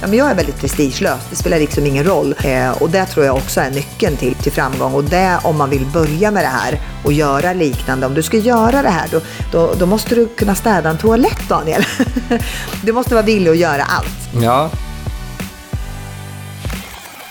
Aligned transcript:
Ja, 0.00 0.06
men 0.06 0.18
jag 0.18 0.30
är 0.30 0.34
väldigt 0.34 0.60
prestigelös. 0.60 1.20
Det 1.30 1.36
spelar 1.36 1.58
liksom 1.58 1.86
ingen 1.86 2.04
roll. 2.04 2.34
Eh, 2.44 2.70
och 2.70 2.90
det 2.90 3.06
tror 3.06 3.26
jag 3.26 3.36
också 3.36 3.60
är 3.60 3.70
nyckeln 3.70 4.16
till, 4.16 4.34
till 4.34 4.52
framgång. 4.52 4.94
Och 4.94 5.04
det 5.04 5.38
om 5.42 5.58
man 5.58 5.70
vill 5.70 5.86
börja 5.86 6.30
med 6.30 6.44
det 6.44 6.48
här 6.48 6.80
och 7.04 7.12
göra 7.12 7.52
liknande. 7.52 8.06
Om 8.06 8.14
du 8.14 8.22
ska 8.22 8.36
göra 8.36 8.82
det 8.82 8.88
här 8.88 9.08
då, 9.10 9.20
då, 9.52 9.74
då 9.78 9.86
måste 9.86 10.14
du 10.14 10.28
kunna 10.28 10.54
städa 10.54 10.90
en 10.90 10.98
toalett 10.98 11.48
Daniel. 11.48 11.84
du 12.82 12.92
måste 12.92 13.14
vara 13.14 13.24
villig 13.24 13.50
att 13.50 13.56
göra 13.56 13.82
allt. 13.82 14.42
Ja, 14.42 14.70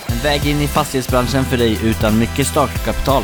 En 0.07 0.19
väg 0.23 0.45
in 0.47 0.61
i 0.61 0.67
fastighetsbranschen 0.67 1.45
för 1.45 1.57
dig 1.57 1.79
utan 1.83 2.19
mycket 2.19 2.47
startkapital. 2.47 3.23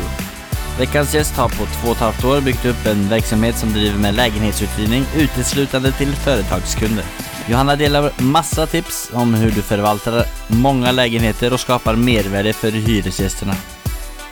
Veckans 0.78 1.14
gäst 1.14 1.36
har 1.36 1.48
på 1.48 1.54
två 1.54 1.88
och 1.88 1.94
ett 1.94 2.00
halvt 2.00 2.24
år 2.24 2.40
byggt 2.40 2.64
upp 2.64 2.86
en 2.86 3.08
verksamhet 3.08 3.56
som 3.56 3.72
driver 3.72 3.98
med 3.98 4.14
lägenhetsuthyrning 4.14 5.04
uteslutande 5.16 5.92
till 5.92 6.16
företagskunder. 6.16 7.04
Johanna 7.48 7.76
delar 7.76 8.22
massa 8.22 8.66
tips 8.66 9.10
om 9.12 9.34
hur 9.34 9.50
du 9.50 9.62
förvaltar 9.62 10.24
många 10.48 10.92
lägenheter 10.92 11.52
och 11.52 11.60
skapar 11.60 11.96
mervärde 11.96 12.52
för 12.52 12.70
hyresgästerna. 12.70 13.54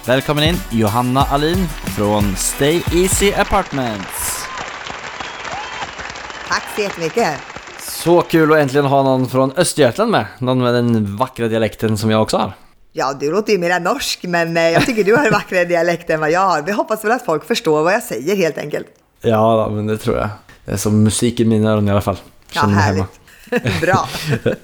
Välkommen 0.07 0.45
in 0.45 0.57
Johanna 0.71 1.21
Alin 1.23 1.67
från 1.97 2.37
Stay 2.37 2.83
Easy 2.93 3.33
Apartments. 3.33 4.45
Tack 6.49 6.63
så 6.77 6.83
jättemycket. 6.83 7.39
så 7.79 8.23
kul 8.23 8.53
att 8.53 8.59
äntligen 8.59 8.87
ha 8.87 9.03
någon 9.03 9.29
från 9.29 9.53
Östergötland 9.57 10.11
med. 10.11 10.27
Någon 10.39 10.59
med 10.63 10.75
den 10.75 11.17
vackra 11.17 11.49
dialekten 11.49 11.99
som 11.99 12.11
jag 12.11 12.23
också 12.23 12.37
har. 12.37 12.53
Ja, 12.93 13.17
du 13.21 13.31
låter 13.33 13.53
ju 13.53 13.59
mer 13.59 13.81
norsk, 13.81 14.21
men 14.23 14.57
eh, 14.57 14.63
jag 14.63 14.87
tycker 14.87 15.05
du 15.05 15.17
har 15.17 15.27
en 15.27 15.33
vackrare 15.33 15.65
dialekt 15.65 16.11
än 16.11 16.21
vad 16.21 16.31
jag 16.31 16.41
har. 16.41 16.63
Vi 16.63 16.73
hoppas 16.73 17.05
väl 17.05 17.13
att 17.13 17.25
folk 17.25 17.45
förstår 17.45 17.83
vad 17.83 17.93
jag 17.93 18.03
säger 18.03 18.37
helt 18.37 18.59
enkelt. 18.59 18.87
Ja, 19.21 19.69
men 19.71 19.87
det 19.87 19.99
tror 19.99 20.17
jag. 20.17 20.29
Det 20.65 20.73
är 20.73 20.77
som 20.77 21.03
musik 21.03 21.41
i 21.41 21.45
mina 21.45 21.71
öron 21.71 21.89
i 21.89 21.91
alla 21.91 22.01
fall. 22.01 22.17
Ja, 22.55 22.67
mig 22.67 22.77
hemma. 22.77 23.07
härligt. 23.51 23.81
Bra. 23.81 24.09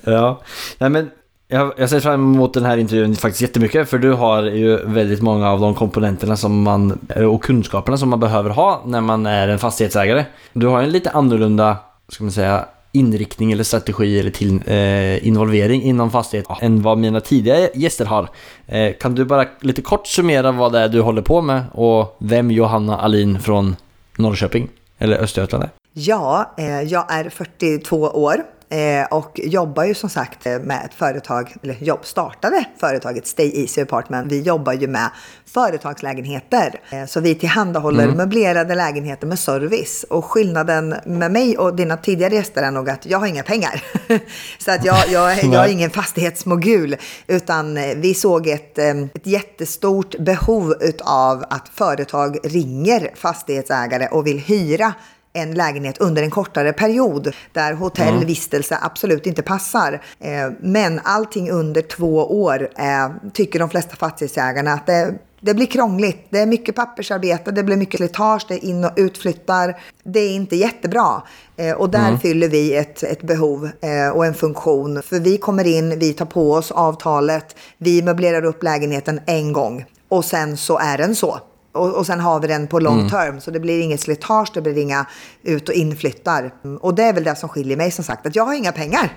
ja, 0.13 0.41
nej 0.79 0.91
men 0.91 1.11
jag, 1.49 1.73
jag 1.77 1.91
ser 1.91 2.01
fram 2.01 2.35
emot 2.35 2.55
den 2.55 2.65
här 2.65 2.77
intervjun 2.77 3.17
faktiskt 3.17 3.43
jättemycket 3.43 3.91
för 3.91 3.99
du 3.99 4.13
har 4.13 4.43
ju 4.43 4.77
väldigt 4.77 5.23
många 5.23 5.51
av 5.51 5.61
de 5.61 5.75
komponenterna 5.75 6.37
som 6.37 6.63
man, 6.63 6.99
och 7.29 7.43
kunskaperna 7.43 7.99
som 7.99 8.09
man 8.09 8.21
behöver 8.21 8.51
ha 8.51 8.83
när 8.87 9.01
man 9.01 9.27
är 9.27 9.49
en 9.49 9.59
fastighetsägare. 9.59 10.25
Du 10.53 10.67
har 10.67 10.83
en 10.83 10.91
lite 10.91 11.11
annorlunda, 11.11 11.77
ska 12.09 12.25
man 12.25 12.33
säga, 12.33 12.65
inriktning 12.93 13.53
eller 13.53 13.65
strategi 13.65 14.21
eller 14.21 14.31
till, 14.31 14.61
eh, 14.67 15.27
involvering 15.27 15.83
inom 15.83 16.11
fastighet 16.11 16.47
än 16.61 16.83
vad 16.83 16.99
mina 16.99 17.21
tidigare 17.21 17.71
gäster 17.75 18.05
har. 18.05 18.29
Eh, 18.67 18.93
kan 19.01 19.15
du 19.15 19.25
bara 19.25 19.45
lite 19.61 19.83
kort 19.83 20.07
summera 20.07 20.53
vad 20.53 20.73
det 20.73 20.79
är 20.79 20.89
du 20.89 21.01
håller 21.01 21.23
på 21.23 21.43
med 21.43 21.63
och 21.73 22.17
vem 22.19 22.51
Johanna 22.51 22.99
Alin 22.99 23.41
från 23.41 23.77
Norrköping 24.17 24.69
eller 24.99 25.19
Östergötland 25.19 25.65
är? 25.65 25.80
Ja, 25.93 26.55
eh, 26.57 26.83
jag 26.83 27.13
är 27.13 27.29
42 27.29 27.97
år 27.97 28.45
eh, 28.69 29.05
och 29.11 29.41
jobbar 29.45 29.85
ju 29.85 29.95
som 29.95 30.11
sagt 30.11 30.45
med 30.45 30.83
ett 30.85 30.95
företag, 30.95 31.55
eller 31.63 31.75
jobb, 31.75 32.01
startade 32.03 32.65
företaget 32.79 33.27
Stay 33.27 33.61
Easy 33.61 33.83
Apartment. 33.83 34.33
Vi 34.33 34.41
jobbar 34.41 34.73
ju 34.73 34.87
med 34.87 35.11
företagslägenheter. 35.47 36.81
Eh, 36.91 37.07
så 37.07 37.21
vi 37.21 37.35
tillhandahåller 37.35 38.07
möblerade 38.07 38.75
lägenheter 38.75 39.27
med 39.27 39.39
service. 39.39 40.05
Och 40.11 40.25
skillnaden 40.25 40.95
med 41.07 41.33
mig 41.33 41.59
och 41.59 41.77
dina 41.77 41.97
tidigare 41.97 42.35
gäster 42.35 42.63
är 42.63 42.71
nog 42.71 42.91
att 42.91 43.07
jag 43.07 43.19
har 43.19 43.27
inga 43.27 43.43
pengar. 43.43 43.85
så 44.59 44.71
att 44.71 44.85
jag, 44.85 45.09
jag, 45.09 45.45
jag 45.53 45.65
är 45.65 45.73
ingen 45.73 45.91
fastighetsmogul. 45.91 46.97
Utan 47.27 47.75
vi 47.97 48.15
såg 48.15 48.47
ett, 48.47 48.79
ett 48.79 49.27
jättestort 49.27 50.19
behov 50.19 50.75
av 51.05 51.45
att 51.51 51.69
företag 51.75 52.39
ringer 52.45 53.11
fastighetsägare 53.15 54.09
och 54.11 54.27
vill 54.27 54.39
hyra 54.39 54.95
en 55.33 55.55
lägenhet 55.55 55.99
under 55.99 56.23
en 56.23 56.31
kortare 56.31 56.73
period 56.73 57.35
där 57.53 57.73
hotellvistelse 57.73 58.79
absolut 58.83 59.27
inte 59.27 59.43
passar. 59.43 60.03
Eh, 60.21 60.51
Men 60.61 61.01
allting 61.05 61.51
under 61.51 61.83
två 61.83 62.43
år 62.43 62.69
eh, 62.77 63.11
tycker 63.33 63.59
de 63.59 63.71
flesta 63.71 63.97
fastighetsägarna 63.97 64.73
att 64.73 64.87
det 64.87 65.15
det 65.43 65.55
blir 65.55 65.67
krångligt, 65.67 66.27
det 66.31 66.39
är 66.39 66.47
mycket 66.47 66.75
pappersarbete, 66.75 67.51
det 67.51 67.63
blir 67.63 67.77
mycket 67.77 67.99
slitage, 67.99 68.47
det 68.49 68.55
är 68.55 68.65
in 68.65 68.85
och 68.85 68.91
utflyttar. 68.97 69.81
Det 70.05 70.21
är 70.21 70.31
inte 70.31 70.57
jättebra. 70.57 71.23
Eh, 71.57 71.73
Och 71.73 71.91
där 71.91 72.17
fyller 72.17 72.49
vi 72.49 72.77
ett, 72.77 73.03
ett 73.03 73.23
behov 73.23 73.71
eh, 73.81 74.09
och 74.17 74.27
en 74.27 74.35
funktion. 74.35 75.03
För 75.03 75.21
vi 75.21 75.39
kommer 75.39 75.67
in, 75.67 75.99
vi 75.99 76.13
tar 76.13 76.27
på 76.27 76.53
oss 76.53 76.71
avtalet, 76.71 77.57
vi 77.79 78.03
möblerar 78.03 78.45
upp 78.45 78.63
lägenheten 78.63 79.21
en 79.27 79.53
gång. 79.53 79.85
Och 80.09 80.25
sen 80.25 80.57
så 80.57 80.79
är 80.79 80.99
den 80.99 81.15
så. 81.17 81.39
Och, 81.73 81.99
och 81.99 82.07
sen 82.07 82.21
har 82.21 82.41
vi 82.41 82.47
den 82.47 82.67
på 82.67 82.81
long 82.81 83.11
term, 83.11 83.41
så 83.41 83.51
det 83.51 83.61
blir 83.61 83.81
inget 83.81 84.01
slitage, 84.01 84.51
det 84.55 84.61
blir 84.61 84.79
inga 84.79 85.07
ut 85.43 85.69
och 85.69 85.75
inflyttar. 85.75 86.51
Och 86.81 86.95
det 86.95 87.03
är 87.03 87.13
väl 87.13 87.25
det 87.25 87.37
som 87.37 87.49
skiljer 87.49 87.77
mig 87.77 87.91
som 87.91 88.05
sagt, 88.05 88.27
att 88.27 88.37
jag 88.37 88.45
har 88.45 88.55
inga 88.55 88.73
pengar 88.73 89.13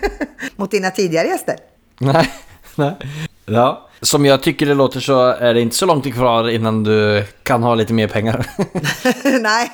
mot 0.56 0.70
dina 0.70 0.90
tidigare 0.90 1.28
gäster. 1.28 1.56
Nej, 1.98 2.32
nej. 2.74 2.96
Ja. 3.46 3.88
Som 4.00 4.26
jag 4.26 4.42
tycker 4.42 4.66
det 4.66 4.74
låter 4.74 5.00
så 5.00 5.26
är 5.26 5.54
det 5.54 5.60
inte 5.60 5.76
så 5.76 5.86
långt 5.86 6.14
kvar 6.14 6.48
innan 6.48 6.84
du 6.84 7.24
kan 7.42 7.62
ha 7.62 7.74
lite 7.74 7.92
mer 7.92 8.08
pengar. 8.08 8.46
Nej. 9.40 9.70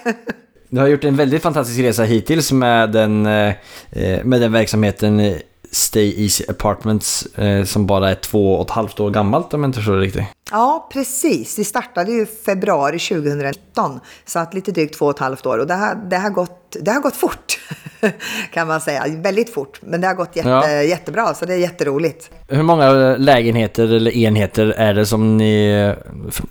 Du 0.69 0.81
har 0.81 0.87
gjort 0.87 1.05
en 1.05 1.17
väldigt 1.17 1.43
fantastisk 1.43 1.81
resa 1.81 2.03
hittills 2.03 2.53
med 2.53 2.93
den, 2.93 3.27
eh, 3.27 3.55
eh, 3.91 4.25
med 4.25 4.41
den 4.41 4.53
verksamheten 4.53 5.41
Stay 5.73 6.23
Easy 6.25 6.45
Apartments 6.49 7.27
eh, 7.27 7.65
som 7.65 7.87
bara 7.87 8.11
är 8.11 8.15
två 8.15 8.55
och 8.55 8.65
ett 8.65 8.71
halvt 8.71 9.01
år 9.01 9.11
gammalt 9.11 9.55
om 9.55 9.63
jag 9.63 9.69
inte 9.69 9.77
förstår 9.79 9.95
det 9.97 10.01
riktigt. 10.01 10.25
Ja, 10.51 10.89
precis. 10.93 11.59
Vi 11.59 11.65
startade 11.65 12.13
ju 12.13 12.27
februari 12.27 12.99
2019, 12.99 14.01
så 14.27 14.39
att 14.39 14.55
lite 14.55 14.73
drygt 14.73 14.99
två 14.99 15.05
och 15.05 15.11
ett 15.15 15.19
halvt 15.19 15.47
år. 15.47 15.59
Och 15.59 15.67
det 15.67 15.75
har, 15.75 15.95
det 16.11 16.17
har, 16.17 16.31
gått, 16.31 16.77
det 16.81 16.91
har 16.91 17.01
gått 17.01 17.17
fort, 17.17 17.59
kan 18.53 18.67
man 18.69 18.81
säga. 18.81 19.05
Väldigt 19.09 19.55
fort, 19.55 19.81
men 19.83 20.01
det 20.01 20.07
har 20.07 20.15
gått 20.15 20.37
jätte, 20.37 20.49
Ja. 20.49 20.83
jättebra, 20.83 21.35
så 21.35 21.45
det 21.47 21.55
är 21.55 21.59
jätteroligt. 21.59 22.31
Hur 22.49 22.63
många 22.63 22.91
lägenheter 23.17 23.83
eller 23.95 24.11
enheter 24.17 24.67
är 24.67 24.95
det 24.95 25.07
som 25.07 25.37
ni 25.37 25.95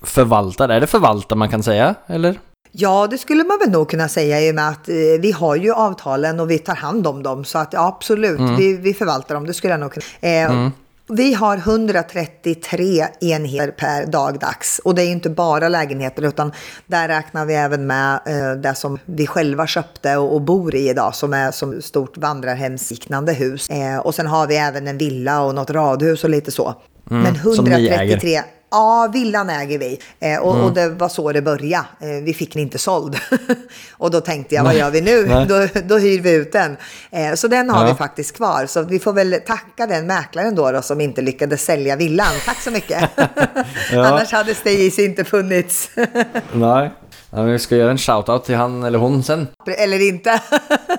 förvaltar? 0.03 0.69
Är 0.69 0.81
det 0.81 0.88
förvaltar 0.88 1.35
man 1.35 1.50
kan 1.50 1.63
säga, 1.63 1.96
eller? 2.08 2.40
Ja, 2.72 3.07
det 3.12 3.18
skulle 3.18 3.44
man 3.44 3.59
väl 3.59 3.69
nog 3.69 3.90
kunna 3.90 4.07
säga 4.07 4.41
i 4.41 4.52
och 4.52 4.56
med 4.56 4.69
att 4.69 4.90
eh, 4.90 4.96
vi 5.19 5.31
har 5.31 5.56
ju 5.56 5.74
avtalen 5.74 6.40
och 6.40 6.52
vi 6.52 6.59
tar 6.59 6.75
hand 6.75 7.07
om 7.07 7.24
dem. 7.24 7.46
Så 7.46 7.57
att 7.57 7.74
ja, 7.74 7.88
absolut, 7.88 8.40
vi, 8.59 8.78
vi 8.78 8.94
förvaltar 8.94 9.35
dem. 9.35 9.46
Det 9.47 9.53
skulle 9.53 9.74
jag 9.74 9.80
nog 9.80 9.91
kunna. 9.94 10.06
Eh, 10.22 10.69
Vi 11.12 11.34
har 11.34 11.58
133 11.58 13.06
enheter 13.22 13.72
per 13.72 14.06
dagdags. 14.06 14.79
Och 14.84 14.96
det 14.96 15.02
är 15.02 15.06
ju 15.06 15.12
inte 15.12 15.29
bara 15.29 15.69
lägenheter 15.69 16.22
utan 16.28 16.52
där 16.88 17.08
räknar 17.08 17.46
vi 17.46 17.53
även 17.53 17.88
med 17.88 18.19
eh, 18.25 18.52
det 18.62 18.75
som 18.75 19.00
vi 19.06 19.28
själva 19.28 19.68
köpte 19.68 20.18
och, 20.18 20.34
och 20.34 20.41
bor 20.41 20.75
i 20.75 20.90
idag 20.90 21.16
som 21.16 21.34
är 21.34 21.52
som 21.52 21.81
stort 21.81 22.18
vandrarhemsliknande 22.18 23.34
hus. 23.34 23.69
Eh, 23.69 23.97
och 23.97 24.16
sen 24.16 24.28
har 24.28 24.47
vi 24.47 24.56
även 24.56 24.88
en 24.88 24.97
villa 24.97 25.41
och 25.41 25.56
något 25.56 25.69
radhus 25.69 26.24
och 26.24 26.29
lite 26.29 26.52
så. 26.52 26.75
Men 27.03 27.34
ni 27.63 27.72
äger. 27.72 28.03
133 28.03 28.41
Ja, 28.72 29.09
villan 29.13 29.50
äger 29.50 29.80
vi. 29.80 30.00
Eh, 30.19 30.40
och, 30.40 30.63
och 30.63 30.74
det 30.74 30.90
var 30.90 31.09
så 31.09 31.31
det 31.31 31.41
började. 31.41 31.85
Eh, 32.00 32.07
vi 32.24 32.34
fick 32.34 32.53
den 32.53 32.62
inte 32.62 32.78
såld. 32.78 33.18
och 33.97 34.12
då 34.12 34.22
tänkte 34.22 34.56
jag, 34.56 34.63
vad 34.63 34.75
gör 34.75 34.90
vi 34.91 35.02
nu? 35.02 35.25
Nej. 35.28 35.46
Då, 35.46 35.68
då 35.88 35.97
hyr 35.97 36.22
vi 36.22 36.31
ut 36.31 36.52
den. 36.52 36.78
Eh, 37.12 37.34
så 37.34 37.47
den 37.47 37.69
har 37.69 37.85
Ja. 37.85 37.91
vi 37.91 37.97
faktiskt 37.97 38.35
kvar. 38.35 38.66
Så 38.66 38.81
vi 38.81 39.00
får 39.00 39.13
väl 39.13 39.35
tacka 39.47 39.88
den 39.88 40.08
mäklaren 40.08 40.56
då, 40.56 40.72
då 40.72 40.81
som 40.81 41.02
inte 41.02 41.22
lyckades 41.22 41.63
sälja 41.66 41.96
villan. 41.96 42.34
Tack 42.46 42.62
så 42.62 42.72
mycket. 42.72 43.09
Annars 43.93 44.32
hade 44.32 44.55
Stay 44.55 44.85
Easy 44.85 45.05
inte 45.05 45.23
funnits. 45.23 45.90
Nej. 46.53 46.91
Ja, 47.32 47.41
vi 47.41 47.59
ska 47.59 47.76
göra 47.76 47.91
en 47.91 47.97
shoutout 47.97 48.46
till 48.46 48.55
han 48.55 48.84
eller 48.84 48.99
hon 48.99 49.23
sen. 49.23 49.47
Eller 49.78 50.08
inte. 50.08 50.41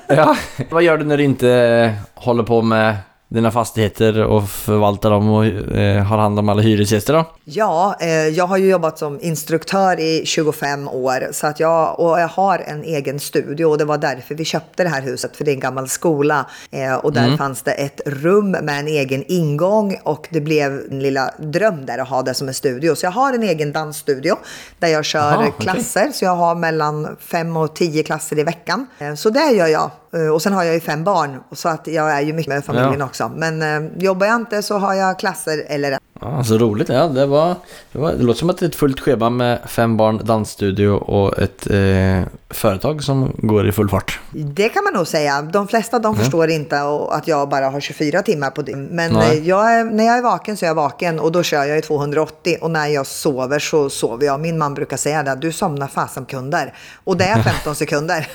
Ja. 0.07 0.37
Vad 0.71 0.83
gör 0.83 0.99
du 0.99 1.05
när 1.05 1.17
du 1.17 1.25
inte 1.25 1.51
eh, 1.51 1.93
håller 2.23 2.43
på 2.43 2.63
med 2.63 2.97
dina 3.31 3.51
fastigheter 3.51 4.25
och 4.25 4.51
förvaltar 4.51 5.11
dem 5.11 5.31
och 5.31 5.45
eh, 5.47 6.05
har 6.05 6.19
hand 6.19 6.39
om 6.39 6.49
alla 6.49 6.63
hyresgäster 6.63 7.13
då? 7.13 7.25
Ja, 7.45 7.97
eh, 8.01 8.09
jag 8.11 8.47
har 8.47 8.57
ju 8.57 8.71
jobbat 8.71 8.99
som 8.99 9.21
instruktör 9.21 10.01
i 10.01 10.23
25 10.27 10.89
år 10.89 11.29
så 11.33 11.47
att 11.47 11.61
jag, 11.61 12.01
och 12.01 12.21
jag 12.21 12.29
har 12.29 12.59
en 12.59 12.85
egen 12.85 13.21
studio 13.21 13.65
och 13.65 13.79
det 13.79 13.85
var 13.85 13.99
därför 13.99 14.35
vi 14.35 14.45
köpte 14.45 14.83
det 14.83 14.89
här 14.89 15.03
huset 15.03 15.37
för 15.37 15.45
det 15.45 15.51
är 15.51 15.55
en 15.55 15.61
gammal 15.61 15.89
skola 15.89 16.47
eh, 16.71 16.95
och 16.95 17.13
där 17.13 17.37
fanns 17.37 17.63
det 17.63 17.73
ett 17.73 18.01
rum 18.07 18.51
med 18.51 18.81
en 18.81 18.89
egen 18.89 19.25
ingång 19.29 19.97
och 20.05 20.29
det 20.31 20.41
blev 20.41 20.81
en 20.91 21.01
lilla 21.01 21.31
dröm 21.39 21.87
där 21.87 21.99
att 21.99 22.09
ha 22.09 22.23
det 22.23 22.35
som 22.35 22.49
en 22.49 22.55
studio. 22.55 22.95
Så 22.95 23.07
jag 23.07 23.11
har 23.11 23.33
en 23.33 23.43
egen 23.43 23.73
dansstudio 23.73 24.37
där 24.79 24.89
jag 24.89 25.05
kör 25.05 25.33
Aha, 25.33 25.51
klasser 25.51 26.11
så 26.13 26.25
jag 26.25 26.37
har 26.37 26.55
mellan 26.55 27.17
fem 27.21 27.57
och 27.57 27.75
tio 27.75 28.03
klasser 28.03 28.39
i 28.39 28.43
veckan. 28.43 28.87
Eh, 28.99 29.15
Så 29.15 29.31
det 29.31 29.51
gör 29.51 29.67
jag. 29.67 29.91
Eh, 30.13 30.29
Och 30.29 30.43
sen 30.43 30.53
har 30.53 30.65
jag 30.65 30.75
ju 30.75 30.81
fem 30.81 31.05
barn 31.05 31.41
så 31.53 31.69
att 31.69 31.87
jag 31.87 32.11
är 32.13 32.21
ju 32.21 32.33
mycket 32.33 32.49
med 32.49 32.65
familjen 32.65 32.97
Ja. 32.99 33.05
också. 33.05 33.33
Men 33.37 33.63
eh, 33.63 33.91
jobbar 34.03 34.27
jag 34.27 34.37
inte 34.37 34.63
så 34.63 34.79
har 34.79 34.95
jag 34.95 35.19
klasser 35.19 35.65
eller 35.69 35.99
Ja, 36.23 36.45
så 36.45 36.59
roligt. 36.59 36.89
Ja, 36.89 37.07
det, 37.09 37.27
var, 37.27 37.55
det, 37.93 37.99
var, 37.99 38.13
det 38.13 38.23
låter 38.23 38.39
som 38.39 38.51
att 38.51 38.59
det 38.59 38.65
är 38.67 38.69
ett 38.69 38.75
fullt 38.75 39.01
schema 39.01 39.31
med 39.31 39.59
fem 39.67 39.97
barn, 39.97 40.21
dansstudio 40.25 40.89
och 40.89 41.39
ett 41.39 41.71
eh, 41.71 42.29
företag 42.51 43.03
som 43.03 43.33
går 43.39 43.69
i 43.69 43.73
full 43.73 43.89
fart. 43.89 44.21
Det 44.33 44.69
kan 44.69 44.85
man 44.85 44.93
nog 44.93 45.07
säga. 45.07 45.43
De 45.43 45.69
flesta 45.69 45.99
de 45.99 46.17
förstår 46.17 46.51
inte 46.51 46.81
att 47.11 47.29
jag 47.29 47.49
bara 47.49 47.69
har 47.71 47.81
24 47.81 48.23
timmar 48.23 48.51
på 48.51 48.63
dygn. 48.63 48.89
Men 48.91 49.17
eh, 49.17 49.35
jag 49.49 49.75
är, 49.75 49.85
när 49.85 50.05
jag 50.07 50.19
är 50.19 50.23
vaken 50.23 50.57
så 50.57 50.65
är 50.65 50.69
jag 50.69 50.75
vaken 50.75 51.21
och 51.21 51.33
då 51.33 51.43
kör 51.43 51.65
jag 51.65 51.79
i 51.79 51.83
280. 51.83 52.57
Och 52.61 52.71
när 52.71 52.87
jag 52.87 53.07
sover 53.07 53.59
så 53.59 53.91
sover 53.91 54.27
jag. 54.27 54.41
Min 54.41 54.59
man 54.59 54.75
brukar 54.75 54.97
säga 54.97 55.23
det, 55.23 55.35
du 55.35 55.53
somnar 55.53 55.87
fasen 55.87 56.25
kunder. 56.25 56.75
Och 57.05 57.17
det 57.17 57.25
är 57.25 57.43
15 57.43 57.75
sekunder. 57.83 58.29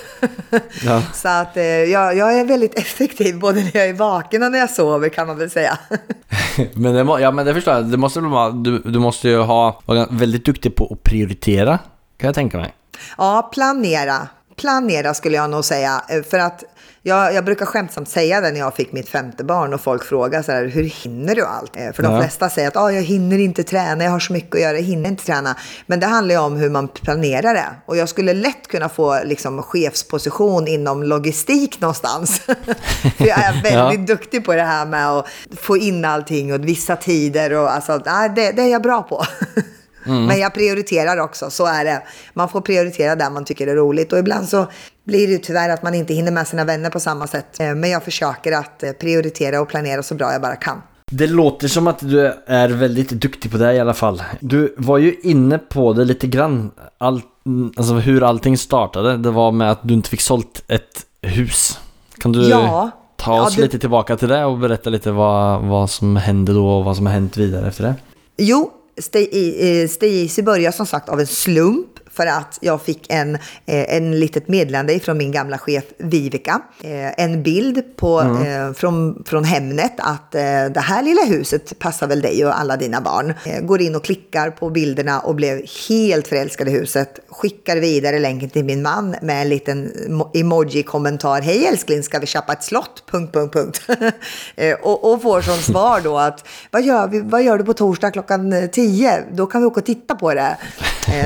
Ja. 0.85 1.01
Så 1.13 1.27
att 1.27 1.57
eh, 1.57 1.63
jag, 1.65 2.17
jag 2.17 2.39
är 2.39 2.45
väldigt 2.45 2.79
effektiv 2.79 3.39
både 3.39 3.61
när 3.61 3.77
jag 3.77 3.89
är 3.89 3.93
vaken 3.93 4.43
och 4.43 4.51
när 4.51 4.59
jag 4.59 4.69
sover 4.69 5.09
kan 5.09 5.27
man 5.27 5.37
väl 5.37 5.49
säga. 5.49 5.79
Men 6.73 6.93
det, 6.93 7.21
ja, 7.21 7.31
men 7.31 7.45
det 7.45 7.53
förstår 7.53 7.73
jag. 7.73 7.85
Det 7.85 7.97
måste 7.97 8.19
vara, 8.19 8.51
du, 8.51 8.79
du 8.79 8.99
måste 8.99 9.29
ju 9.29 9.37
ha, 9.37 9.81
vara 9.85 10.07
väldigt 10.11 10.45
duktig 10.45 10.75
på 10.75 10.93
att 10.93 11.03
prioritera. 11.03 11.79
Kan 12.17 12.27
jag 12.27 12.35
tänka 12.35 12.57
mig. 12.57 12.73
Ja, 13.17 13.49
planera. 13.53 14.27
Planera 14.57 15.13
skulle 15.13 15.35
jag 15.35 15.49
nog 15.49 15.65
säga. 15.65 16.01
Eh, 16.09 16.23
För 16.23 16.39
att 16.39 16.63
jag, 17.01 17.33
jag 17.33 17.45
brukar 17.45 17.65
skämtsamt 17.65 18.09
säga 18.09 18.41
det 18.41 18.51
när 18.51 18.59
jag 18.59 18.75
fick 18.75 18.91
mitt 18.91 19.09
femte 19.09 19.43
barn 19.43 19.73
och 19.73 19.81
folk 19.81 20.03
frågar 20.03 20.41
så 20.41 20.51
här, 20.51 20.65
hur 20.65 20.83
hinner 20.83 21.35
du 21.35 21.45
allt? 21.45 21.75
Eh, 21.77 21.91
För 21.93 22.03
de 22.03 22.13
Ja. 22.13 22.21
flesta 22.21 22.49
säger 22.49 22.67
att 22.67 22.77
ah, 22.77 22.91
jag 22.91 23.01
hinner 23.01 23.37
inte 23.39 23.63
träna, 23.63 24.03
jag 24.03 24.11
har 24.11 24.19
så 24.19 24.33
mycket 24.33 24.55
att 24.55 24.61
göra, 24.61 24.73
jag 24.77 24.83
hinner 24.83 25.09
inte 25.09 25.25
träna. 25.25 25.55
Men 25.85 25.99
det 25.99 26.05
handlar 26.05 26.35
ju 26.35 26.41
om 26.41 26.55
hur 26.55 26.69
man 26.69 26.87
planerar 26.87 27.53
det. 27.53 27.65
Och 27.85 27.97
jag 27.97 28.09
skulle 28.09 28.33
lätt 28.33 28.67
kunna 28.67 28.89
få 28.89 29.19
liksom, 29.23 29.63
chefsposition 29.63 30.67
inom 30.67 31.03
logistik 31.03 31.81
någonstans. 31.81 32.39
För 33.17 33.27
jag 33.27 33.39
är 33.39 33.63
väldigt 33.63 34.07
duktig 34.07 34.45
på 34.45 34.53
det 34.53 34.63
här 34.63 34.85
med 34.85 35.09
att 35.09 35.25
få 35.57 35.77
in 35.77 36.05
allting 36.05 36.53
och 36.53 36.67
vissa 36.67 36.95
tider 36.95 37.53
och 37.53 37.71
alltså, 37.71 38.01
nej, 38.05 38.29
det, 38.35 38.51
det 38.51 38.61
är 38.61 38.67
jag 38.71 38.81
bra 38.81 39.03
på. 39.03 39.25
Men 40.05 40.39
jag 40.39 40.53
prioriterar 40.53 41.17
också, 41.19 41.49
så 41.49 41.65
är 41.65 41.85
det. 41.85 42.03
Man 42.33 42.49
får 42.49 42.61
prioritera 42.61 43.15
där 43.15 43.29
man 43.29 43.45
tycker 43.45 43.65
det 43.65 43.71
är 43.71 43.75
roligt. 43.75 44.13
Och 44.13 44.19
ibland 44.19 44.49
så 44.49 44.67
blir 45.05 45.27
det 45.27 45.37
tyvärr 45.37 45.69
att 45.69 45.83
man 45.83 45.95
inte 45.95 46.13
hinner 46.13 46.31
med 46.31 46.47
sina 46.47 46.63
vänner 46.63 46.89
på 46.89 46.99
samma 46.99 47.27
sätt. 47.27 47.59
Eh, 47.59 47.75
Men 47.75 47.89
jag 47.89 48.03
försöker 48.03 48.51
att 48.51 48.83
eh, 48.83 48.91
prioritera 48.91 49.61
och 49.61 49.67
planera 49.69 50.03
så 50.03 50.15
bra 50.15 50.31
jag 50.31 50.41
bara 50.41 50.55
kan. 50.55 50.81
Det 51.11 51.27
låter 51.27 51.67
som 51.67 51.87
att 51.87 51.99
du 51.99 52.33
är 52.47 52.69
väldigt 52.69 53.09
duktig 53.09 53.51
på 53.51 53.57
det 53.57 53.73
i 53.73 53.79
alla 53.79 53.93
fall. 53.93 54.23
Du 54.39 54.75
var 54.77 54.97
ju 54.97 55.15
inne 55.23 55.57
på 55.57 55.93
det 55.93 56.05
lite 56.05 56.27
grann. 56.27 56.71
All, 56.97 57.21
alltså 57.77 57.93
hur 57.93 58.23
allting 58.23 58.57
startade. 58.57 59.17
Det 59.17 59.31
var 59.31 59.51
med 59.51 59.71
att 59.71 59.79
du 59.83 59.93
inte 59.93 60.09
fick 60.09 60.21
sålt 60.21 60.63
ett 60.67 61.05
hus. 61.21 61.79
Kan 62.17 62.31
du 62.31 62.47
Ja. 62.49 62.89
ta 63.17 63.35
Ja, 63.37 63.43
oss 63.43 63.55
du- 63.55 63.61
lite 63.61 63.79
tillbaka 63.79 64.17
till 64.17 64.27
det 64.27 64.45
och 64.45 64.57
berätta 64.57 64.89
lite 64.89 65.11
vad, 65.11 65.61
vad 65.61 65.89
som 65.89 66.15
hände 66.15 66.53
då 66.53 66.67
och 66.67 66.85
vad 66.85 66.95
som 66.95 67.05
har 67.05 67.13
hänt 67.13 67.37
vidare 67.37 67.67
efter 67.67 67.83
det? 67.83 67.95
Jo, 68.37 68.71
Stay 68.97 69.27
börjar 70.41 70.71
Easy 70.71 70.71
som 70.71 70.85
sagt 70.85 71.09
av 71.09 71.19
en 71.19 71.27
slump 71.27 71.94
för 72.15 72.27
att 72.27 72.57
jag 72.61 72.81
fick 72.81 73.05
en, 73.09 73.35
eh, 73.35 73.95
en 73.95 74.19
litet 74.19 74.47
meddelande 74.47 74.99
från 74.99 75.17
min 75.17 75.31
gamla 75.31 75.57
chef 75.57 75.83
Vivica. 75.97 76.61
Eh, 76.83 77.23
En 77.23 77.43
bild 77.43 77.83
på, 77.97 78.21
eh, 78.21 78.73
från, 78.73 79.23
från 79.27 79.43
Hemnet 79.43 79.93
att 79.97 80.31
det 80.31 80.79
här 80.79 81.03
lilla 81.03 81.23
huset 81.25 81.79
passar 81.79 82.07
väl 82.07 82.21
dig 82.21 82.45
och 82.45 82.59
alla 82.59 82.77
dina 82.77 83.01
barn. 83.01 83.33
Går 83.61 83.81
in 83.81 83.95
och 83.95 84.03
klickar 84.03 84.49
på 84.51 84.69
bilderna 84.69 85.19
och 85.19 85.35
blev 85.35 85.61
helt 85.89 86.27
förälskad 86.27 86.67
i 86.67 86.71
huset. 86.71 87.19
Skickar 87.29 87.77
vidare 87.77 88.19
länken 88.19 88.49
till 88.49 88.65
min 88.65 88.81
man 88.81 89.15
med 89.21 89.41
en 89.41 89.49
liten 89.49 89.91
mo- 90.07 90.31
emoji-kommentar. 90.33 91.41
Hej 91.41 91.65
älskling, 91.67 92.03
ska 92.03 92.19
vi 92.19 92.25
köpa 92.27 92.53
ett 92.53 92.63
slott? 92.63 93.03
Punkt, 93.11 93.33
punkt, 93.33 93.53
punkt. 93.53 93.81
Och, 94.81 95.13
och 95.13 95.21
får 95.21 95.41
som 95.41 95.57
svar 95.57 96.01
då 96.03 96.17
att 96.17 96.47
vad 96.71 96.83
gör, 96.83 97.07
vi, 97.07 97.21
vad 97.21 97.43
gör 97.43 97.57
du 97.57 97.63
på 97.63 97.73
torsdag 97.73 98.11
klockan 98.11 98.53
eh, 98.53 98.65
10? 98.69 99.23
Då 99.31 99.45
kan 99.45 99.61
vi 99.61 99.67
åka 99.67 99.79
och 99.79 99.85
titta 99.85 100.15
på 100.15 100.33
det. 100.33 100.57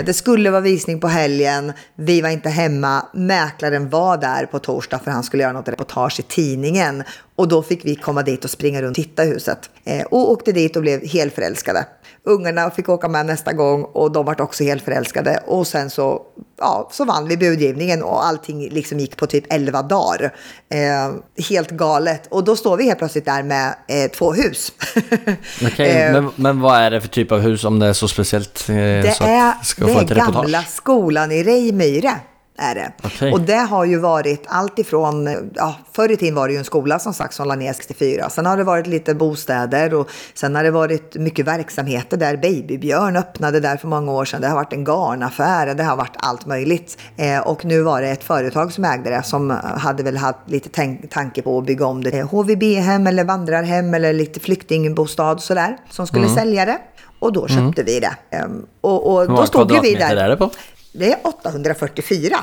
Det 0.06 0.14
skulle 0.14 0.50
vara 0.52 0.62
visning 0.80 1.00
på 1.00 1.08
helgen. 1.08 1.74
Vi 1.96 2.22
var 2.22 2.30
inte 2.30 2.50
hemma. 2.50 3.06
Mäklaren 3.14 3.90
var 3.90 4.18
där 4.18 4.46
på 4.46 4.60
torsdag 4.60 5.00
för 5.00 5.12
han 5.12 5.24
skulle 5.24 5.44
göra 5.44 5.54
något 5.54 5.68
reportage 5.68 6.20
i 6.20 6.24
tidningen. 6.24 7.04
Och 7.40 7.48
då 7.48 7.64
fick 7.64 7.86
vi 7.86 7.96
komma 7.96 8.24
dit 8.24 8.44
och 8.44 8.50
springa 8.50 8.82
runt 8.82 8.98
och 8.98 9.04
titta 9.04 9.24
huset. 9.24 9.70
Eh, 9.84 10.02
och 10.02 10.32
åkte 10.32 10.52
dit 10.52 10.76
och 10.76 10.82
blev 10.82 11.08
helt 11.08 11.36
förälskade. 11.36 11.86
Ungarna 12.24 12.72
fick 12.72 12.90
åka 12.90 13.08
med 13.08 13.26
nästa 13.26 13.54
gång 13.54 13.84
och 13.84 14.12
de 14.12 14.26
vart 14.26 14.40
också 14.40 14.64
helt 14.64 14.84
förälskade. 14.84 15.40
Och 15.48 15.68
sen 15.68 15.90
så, 15.90 16.22
ja, 16.58 16.90
så 16.92 17.06
vann 17.06 17.28
vi 17.28 17.38
budgivningen 17.38 18.04
och 18.04 18.26
allting 18.26 18.70
liksom 18.70 19.00
gick 19.00 19.18
på 19.18 19.28
typ 19.28 19.54
11 19.54 19.82
dagar. 19.82 20.36
Eh, 20.74 21.44
helt 21.50 21.72
galet. 21.72 22.28
Och 22.32 22.44
då 22.44 22.56
står 22.56 22.78
vi 22.78 22.84
helt 22.86 23.00
plötsligt 23.00 23.26
där 23.26 23.44
med 23.44 23.76
eh, 23.88 24.12
två 24.12 24.34
hus. 24.34 24.72
Okej, 25.66 25.90
Eh, 25.90 26.12
men, 26.14 26.32
men 26.36 26.62
vad 26.62 26.78
är 26.78 26.92
det 26.92 27.02
för 27.02 27.08
typ 27.08 27.32
av 27.32 27.40
hus 27.40 27.64
om 27.64 27.80
det 27.80 27.86
är 27.86 27.94
så 27.94 28.08
speciellt? 28.08 28.70
Eh, 28.70 28.76
Det 28.76 29.14
så 29.18 29.24
är, 29.24 29.54
det 29.86 29.92
är 30.12 30.16
gamla 30.16 30.64
skolan 30.64 31.32
i 31.32 31.44
Rejmyre. 31.44 32.16
Är 32.62 32.76
det. 32.76 32.92
Okej. 33.04 33.32
Och 33.34 33.42
det 33.42 33.54
har 33.58 33.86
ju 33.86 33.98
varit 33.98 34.44
allt 34.48 34.80
ifrån, 34.80 35.30
ja, 35.56 35.76
förr 35.92 36.12
i 36.12 36.18
tiden 36.18 36.36
var 36.36 36.48
det 36.48 36.54
ju 36.54 36.58
en 36.60 36.66
skola 36.66 37.00
som 37.00 37.14
sagt 37.14 37.34
som 37.34 37.48
la 37.48 37.56
ner 37.56 37.74
64. 37.74 38.30
Sen 38.30 38.46
har 38.46 38.58
det 38.58 38.64
varit 38.64 38.88
lite 38.88 39.16
bostäder 39.16 39.94
och 39.94 40.10
sen 40.34 40.56
har 40.56 40.64
det 40.64 40.72
varit 40.72 41.16
mycket 41.16 41.48
verksamheter 41.48 42.18
där. 42.18 42.38
Babybjörn 42.38 43.16
öppnade 43.18 43.60
där 43.60 43.78
för 43.78 43.88
många 43.88 44.12
år 44.12 44.26
sedan. 44.26 44.42
Det 44.42 44.48
har 44.48 44.56
varit 44.56 44.74
en 44.74 44.84
garnaffär, 44.84 45.74
det 45.74 45.84
har 45.84 45.96
varit 45.96 46.16
allt 46.18 46.46
möjligt. 46.46 46.98
Eh, 47.18 47.40
och 47.40 47.66
nu 47.66 47.82
var 47.82 48.02
det 48.02 48.08
ett 48.10 48.24
företag 48.24 48.74
som 48.74 48.86
ägde 48.86 49.10
det 49.10 49.24
som 49.24 49.50
hade 49.78 50.04
väl 50.04 50.18
haft 50.18 50.40
lite 50.46 50.70
tanke 51.10 51.42
på 51.42 51.58
att 51.58 51.66
bygga 51.66 51.86
om 51.86 52.04
det 52.04 52.22
HVB-hem 52.24 53.08
eller 53.08 53.24
vandrarhem 53.24 53.94
eller 53.94 54.14
lite 54.14 54.40
flyktingbostad 54.40 55.38
sådär. 55.42 55.78
Som 55.90 56.08
skulle 56.08 56.24
Mm. 56.26 56.36
sälja 56.36 56.66
det. 56.66 56.78
Och 57.20 57.34
då 57.34 57.48
köpte 57.48 57.84
vi 57.84 58.00
det. 58.00 58.12
Ehm, 58.38 58.66
och, 58.82 59.14
och 59.14 59.28
då 59.28 59.46
stod 59.46 59.72
ju 59.72 59.80
vi 59.82 59.96
där. 59.96 60.16
är 60.16 60.30
det 60.30 60.38
på? 60.38 60.50
Det 60.92 61.12
är 61.14 61.18
844. 61.24 62.36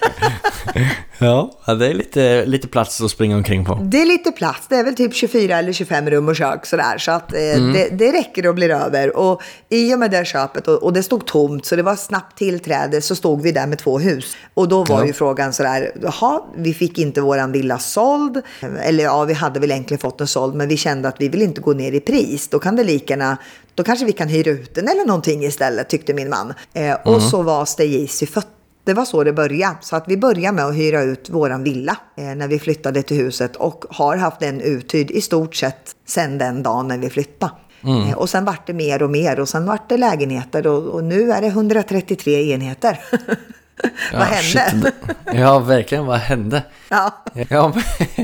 Ja, 1.20 1.52
det 1.80 1.88
är 1.88 1.94
lite, 1.94 2.46
lite 2.46 2.68
plats 2.68 3.02
att 3.02 3.12
springa 3.12 3.36
omkring 3.36 3.66
på. 3.66 3.80
Det 3.84 4.02
är 4.02 4.06
lite 4.06 4.32
plats. 4.32 4.68
Det 4.70 4.76
är 4.76 4.84
väl 4.84 4.96
typ 4.96 5.14
24 5.14 5.58
eller 5.58 5.74
25 5.74 6.10
rum 6.10 6.28
och 6.28 6.36
kök 6.36 6.66
sådär. 6.66 6.98
Så 6.98 7.12
att 7.12 7.34
eh, 7.34 7.40
Mm. 7.40 7.74
det, 7.74 7.90
det 7.90 8.12
räcker 8.12 8.48
och 8.48 8.56
blir 8.56 8.70
över. 8.70 9.18
Och 9.18 9.42
i 9.70 9.94
och 9.96 10.00
med 10.00 10.12
det 10.12 10.26
köpet 10.28 10.68
och, 10.68 10.84
och 10.84 10.94
det 10.94 11.04
stod 11.04 11.26
tomt 11.26 11.66
så 11.66 11.76
det 11.76 11.84
var 11.84 11.96
snabbt 11.96 12.38
tillträde 12.38 13.02
så 13.02 13.16
stod 13.16 13.42
vi 13.42 13.52
där 13.52 13.68
med 13.68 13.80
två 13.80 14.00
hus. 14.00 14.36
Och 14.54 14.68
då 14.68 14.84
var 14.84 15.00
Ja. 15.00 15.06
ju 15.06 15.14
frågan 15.14 15.54
sådär, 15.54 15.92
jaha, 16.02 16.42
vi 16.58 16.74
fick 16.74 16.98
inte 17.00 17.22
våran 17.22 17.52
villa 17.52 17.80
såld. 17.80 18.42
Eller 18.82 19.04
ja, 19.04 19.24
vi 19.24 19.34
hade 19.34 19.60
väl 19.60 19.72
egentligen 19.72 20.00
fått 20.00 20.18
den 20.18 20.28
såld 20.28 20.56
men 20.56 20.68
vi 20.68 20.78
kände 20.78 21.08
att 21.08 21.16
vi 21.20 21.30
vill 21.30 21.42
inte 21.42 21.62
gå 21.62 21.74
ner 21.74 21.92
i 21.92 22.00
pris. 22.00 22.48
Då 22.48 22.60
kan 22.60 22.76
det 22.76 22.84
lika 22.84 23.14
gärna, 23.14 23.38
då 23.78 23.84
kanske 23.84 24.06
vi 24.06 24.12
kan 24.12 24.28
hyra 24.28 24.50
ut 24.52 24.76
den 24.76 24.88
eller 24.88 25.06
någonting 25.06 25.44
istället 25.44 25.90
tyckte 25.90 26.14
min 26.14 26.30
man. 26.30 26.54
Eh, 26.74 26.94
och 27.06 27.08
Mm. 27.18 27.30
så 27.30 27.42
var 27.44 27.66
Stay 27.66 28.02
Easy 28.02 28.26
fött 28.26 28.48
det 28.84 28.94
var 28.94 29.06
så 29.06 29.24
det 29.24 29.34
började. 29.34 29.76
Så 29.82 29.96
att 29.96 30.04
vi 30.08 30.18
började 30.18 30.56
med 30.56 30.66
att 30.66 30.76
hyra 30.76 31.02
ut 31.02 31.30
våran 31.30 31.64
villa 31.64 31.98
eh, 32.18 32.24
när 32.24 32.48
vi 32.48 32.60
flyttade 32.60 33.02
till 33.04 33.18
huset 33.18 33.56
och 33.56 33.86
har 33.90 34.18
haft 34.18 34.40
den 34.40 34.62
uthyrd 34.62 35.12
i 35.12 35.22
stort 35.22 35.56
sett 35.56 35.96
sedan 36.06 36.38
den 36.38 36.64
dagen 36.64 36.88
när 36.88 36.98
vi 36.98 37.10
flyttade. 37.10 37.52
Mm. 37.84 38.02
Eh, 38.10 38.14
och 38.14 38.30
sen 38.30 38.46
vart 38.46 38.68
det 38.68 38.74
mer 38.74 39.04
och 39.04 39.10
mer 39.10 39.40
och 39.40 39.50
sen 39.50 39.66
vart 39.66 39.90
det 39.90 39.98
lägenheter 39.98 40.68
och, 40.68 40.84
och 40.84 41.04
nu 41.04 41.32
är 41.32 41.42
det 41.42 41.48
133 41.48 42.52
enheter. 42.52 43.00
Vad 44.14 44.22
hände? 44.22 44.82
shit. 44.82 44.94
Ja, 45.34 45.60
verkligen. 45.60 46.06
Vad 46.06 46.18
hände? 46.20 46.64
ja. 46.90 47.24
Ja, 47.50 47.74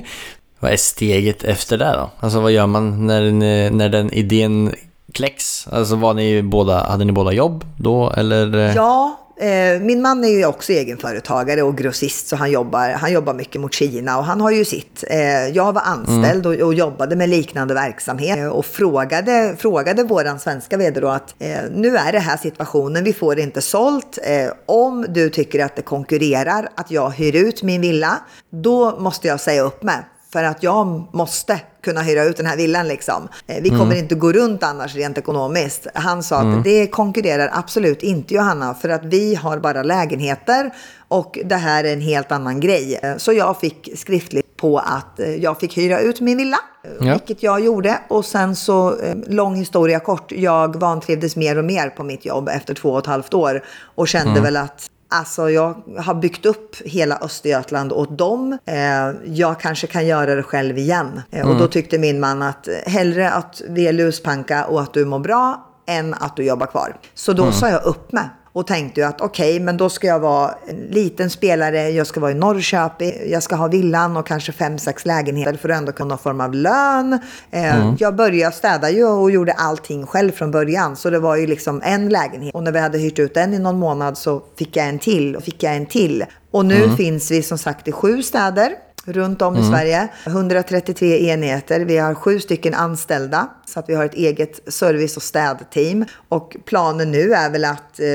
vad 0.60 0.72
är 0.72 0.78
steget 0.78 1.44
efter 1.44 1.78
det 1.78 1.86
då? 1.94 2.12
Alltså 2.20 2.40
vad 2.40 2.52
gör 2.52 2.68
man 2.68 3.08
när, 3.08 3.32
när 3.72 3.90
den 3.90 4.14
idén 4.14 4.74
kläcks? 5.14 5.68
Alltså 5.72 5.96
var 5.96 6.14
ni 6.14 6.44
båda, 6.44 6.84
hade 6.84 7.06
ni 7.06 7.12
båda 7.12 7.32
jobb 7.32 7.66
då 7.78 8.12
eller? 8.12 8.76
Ja, 8.76 9.20
eh, 9.40 9.82
min 9.82 10.02
man 10.02 10.24
är 10.24 10.30
ju 10.30 10.46
också 10.46 10.72
egenföretagare 10.72 11.62
och 11.62 11.78
grossist 11.78 12.28
så 12.28 12.36
han 12.36 12.52
jobbar, 12.52 12.90
han 12.90 13.14
jobbar 13.14 13.34
mycket 13.34 13.62
mot 13.62 13.74
Kina 13.74 14.18
och 14.18 14.24
han 14.24 14.42
har 14.42 14.52
ju 14.52 14.66
sitt. 14.66 15.04
Eh, 15.10 15.48
jag 15.48 15.74
var 15.74 15.82
anställd 15.82 16.46
och, 16.46 16.54
och 16.54 16.74
jobbade 16.74 17.16
med 17.16 17.30
liknande 17.30 17.74
verksamhet 17.74 18.38
eh, 18.38 18.48
och 18.48 18.66
frågade, 18.66 19.56
frågade 19.60 20.04
våran 20.04 20.40
svenska 20.40 20.78
vd 20.78 21.00
då 21.00 21.08
att 21.08 21.36
eh, 21.40 21.58
nu 21.72 21.98
är 21.98 22.12
det 22.12 22.20
här 22.20 22.38
situationen, 22.38 23.04
vi 23.04 23.14
får 23.14 23.40
inte 23.40 23.62
sålt. 23.62 24.18
Eh, 24.24 24.54
om 24.66 25.06
du 25.10 25.30
tycker 25.30 25.66
att 25.66 25.76
det 25.76 25.82
konkurrerar 25.82 26.70
att 26.76 26.92
jag 26.92 27.10
hyr 27.10 27.36
ut 27.36 27.64
min 27.64 27.82
villa, 27.82 28.20
då 28.50 29.00
måste 29.00 29.28
jag 29.28 29.40
säga 29.40 29.62
upp 29.62 29.84
mig. 29.84 29.98
För 30.34 30.44
att 30.44 30.64
jag 30.64 31.04
måste 31.12 31.60
kunna 31.84 32.02
hyra 32.02 32.24
ut 32.24 32.38
den 32.38 32.46
här 32.46 32.58
villan 32.58 32.88
liksom. 32.88 33.28
Eh, 33.48 33.62
Vi 33.62 33.70
kommer 33.70 33.96
inte 33.96 34.16
gå 34.16 34.32
runt 34.32 34.64
annars 34.64 34.96
rent 34.96 35.18
ekonomiskt. 35.18 35.88
Han 35.94 36.24
sa 36.24 36.38
att 36.40 36.64
det 36.64 36.88
konkurrerar 36.88 37.50
absolut 37.54 38.04
inte 38.04 38.34
Johanna 38.34 38.74
för 38.74 38.90
att 38.90 39.06
vi 39.06 39.36
har 39.36 39.58
bara 39.58 39.84
lägenheter 39.84 40.72
och 41.08 41.40
det 41.46 41.56
här 41.56 41.84
är 41.84 41.94
en 41.94 42.02
helt 42.02 42.32
annan 42.32 42.60
grej. 42.60 43.00
Eh, 43.04 43.18
Så 43.18 43.34
jag 43.34 43.60
fick 43.60 43.90
skriftligt 44.00 44.58
på 44.58 44.80
att 44.80 45.20
eh, 45.20 45.36
jag 45.36 45.60
fick 45.60 45.78
hyra 45.78 46.00
ut 46.00 46.22
min 46.22 46.38
villa. 46.38 46.58
Ja. 47.00 47.12
Vilket 47.14 47.44
jag 47.44 47.60
gjorde. 47.60 48.00
Och 48.10 48.26
sen 48.26 48.56
så, 48.56 48.96
lång 49.28 49.56
historia 49.56 50.00
kort, 50.00 50.32
jag 50.32 50.76
vantrivdes 50.80 51.36
mer 51.36 51.58
och 51.58 51.66
mer 51.66 51.90
på 51.90 52.04
mitt 52.04 52.26
jobb 52.26 52.50
efter 52.50 52.74
två 52.74 52.90
och 52.90 53.00
ett 53.00 53.06
halvt 53.06 53.34
år. 53.34 53.64
Och 53.96 54.08
kände 54.08 54.42
väl 54.42 54.58
att 54.58 54.90
Alltså 55.14 55.50
jag 55.50 55.84
har 55.98 56.14
byggt 56.14 56.46
upp 56.46 56.76
hela 56.86 57.18
Östergötland 57.22 57.92
åt 57.92 58.18
dem. 58.18 58.58
Eh, 58.66 58.78
jag 59.26 59.60
kanske 59.60 59.88
kan 59.88 60.08
göra 60.08 60.36
det 60.36 60.44
själv 60.44 60.78
igen. 60.78 61.22
Eh, 61.32 61.50
och 61.50 61.58
då 61.58 61.68
tyckte 61.68 62.00
min 62.00 62.20
man 62.20 62.42
att 62.42 62.68
eh, 62.68 62.74
hellre 62.86 63.32
att 63.32 63.62
vi 63.70 63.88
är 63.88 63.94
luspanka 63.94 64.66
och 64.66 64.82
att 64.82 64.94
du 64.94 65.06
mår 65.06 65.20
bra 65.20 65.68
än 65.88 66.14
att 66.14 66.36
du 66.36 66.44
jobbar 66.44 66.66
kvar. 66.66 66.96
Så 67.14 67.34
då 67.34 67.52
sa 67.52 67.70
jag 67.70 67.84
upp 67.84 68.12
mig 68.12 68.30
och 68.54 68.68
tänkte 68.68 69.02
ju 69.02 69.08
att 69.08 69.22
okej, 69.22 69.54
okay, 69.54 69.66
men 69.66 69.78
då 69.78 69.90
ska 69.90 70.08
jag 70.08 70.20
vara 70.20 70.56
en 70.68 70.76
liten 70.76 71.30
spelare, 71.30 71.90
jag 71.90 72.08
ska 72.08 72.20
vara 72.20 72.32
i 72.32 72.36
Norrköping, 72.36 73.14
jag 73.28 73.44
ska 73.44 73.56
ha 73.56 73.68
villan 73.68 74.18
och 74.18 74.28
kanske 74.28 74.52
fem, 74.52 74.78
sex 74.78 75.06
lägenheter 75.06 75.58
för 75.58 75.70
att 75.70 75.78
ändå 75.78 75.92
kunna 75.92 76.06
ha 76.06 76.10
någon 76.10 76.18
form 76.24 76.42
av 76.42 76.54
lön. 76.54 77.20
Eh, 77.52 77.82
mm. 77.82 77.96
Jag 78.00 78.16
började 78.16 78.56
städa 78.56 78.90
ju 78.90 79.06
och 79.06 79.32
gjorde 79.32 79.52
allting 79.52 80.06
själv 80.06 80.32
från 80.32 80.52
början, 80.52 80.96
så 80.96 81.10
det 81.10 81.20
var 81.20 81.36
ju 81.36 81.48
liksom 81.48 81.82
en 81.84 82.10
lägenhet. 82.10 82.56
Och 82.56 82.64
när 82.64 82.72
vi 82.72 82.80
hade 82.80 82.98
hyrt 82.98 83.20
ut 83.20 83.34
den 83.34 83.54
i 83.54 83.60
någon 83.60 83.80
månad 83.80 84.18
så 84.18 84.44
fick 84.58 84.78
jag 84.78 84.88
en 84.88 85.00
till 85.00 85.36
och 85.36 85.44
fick 85.44 85.64
jag 85.64 85.76
en 85.76 85.86
till. 85.86 86.26
Och 86.52 86.66
nu 86.66 86.84
mm. 86.84 86.98
finns 86.98 87.32
vi 87.32 87.44
som 87.44 87.58
sagt 87.58 87.88
i 87.88 87.92
sju 87.92 88.24
städer 88.24 88.72
runt 89.06 89.42
om 89.42 89.56
mm. 89.56 89.66
i 89.66 89.72
Sverige. 89.72 90.08
133 90.26 91.30
enheter. 91.30 91.80
Vi 91.80 91.98
har 91.98 92.16
sju 92.16 92.40
stycken 92.40 92.74
anställda 92.74 93.50
så 93.66 93.80
att 93.80 93.90
vi 93.90 93.96
har 93.96 94.06
ett 94.06 94.14
eget 94.14 94.74
service 94.74 95.18
och 95.18 95.24
städteam. 95.24 96.06
Och 96.30 96.56
planen 96.66 97.12
nu 97.12 97.34
är 97.34 97.50
väl 97.50 97.66
att 97.66 98.00
eh, 98.00 98.08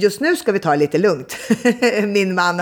just 0.00 0.20
nu 0.20 0.36
ska 0.36 0.52
vi 0.52 0.58
ta 0.58 0.70
det 0.70 0.76
lite 0.76 0.98
lugnt. 0.98 1.36
Min 2.06 2.34
man 2.34 2.60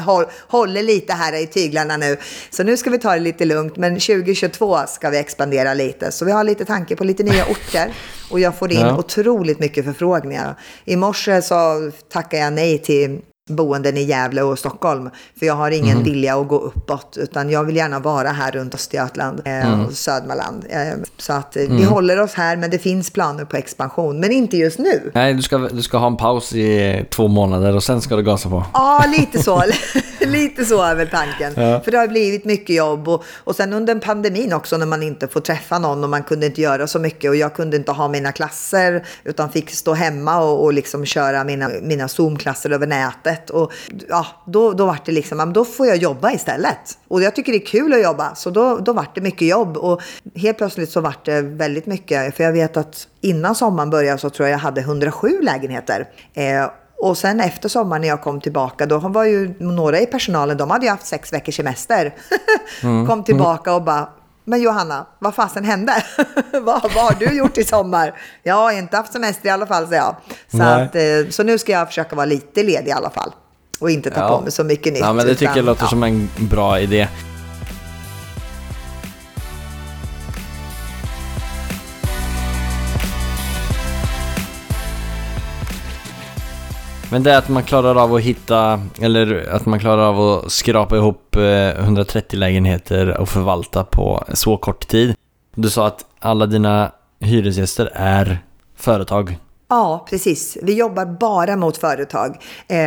håller 0.49 0.83
lite 0.83 1.13
här 1.13 1.43
i 1.43 1.47
tyglarna 1.47 1.97
nu. 1.97 2.17
Så 2.51 2.63
nu 2.63 2.77
ska 2.77 2.91
vi 2.91 2.99
ta 2.99 3.13
det 3.13 3.21
lite 3.21 3.45
lugnt. 3.45 3.77
Men 3.77 3.95
2022 3.95 4.79
ska 4.89 5.11
vi 5.11 5.19
expandera 5.19 5.75
lite. 5.75 6.13
Så 6.13 6.25
vi 6.25 6.33
har 6.33 6.45
lite 6.45 6.65
tanke 6.65 6.97
på 6.97 7.05
lite 7.05 7.23
nya 7.23 7.45
orter. 7.45 7.95
Och 8.31 8.41
jag 8.41 8.55
får 8.55 8.73
in 8.73 8.81
ja. 8.81 8.99
otroligt 8.99 9.59
mycket 9.59 9.85
förfrågningar. 9.85 10.55
I 10.85 10.97
morse 10.97 11.43
så 11.43 11.91
tackade 12.09 12.43
jag 12.43 12.53
nej 12.53 12.79
till 12.79 13.21
boenden 13.51 13.97
i 13.97 14.03
Gävle 14.03 14.43
och 14.43 14.59
Stockholm. 14.59 15.11
För 15.39 15.47
jag 15.47 15.55
har 15.55 15.71
ingen 15.71 15.97
mm. 15.97 16.05
vilja 16.05 16.37
att 16.37 16.49
gå 16.49 16.59
uppåt, 16.59 17.17
utan 17.21 17.51
jag 17.51 17.65
vill 17.65 17.77
gärna 17.77 17.99
vara 17.99 18.29
här 18.29 18.53
runt 18.53 18.75
Östergötland 18.75 19.41
eh, 19.45 19.67
mm. 19.67 19.87
och 19.87 19.93
Södermanland. 19.93 20.65
Eh, 20.69 20.79
så 21.17 21.33
att 21.33 21.57
eh, 21.57 21.63
mm. 21.63 21.77
vi 21.77 21.85
håller 21.85 22.21
oss 22.21 22.35
här, 22.35 22.57
men 22.57 22.71
det 22.71 22.79
finns 22.79 23.11
planer 23.11 23.45
på 23.45 23.57
expansion. 23.57 24.21
Men 24.21 24.33
inte 24.33 24.57
just 24.57 24.79
nu. 24.79 25.11
Nej, 25.15 25.35
du 25.35 25.43
ska, 25.43 25.59
du 25.59 25.83
ska 25.83 25.99
ha 25.99 26.07
en 26.07 26.17
paus 26.17 26.53
i 26.53 27.07
två 27.11 27.29
månader 27.29 27.77
och 27.77 27.83
sen 27.83 28.01
ska 28.01 28.17
du 28.17 28.23
gasa 28.23 28.49
på. 28.49 28.65
Ja, 28.73 29.05
lite 29.19 29.43
så. 29.43 29.63
lite 30.21 30.65
så 30.65 30.83
är 30.83 30.95
väl 30.95 31.09
tanken. 31.09 31.53
Ja. 31.57 31.81
För 31.81 31.91
det 31.91 31.99
har 31.99 32.09
blivit 32.09 32.45
mycket 32.45 32.77
jobb 32.77 33.09
och, 33.09 33.25
och 33.37 33.57
sen 33.57 33.73
under 33.73 33.95
pandemin 33.95 34.53
också 34.53 34.77
när 34.77 34.87
man 34.87 35.03
inte 35.03 35.29
får 35.29 35.41
träffa 35.41 35.79
någon 35.79 36.05
och 36.05 36.11
man 36.11 36.23
kunde 36.23 36.47
inte 36.47 36.61
göra 36.61 36.87
så 36.87 36.99
mycket 36.99 37.31
och 37.31 37.37
jag 37.37 37.55
kunde 37.55 37.77
inte 37.77 37.93
ha 37.93 38.09
mina 38.09 38.33
klasser 38.33 39.07
utan 39.25 39.53
fick 39.53 39.71
stå 39.71 39.95
hemma 39.95 40.39
och, 40.39 40.65
och 40.65 40.73
liksom 40.73 41.07
köra 41.07 41.45
mina, 41.45 41.71
mina 41.83 42.09
Zoom-klasser 42.09 42.71
över 42.71 42.87
nätet 42.87 43.40
jobbet. 43.41 43.51
Och 43.51 43.73
ja, 44.09 44.27
då, 44.47 44.73
då 44.73 44.87
var 44.87 44.99
det 45.05 45.13
liksom, 45.13 45.53
då 45.53 45.65
får 45.65 45.87
jag 45.87 45.97
jobba 45.97 46.33
istället. 46.33 46.99
Och 47.09 47.23
jag 47.23 47.35
tycker 47.35 47.53
det 47.53 47.59
är 47.59 47.67
kul 47.67 47.93
att 47.93 48.03
jobba. 48.03 48.35
Så 48.35 48.51
då, 48.51 48.79
då 48.79 48.93
var 48.93 49.07
det 49.15 49.21
mycket 49.21 49.49
jobb. 49.49 49.77
Och 49.77 50.01
helt 50.35 50.59
plötsligt 50.59 50.91
så 50.91 51.01
var 51.01 51.15
det 51.25 51.43
väldigt 51.43 51.87
mycket. 51.87 52.37
För 52.37 52.45
jag 52.45 52.53
vet 52.53 52.77
att 52.77 53.09
innan 53.21 53.55
sommaren 53.55 53.91
började 53.91 54.19
så 54.19 54.31
tror 54.31 54.49
jag 54.49 54.55
jag 54.55 54.61
hade 54.61 54.81
107 54.81 55.43
lägenheter. 55.43 56.09
Eh, 56.35 56.71
och 57.03 57.19
sen 57.19 57.41
efter 57.41 57.69
sommaren 57.69 58.03
när 58.03 58.09
jag 58.09 58.23
kom 58.23 58.41
tillbaka, 58.41 58.87
då 58.87 58.99
var 58.99 59.25
ju 59.25 59.55
några 59.59 60.01
i 60.01 60.07
personalen, 60.07 60.57
de 60.57 60.71
hade 60.71 60.85
ju 60.85 60.91
haft 60.91 61.07
sex 61.07 61.33
veckors 61.33 61.57
semester. 61.57 62.15
Mm. 62.83 63.07
kom 63.09 63.25
tillbaka 63.25 63.75
och 63.75 63.83
bara, 63.83 64.09
men 64.51 64.63
Johanna, 64.63 65.07
vad 65.19 65.35
fasen 65.35 65.65
hände? 65.65 66.05
vad, 66.53 66.65
vad 66.65 67.05
har 67.05 67.17
du 67.19 67.37
gjort 67.37 67.59
i 67.59 67.65
sommar? 67.65 68.15
Jag 68.43 68.55
har 68.55 68.73
inte 68.73 68.97
haft 68.97 69.13
semester 69.13 69.49
i 69.49 69.53
alla 69.53 69.67
fall, 69.67 69.87
säger 69.87 70.03
jag. 70.03 70.17
Så, 70.49 70.63
att, 70.63 70.95
eh, 70.95 71.31
så 71.31 71.43
nu 71.43 71.59
ska 71.59 71.73
jag 71.73 71.89
försöka 71.89 72.17
vara 72.17 72.27
lite 72.27 72.63
ledig 72.63 72.89
i 72.89 72.93
alla 72.93 73.11
fall. 73.11 73.33
Och 73.81 73.91
inte 73.91 74.11
ta 74.11 74.21
ja. 74.21 74.29
på 74.29 74.43
mig 74.43 74.53
så 74.53 74.65
mycket 74.65 74.93
nytt. 74.93 75.03
Ja, 75.03 75.13
men 75.13 75.27
det 75.27 75.35
tycker 75.35 75.45
utan, 75.45 75.57
jag 75.57 75.65
låter 75.65 75.85
ja. 75.85 75.89
som 75.89 76.03
en 76.03 76.29
bra 76.37 76.81
idé. 76.81 77.09
Men 87.13 87.23
det 87.23 87.33
är 87.33 87.39
att 87.39 87.49
man 87.49 87.63
klarar 87.63 87.95
av 88.03 88.15
att 88.15 88.21
hitta, 88.21 88.81
eller 89.01 89.49
att 89.53 89.67
man 89.67 89.81
klarar 89.81 90.03
av 90.03 90.21
att 90.21 90.53
skrapa 90.53 90.97
ihop 90.97 91.37
eh, 91.37 91.69
130 91.69 92.39
lägenheter 92.39 93.17
och 93.19 93.29
förvalta 93.29 93.85
på 93.85 94.25
så 94.35 94.57
kort 94.57 94.89
tid. 94.89 95.15
Du 95.55 95.71
sa 95.71 95.87
att 95.87 96.05
alla 96.19 96.47
dina 96.47 96.93
hyresgäster 97.21 97.91
är 97.95 98.39
företag. 98.77 99.39
Ja, 99.69 100.07
precis. 100.11 100.59
Vi 100.63 100.75
jobbar 100.79 101.07
bara 101.07 101.57
mot 101.57 101.77
företag. 101.77 102.37
Eh, 102.69 102.79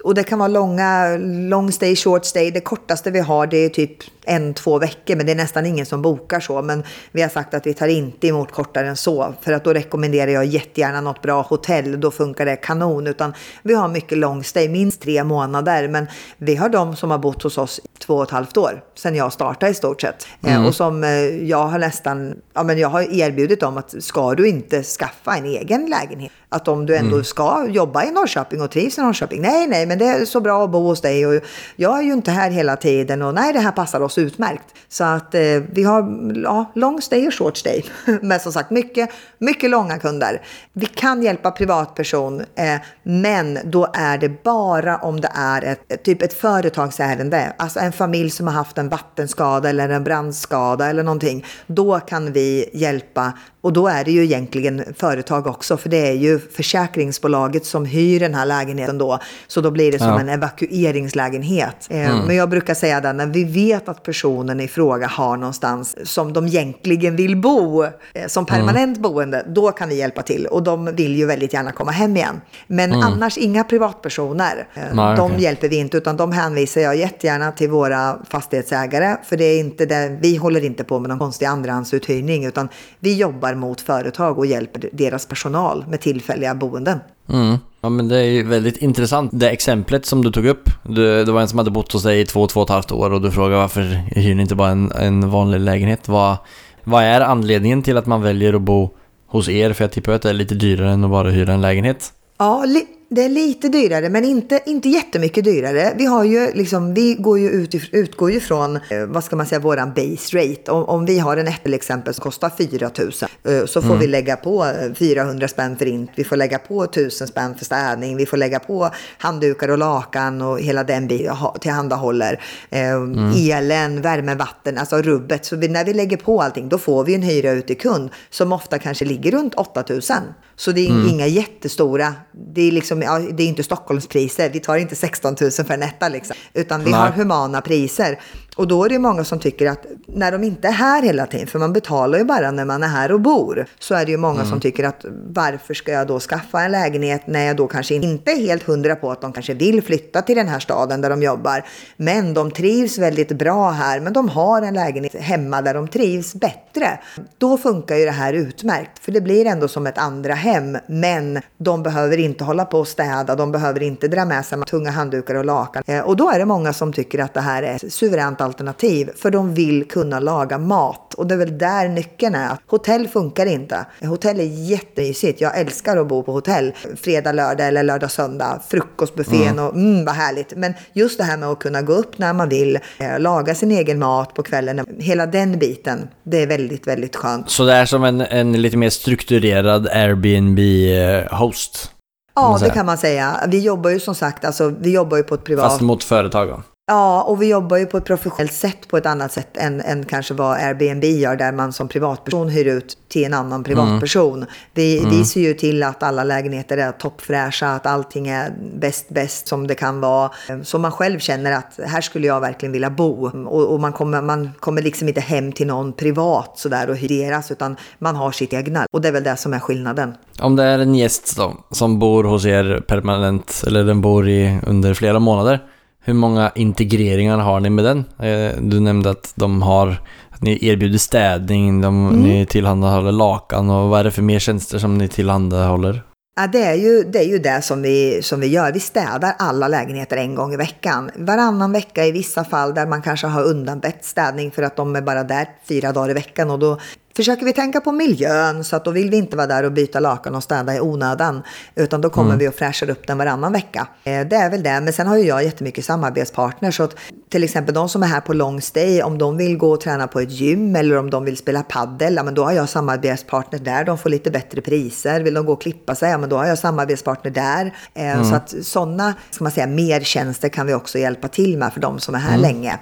och 0.00 0.14
det 0.14 0.22
kan 0.22 0.38
vara 0.38 0.48
långa, 0.48 1.16
long 1.48 1.72
stay, 1.72 1.96
short 1.96 2.24
stay. 2.24 2.50
Det 2.50 2.60
kortaste 2.60 3.10
vi 3.10 3.20
har 3.20 3.46
det 3.46 3.56
är 3.56 3.68
typ 3.68 3.92
en, 4.24 4.54
två 4.54 4.78
veckor, 4.78 5.16
men 5.16 5.26
det 5.26 5.32
är 5.32 5.36
nästan 5.36 5.66
ingen 5.66 5.86
som 5.86 6.02
bokar 6.02 6.40
så. 6.40 6.62
Men 6.62 6.82
vi 7.12 7.22
har 7.22 7.28
sagt 7.28 7.54
att 7.54 7.66
vi 7.66 7.74
tar 7.74 7.88
inte 7.88 8.26
emot 8.26 8.52
kortare 8.52 8.88
än 8.88 8.96
så, 8.96 9.34
för 9.40 9.52
att 9.52 9.64
då 9.64 9.72
rekommenderar 9.72 10.30
jag 10.30 10.44
jättegärna 10.44 11.00
något 11.00 11.22
bra 11.22 11.42
hotell. 11.42 12.00
Då 12.00 12.10
funkar 12.10 12.46
det 12.46 12.56
kanon. 12.56 13.06
Utan 13.06 13.34
vi 13.62 13.74
har 13.74 13.88
mycket 13.88 14.18
long 14.18 14.44
stay, 14.44 14.68
minst 14.68 15.02
tre 15.02 15.24
månader. 15.24 15.88
Men 15.88 16.06
vi 16.36 16.56
har 16.56 16.68
de 16.68 16.96
som 16.96 17.10
har 17.10 17.18
bott 17.18 17.42
hos 17.42 17.58
oss 17.58 17.80
två 17.98 18.14
och 18.14 18.22
ett 18.22 18.30
halvt 18.30 18.56
år, 18.56 18.82
sedan 18.94 19.14
jag 19.14 19.32
startade 19.32 19.72
i 19.72 19.74
stort 19.74 20.00
sett. 20.00 20.26
Eh, 20.44 20.54
mm. 20.54 20.66
Och 20.66 20.74
som 20.74 21.04
eh, 21.04 21.10
jag 21.48 21.66
har 21.66 21.78
nästan, 21.78 22.34
ja 22.54 22.62
men 22.62 22.78
jag 22.78 22.88
har 22.88 23.02
erbjudit 23.02 23.60
dem 23.60 23.76
att 23.76 23.94
ska 24.02 24.34
du 24.34 24.48
inte 24.48 24.82
skaffa 24.82 25.36
en 25.36 25.44
egen 25.44 25.86
lägenhet, 25.86 26.32
att 26.48 26.68
om 26.68 26.86
du 26.86 26.96
ändå 26.96 27.14
mm. 27.14 27.24
ska 27.24 27.66
jobba 27.68 28.04
i 28.04 28.10
Norrköping 28.10 28.62
och 28.62 28.70
trivs 28.70 28.98
i 28.98 29.00
Norrköping, 29.00 29.42
nej, 29.42 29.66
nej, 29.66 29.86
men 29.86 29.98
det 29.98 30.04
är 30.04 30.24
så 30.24 30.40
bra 30.40 30.64
att 30.64 30.70
bo 30.70 30.78
hos 30.78 31.00
dig 31.00 31.26
och 31.26 31.42
jag 31.76 31.98
är 31.98 32.02
ju 32.02 32.12
inte 32.12 32.30
här 32.30 32.50
hela 32.50 32.76
tiden 32.76 33.22
och 33.22 33.34
nej, 33.34 33.52
det 33.52 33.60
här 33.60 33.72
passar 33.72 34.00
oss 34.00 34.18
utmärkt. 34.18 34.74
Så 34.88 35.04
att 35.04 35.34
eh, 35.34 35.40
vi 35.72 35.84
har 35.84 36.32
ja, 36.44 36.72
long 36.74 37.02
stay 37.02 37.26
och 37.26 37.34
short 37.34 37.56
stay. 37.56 37.82
men 38.22 38.40
som 38.40 38.52
sagt, 38.52 38.70
mycket, 38.70 39.10
mycket 39.38 39.70
långa 39.70 39.98
kunder. 39.98 40.42
Vi 40.72 40.86
kan 40.86 41.22
hjälpa 41.22 41.50
privatperson, 41.50 42.40
eh, 42.40 42.80
men 43.02 43.58
då 43.64 43.88
är 43.94 44.18
det 44.18 44.42
bara 44.42 44.96
om 44.96 45.20
det 45.20 45.30
är 45.34 45.64
ett, 45.64 46.02
typ 46.04 46.22
ett 46.22 46.32
företagsärende. 46.32 47.52
Alltså 47.58 47.80
en 47.80 47.92
familj 47.92 48.30
som 48.30 48.46
har 48.46 48.54
haft 48.54 48.78
en 48.78 48.88
vattenskada 48.88 49.68
eller 49.68 49.88
en 49.88 50.04
brandskada 50.04 50.86
eller 50.86 51.02
någonting. 51.02 51.44
Då 51.66 52.00
kan 52.00 52.32
vi 52.32 52.70
hjälpa 52.72 53.32
och 53.60 53.72
då 53.72 53.88
är 53.88 54.04
det 54.04 54.10
ju 54.10 54.24
egentligen 54.24 54.94
företag 54.96 55.46
också, 55.46 55.76
för 55.76 55.88
det 55.88 56.08
är 56.08 56.12
ju 56.12 56.37
försäkringsbolaget 56.38 57.66
som 57.66 57.84
hyr 57.84 58.20
den 58.20 58.34
här 58.34 58.46
lägenheten 58.46 58.98
då. 58.98 59.18
Så 59.46 59.60
då 59.60 59.70
blir 59.70 59.92
det 59.92 59.98
som 59.98 60.08
ja. 60.08 60.20
en 60.20 60.28
evakueringslägenhet. 60.28 61.86
Eh, 61.90 62.10
mm. 62.10 62.26
Men 62.26 62.36
jag 62.36 62.48
brukar 62.48 62.74
säga 62.74 63.00
det, 63.00 63.12
när 63.12 63.26
vi 63.26 63.44
vet 63.44 63.88
att 63.88 64.02
personen 64.02 64.60
i 64.60 64.68
fråga 64.68 65.06
har 65.06 65.36
någonstans 65.36 65.96
som 66.04 66.32
de 66.32 66.46
egentligen 66.46 67.16
vill 67.16 67.36
bo, 67.36 67.84
eh, 67.84 67.90
som 68.26 68.46
mm. 68.48 68.58
permanent 68.58 68.96
mm. 68.96 69.02
boende, 69.02 69.46
då 69.48 69.72
kan 69.72 69.88
vi 69.88 69.94
hjälpa 69.94 70.22
till. 70.22 70.46
Och 70.46 70.62
de 70.62 70.84
vill 70.84 71.16
ju 71.16 71.26
väldigt 71.26 71.52
gärna 71.52 71.72
komma 71.72 71.90
hem 71.90 72.16
igen. 72.16 72.40
Men 72.66 72.92
mm. 72.92 73.02
annars 73.02 73.38
inga 73.38 73.64
privatpersoner. 73.64 74.68
Eh, 74.74 74.82
Nej, 74.92 75.16
de 75.16 75.30
okay. 75.32 75.42
hjälper 75.42 75.68
vi 75.68 75.76
inte, 75.76 75.96
utan 75.96 76.16
de 76.16 76.32
hänvisar 76.32 76.80
jag 76.80 76.96
jättegärna 76.96 77.52
till 77.52 77.70
våra 77.70 78.18
fastighetsägare. 78.30 79.16
För 79.24 79.36
det 79.36 79.44
är 79.44 79.60
inte 79.60 79.86
det, 79.86 80.18
vi 80.20 80.36
håller 80.36 80.64
inte 80.64 80.84
på 80.84 80.98
med 80.98 81.08
någon 81.08 81.18
konstig 81.18 81.46
andrahandsuthyrning, 81.46 82.44
utan 82.44 82.68
vi 83.00 83.16
jobbar 83.16 83.54
mot 83.54 83.80
företag 83.80 84.38
och 84.38 84.46
hjälper 84.46 84.88
deras 84.92 85.26
personal 85.26 85.84
med 85.88 86.00
tillfälliga 86.28 86.54
boenden. 86.54 87.00
Mm. 87.28 87.58
Ja 87.80 87.88
men 87.88 88.08
det 88.08 88.16
är 88.18 88.30
ju 88.30 88.42
väldigt 88.42 88.76
intressant 88.76 89.30
det 89.34 89.50
exemplet 89.50 90.06
som 90.06 90.24
du 90.24 90.30
tog 90.30 90.46
upp. 90.46 90.70
Du, 90.82 91.24
det 91.24 91.32
var 91.32 91.40
en 91.40 91.48
som 91.48 91.58
hade 91.58 91.70
bott 91.70 91.92
hos 91.92 92.02
dig 92.02 92.20
i 92.20 92.26
två, 92.26 92.46
två 92.46 92.60
och 92.60 92.66
ett 92.66 92.72
halvt 92.72 92.92
år 92.92 93.12
och 93.12 93.22
du 93.22 93.30
frågade 93.30 93.56
varför 93.56 93.82
hyr 94.16 94.34
ni 94.34 94.42
inte 94.42 94.54
bara 94.54 94.70
en, 94.70 94.92
en 94.92 95.30
vanlig 95.30 95.60
lägenhet? 95.60 96.08
Vad, 96.08 96.36
vad 96.84 97.02
är 97.02 97.20
anledningen 97.20 97.82
till 97.82 97.96
att 97.96 98.06
man 98.06 98.22
väljer 98.22 98.54
att 98.54 98.62
bo 98.62 98.90
hos 99.26 99.48
er? 99.48 99.72
För 99.72 99.84
jag 99.84 99.92
tippar 99.92 100.12
att 100.12 100.22
det 100.22 100.30
är 100.30 100.34
lite 100.34 100.54
dyrare 100.54 100.90
än 100.90 101.04
att 101.04 101.10
bara 101.10 101.30
hyra 101.30 101.52
en 101.52 101.60
lägenhet. 101.60 102.12
Ja, 102.38 102.64
det 103.10 103.24
är 103.24 103.28
lite 103.28 103.68
dyrare, 103.68 104.08
men 104.08 104.24
inte, 104.24 104.60
inte 104.66 104.88
jättemycket 104.88 105.44
dyrare. 105.44 105.92
Vi, 105.96 106.04
har 106.04 106.24
ju 106.24 106.52
liksom, 106.52 106.94
vi 106.94 107.14
går 107.14 107.38
ju 107.38 107.50
ut, 107.50 107.74
utgår 107.92 108.30
ju 108.30 108.40
från, 108.40 108.76
eh, 108.76 109.06
vad 109.06 109.24
ska 109.24 109.36
man 109.36 109.46
säga, 109.46 109.58
våran 109.58 109.92
base 109.94 110.38
rate. 110.38 110.70
Om, 110.70 110.84
om 110.84 111.04
vi 111.04 111.18
har 111.18 111.36
en 111.36 111.48
ett 111.48 111.62
till 111.62 111.74
exempel 111.74 112.14
som 112.14 112.22
kostar 112.22 112.50
4 112.58 112.90
000 112.98 113.60
eh, 113.60 113.66
så 113.66 113.82
får 113.82 113.88
mm. 113.88 114.00
vi 114.00 114.06
lägga 114.06 114.36
på 114.36 114.66
400 114.94 115.44
eh, 115.44 115.48
spänn 115.48 115.76
för 115.76 115.86
int, 115.86 116.10
vi 116.14 116.24
får 116.24 116.36
lägga 116.36 116.58
på 116.58 116.84
1000 116.84 117.28
spänn 117.28 117.54
för 117.54 117.64
städning, 117.64 118.16
vi 118.16 118.26
får 118.26 118.36
lägga 118.36 118.58
på 118.58 118.90
handdukar 119.18 119.68
och 119.68 119.78
lakan 119.78 120.42
och 120.42 120.60
hela 120.60 120.84
den 120.84 121.08
vi 121.08 121.30
tillhandahåller. 121.60 122.42
Mm. 122.70 123.32
Elen, 123.36 124.02
värme, 124.02 124.34
vatten, 124.34 124.78
alltså 124.78 125.02
rubbet. 125.02 125.44
Så 125.44 125.56
när 125.56 125.84
vi 125.84 125.94
lägger 125.94 126.16
på 126.16 126.42
allting, 126.42 126.68
då 126.68 126.78
får 126.78 127.04
vi 127.04 127.14
en 127.14 127.22
hyra 127.22 127.50
ut 127.50 127.66
till 127.66 127.78
kund 127.78 128.10
som 128.30 128.52
ofta 128.52 128.78
kanske 128.78 129.04
ligger 129.04 129.30
runt 129.30 129.54
8000. 129.54 130.16
Så 130.58 130.72
det 130.72 130.80
är 130.86 130.90
mm. 130.90 131.08
inga 131.08 131.26
jättestora, 131.26 132.14
det 132.54 132.68
är 132.68 132.72
liksom 132.72 133.02
ja, 133.02 133.18
det 133.18 133.42
är 133.42 133.46
inte 133.46 133.62
Stockholmspriser. 133.62 134.50
Vi 134.50 134.60
tar 134.60 134.76
inte 134.76 134.96
16 134.96 135.36
000 135.40 135.50
för 135.50 135.74
en 135.74 135.82
etta 135.82 136.08
liksom. 136.08 136.36
Utan 136.54 136.84
vi 136.84 136.90
Nej. 136.90 137.00
har 137.00 137.10
humana 137.10 137.60
priser. 137.60 138.20
Och 138.58 138.68
då 138.68 138.84
är 138.84 138.88
det 138.88 138.98
många 138.98 139.24
som 139.24 139.38
tycker 139.38 139.66
att 139.70 139.86
när 140.06 140.32
de 140.32 140.44
inte 140.44 140.68
är 140.68 140.72
här 140.72 141.02
hela 141.02 141.26
tiden, 141.26 141.46
för 141.46 141.58
man 141.58 141.72
betalar 141.72 142.18
ju 142.18 142.24
bara 142.24 142.50
när 142.50 142.64
man 142.64 142.82
är 142.82 142.88
här 142.88 143.12
och 143.12 143.20
bor, 143.20 143.66
så 143.78 143.94
är 143.94 144.04
det 144.04 144.10
ju 144.10 144.16
många 144.16 144.44
som 144.44 144.60
tycker 144.60 144.84
att 144.84 145.04
varför 145.26 145.74
ska 145.74 145.92
jag 145.92 146.06
då 146.06 146.20
skaffa 146.20 146.62
en 146.62 146.72
lägenhet 146.72 147.26
när 147.26 147.46
jag 147.46 147.56
då 147.56 147.66
kanske 147.66 147.94
inte 147.94 148.30
är 148.30 148.36
helt 148.36 148.62
hundra 148.62 148.96
på 148.96 149.10
att 149.10 149.20
de 149.20 149.32
kanske 149.32 149.54
vill 149.54 149.82
flytta 149.82 150.22
till 150.22 150.36
den 150.36 150.48
här 150.48 150.58
staden 150.58 151.00
där 151.00 151.10
de 151.10 151.22
jobbar. 151.22 151.64
Men 151.96 152.34
de 152.34 152.50
trivs 152.50 152.98
väldigt 152.98 153.32
bra 153.32 153.70
här, 153.70 154.00
men 154.00 154.12
de 154.12 154.28
har 154.28 154.62
en 154.62 154.74
lägenhet 154.74 155.14
hemma 155.14 155.62
där 155.62 155.74
de 155.74 155.88
trivs 155.88 156.34
bättre. 156.34 156.98
Då 157.38 157.58
funkar 157.58 157.96
ju 157.96 158.04
det 158.04 158.10
här 158.10 158.32
utmärkt, 158.32 158.98
för 158.98 159.12
det 159.12 159.20
blir 159.20 159.46
ändå 159.46 159.68
som 159.68 159.86
ett 159.86 159.98
andra 159.98 160.34
hem, 160.34 160.78
men 160.86 161.40
de 161.58 161.82
behöver 161.82 162.16
inte 162.18 162.44
hålla 162.44 162.64
på 162.64 162.78
och 162.78 162.88
städa, 162.88 163.34
de 163.34 163.52
behöver 163.52 163.82
inte 163.82 164.08
dra 164.08 164.24
med 164.24 164.44
sig 164.44 164.58
tunga 164.62 164.90
handdukar 164.90 165.34
och 165.34 165.44
lakan. 165.44 165.82
Eh, 165.86 166.00
Och 166.00 166.16
då 166.16 166.30
är 166.30 166.38
det 166.38 166.44
många 166.44 166.72
som 166.72 166.92
tycker 166.92 167.18
att 167.18 167.34
det 167.34 167.40
här 167.40 167.62
är 167.62 167.88
suveränt 167.90 168.40
alternativ, 168.48 169.10
för 169.16 169.30
de 169.30 169.54
vill 169.54 169.88
kunna 169.88 170.20
laga 170.20 170.58
mat. 170.58 171.14
Och 171.14 171.26
det 171.26 171.34
är 171.34 171.38
väl 171.38 171.58
där 171.58 171.88
nyckeln 171.88 172.34
är. 172.34 172.56
Hotell 172.66 173.08
funkar 173.08 173.46
inte. 173.46 173.86
Hotell 174.02 174.40
är 174.40 174.70
jättemysigt. 174.70 175.40
Jag 175.40 175.58
älskar 175.58 175.96
att 175.96 176.08
bo 176.08 176.22
på 176.22 176.32
hotell. 176.32 176.72
Fredag, 176.96 177.32
lördag 177.32 177.68
eller 177.68 177.82
lördag, 177.82 178.10
söndag. 178.10 178.60
Frukostbuffén 178.68 179.58
och 179.58 179.74
mm, 179.74 180.04
vad 180.04 180.14
härligt. 180.14 180.56
Men 180.56 180.74
just 180.92 181.18
det 181.18 181.24
här 181.24 181.36
med 181.36 181.48
att 181.48 181.58
kunna 181.58 181.82
gå 181.82 181.92
upp 181.92 182.18
när 182.18 182.32
man 182.32 182.48
vill, 182.48 182.78
eh, 182.98 183.18
laga 183.18 183.54
sin 183.54 183.70
egen 183.70 183.98
mat 183.98 184.34
på 184.34 184.42
kvällen. 184.42 184.86
Hela 184.98 185.26
den 185.26 185.58
biten, 185.58 186.08
det 186.22 186.42
är 186.42 186.46
väldigt, 186.46 186.86
väldigt 186.86 187.16
skönt. 187.16 187.50
Så 187.50 187.64
det 187.64 187.72
är 187.72 187.86
som 187.86 188.04
en, 188.04 188.20
en 188.20 188.62
lite 188.62 188.76
mer 188.76 188.90
strukturerad 188.90 189.88
Airbnb-host? 189.88 191.90
Ja, 192.34 192.48
man 192.48 192.58
säga. 192.58 192.68
det 192.68 192.74
kan 192.74 192.86
man 192.86 192.98
säga. 192.98 193.40
Vi 193.48 193.58
jobbar 193.58 193.90
ju 193.90 194.00
som 194.00 194.14
sagt, 194.14 194.44
alltså, 194.44 194.74
vi 194.80 194.94
jobbar 194.94 195.16
ju 195.16 195.22
på 195.22 195.34
ett 195.34 195.44
privat... 195.44 195.70
Fast 195.70 195.80
mot 195.80 196.04
företag? 196.04 196.62
Ja, 196.90 197.22
och 197.22 197.42
vi 197.42 197.50
jobbar 197.50 197.76
ju 197.76 197.86
på 197.86 197.96
ett 197.96 198.04
professionellt 198.04 198.52
sätt 198.52 198.88
på 198.88 198.96
ett 198.96 199.06
annat 199.06 199.32
sätt 199.32 199.56
än, 199.56 199.80
än 199.80 200.04
kanske 200.04 200.34
vad 200.34 200.56
Airbnb 200.56 201.04
gör 201.04 201.36
där 201.36 201.52
man 201.52 201.72
som 201.72 201.88
privatperson 201.88 202.48
hyr 202.48 202.64
ut 202.66 202.98
till 203.08 203.24
en 203.24 203.34
annan 203.34 203.64
privatperson. 203.64 204.44
Vi, 204.74 205.04
vi 205.10 205.24
ser 205.24 205.40
ju 205.40 205.54
till 205.54 205.82
att 205.82 206.02
alla 206.02 206.24
lägenheter 206.24 206.78
är 206.78 206.92
toppfräscha, 206.92 207.68
att 207.68 207.86
allting 207.86 208.28
är 208.28 208.52
bäst, 208.74 209.08
bäst 209.08 209.48
som 209.48 209.66
det 209.66 209.74
kan 209.74 210.00
vara. 210.00 210.30
Så 210.62 210.78
man 210.78 210.92
själv 210.92 211.18
känner 211.18 211.52
att 211.52 211.80
här 211.86 212.00
skulle 212.00 212.26
jag 212.26 212.40
verkligen 212.40 212.72
vilja 212.72 212.90
bo. 212.90 213.26
Och, 213.46 213.72
och 213.72 213.80
man, 213.80 213.92
kommer, 213.92 214.22
man 214.22 214.50
kommer 214.60 214.82
liksom 214.82 215.08
inte 215.08 215.20
hem 215.20 215.52
till 215.52 215.66
någon 215.66 215.92
privat 215.92 216.58
sådär 216.58 216.90
och 216.90 216.96
hyr 216.96 217.08
deras, 217.08 217.50
utan 217.50 217.76
man 217.98 218.16
har 218.16 218.32
sitt 218.32 218.52
egna. 218.52 218.86
Och 218.92 219.00
det 219.00 219.08
är 219.08 219.12
väl 219.12 219.24
det 219.24 219.36
som 219.36 219.54
är 219.54 219.58
skillnaden. 219.58 220.14
Om 220.40 220.56
det 220.56 220.64
är 220.64 220.78
en 220.78 220.94
gäst 220.94 221.36
då, 221.36 221.56
som 221.70 221.98
bor 221.98 222.24
hos 222.24 222.46
er 222.46 222.84
permanent, 222.86 223.62
eller 223.66 223.84
den 223.84 224.00
bor 224.00 224.28
i 224.28 224.58
under 224.66 224.94
flera 224.94 225.18
månader. 225.18 225.60
Hur 226.04 226.14
många 226.14 226.52
integreringar 226.54 227.38
har 227.38 227.60
ni 227.60 227.70
med 227.70 227.84
den? 227.84 228.04
Eh, 228.18 228.56
Du 228.62 228.80
nämnde 228.80 229.10
att 229.10 229.32
de 229.36 229.62
har, 229.62 229.88
att 230.30 230.42
ni 230.42 230.66
erbjuder 230.66 230.98
städning, 230.98 231.80
de, 231.80 232.08
ni 232.08 232.46
tillhandahåller 232.46 233.12
lakan 233.12 233.70
och 233.70 233.88
vad 233.88 234.00
är 234.00 234.04
det 234.04 234.10
för 234.10 234.22
mer 234.22 234.38
tjänster 234.38 234.78
som 234.78 234.98
ni 234.98 235.08
tillhandahåller? 235.08 236.02
Ja, 236.40 236.46
det 236.46 236.62
är 236.62 236.74
ju 236.74 237.02
det, 237.02 237.18
är 237.18 237.28
ju 237.28 237.38
det 237.38 237.62
som, 237.62 237.82
vi, 237.82 238.22
som 238.22 238.40
vi 238.40 238.46
gör. 238.46 238.72
Vi 238.72 238.80
städar 238.80 239.34
alla 239.38 239.68
lägenheter 239.68 240.16
en 240.16 240.34
gång 240.34 240.52
i 240.52 240.56
veckan. 240.56 241.10
Varannan 241.16 241.72
vecka 241.72 242.06
i 242.06 242.12
vissa 242.12 242.44
fall 242.44 242.74
där 242.74 242.86
man 242.86 243.02
kanske 243.02 243.26
har 243.26 243.42
undanbett 243.44 244.04
städning 244.04 244.50
för 244.50 244.62
att 244.62 244.76
de 244.76 244.96
är 244.96 245.02
bara 245.02 245.24
där 245.24 245.48
fyra 245.68 245.92
dagar 245.92 246.10
i 246.10 246.14
veckan. 246.14 246.50
Och 246.50 246.58
då 246.58 246.78
försöker 247.18 247.44
vi 247.44 247.52
tänka 247.52 247.80
på 247.80 247.92
miljön 247.92 248.64
så 248.64 248.76
att 248.76 248.84
då 248.84 248.90
vill 248.90 249.10
vi 249.10 249.16
inte 249.16 249.36
vara 249.36 249.46
där 249.46 249.62
och 249.64 249.72
byta 249.72 250.00
lakan 250.00 250.34
och 250.34 250.42
städa 250.42 250.74
i 250.76 250.80
onödan. 250.80 251.42
Utan 251.74 252.00
då 252.00 252.10
kommer 252.10 252.36
vi 252.36 252.48
och 252.48 252.54
fräschar 252.54 252.90
upp 252.90 253.06
den 253.06 253.18
varannan 253.18 253.52
vecka. 253.52 253.88
Eh, 254.04 254.20
Det 254.26 254.36
är 254.36 254.50
väl 254.50 254.62
det. 254.62 254.80
Men 254.80 254.92
sen 254.92 255.06
har 255.06 255.16
ju 255.16 255.24
jag 255.24 255.44
jättemycket 255.44 255.84
samarbetspartners. 255.84 256.76
Så 256.76 256.82
att 256.82 256.94
till 257.30 257.44
exempel 257.44 257.74
de 257.74 257.88
som 257.88 258.02
är 258.02 258.06
här 258.06 258.20
på 258.20 258.32
long 258.32 258.60
stay, 258.60 259.02
om 259.02 259.18
de 259.18 259.36
vill 259.36 259.56
gå 259.58 259.70
och 259.70 259.80
träna 259.80 260.06
på 260.06 260.20
ett 260.20 260.30
gym 260.30 260.76
eller 260.76 260.96
om 260.96 261.10
de 261.10 261.24
vill 261.24 261.36
spela 261.36 261.62
paddel, 261.62 262.14
ja, 262.16 262.22
men 262.22 262.34
då 262.34 262.44
har 262.44 262.52
jag 262.52 262.68
samarbetspartner 262.68 263.58
där. 263.58 263.84
De 263.84 263.98
får 263.98 264.10
lite 264.10 264.30
bättre 264.30 264.60
priser. 264.60 265.20
Vill 265.20 265.34
de 265.34 265.46
gå 265.46 265.52
och 265.52 265.62
klippa 265.62 265.94
sig, 265.94 266.10
ja, 266.10 266.18
men 266.18 266.28
då 266.28 266.36
har 266.36 266.46
jag 266.46 266.58
samarbetspartner 266.58 267.30
där. 267.30 267.74
Eh, 267.94 268.22
Så 268.28 268.34
att 268.34 268.54
sådana, 268.62 269.14
ska 269.30 269.44
man 269.44 269.52
säga, 269.52 269.66
mertjänster 269.66 270.48
kan 270.48 270.66
vi 270.66 270.74
också 270.74 270.98
hjälpa 270.98 271.28
till 271.28 271.58
med 271.58 271.72
för 271.72 271.80
de 271.80 271.98
som 272.00 272.14
är 272.14 272.18
här 272.18 272.38
länge. 272.38 272.78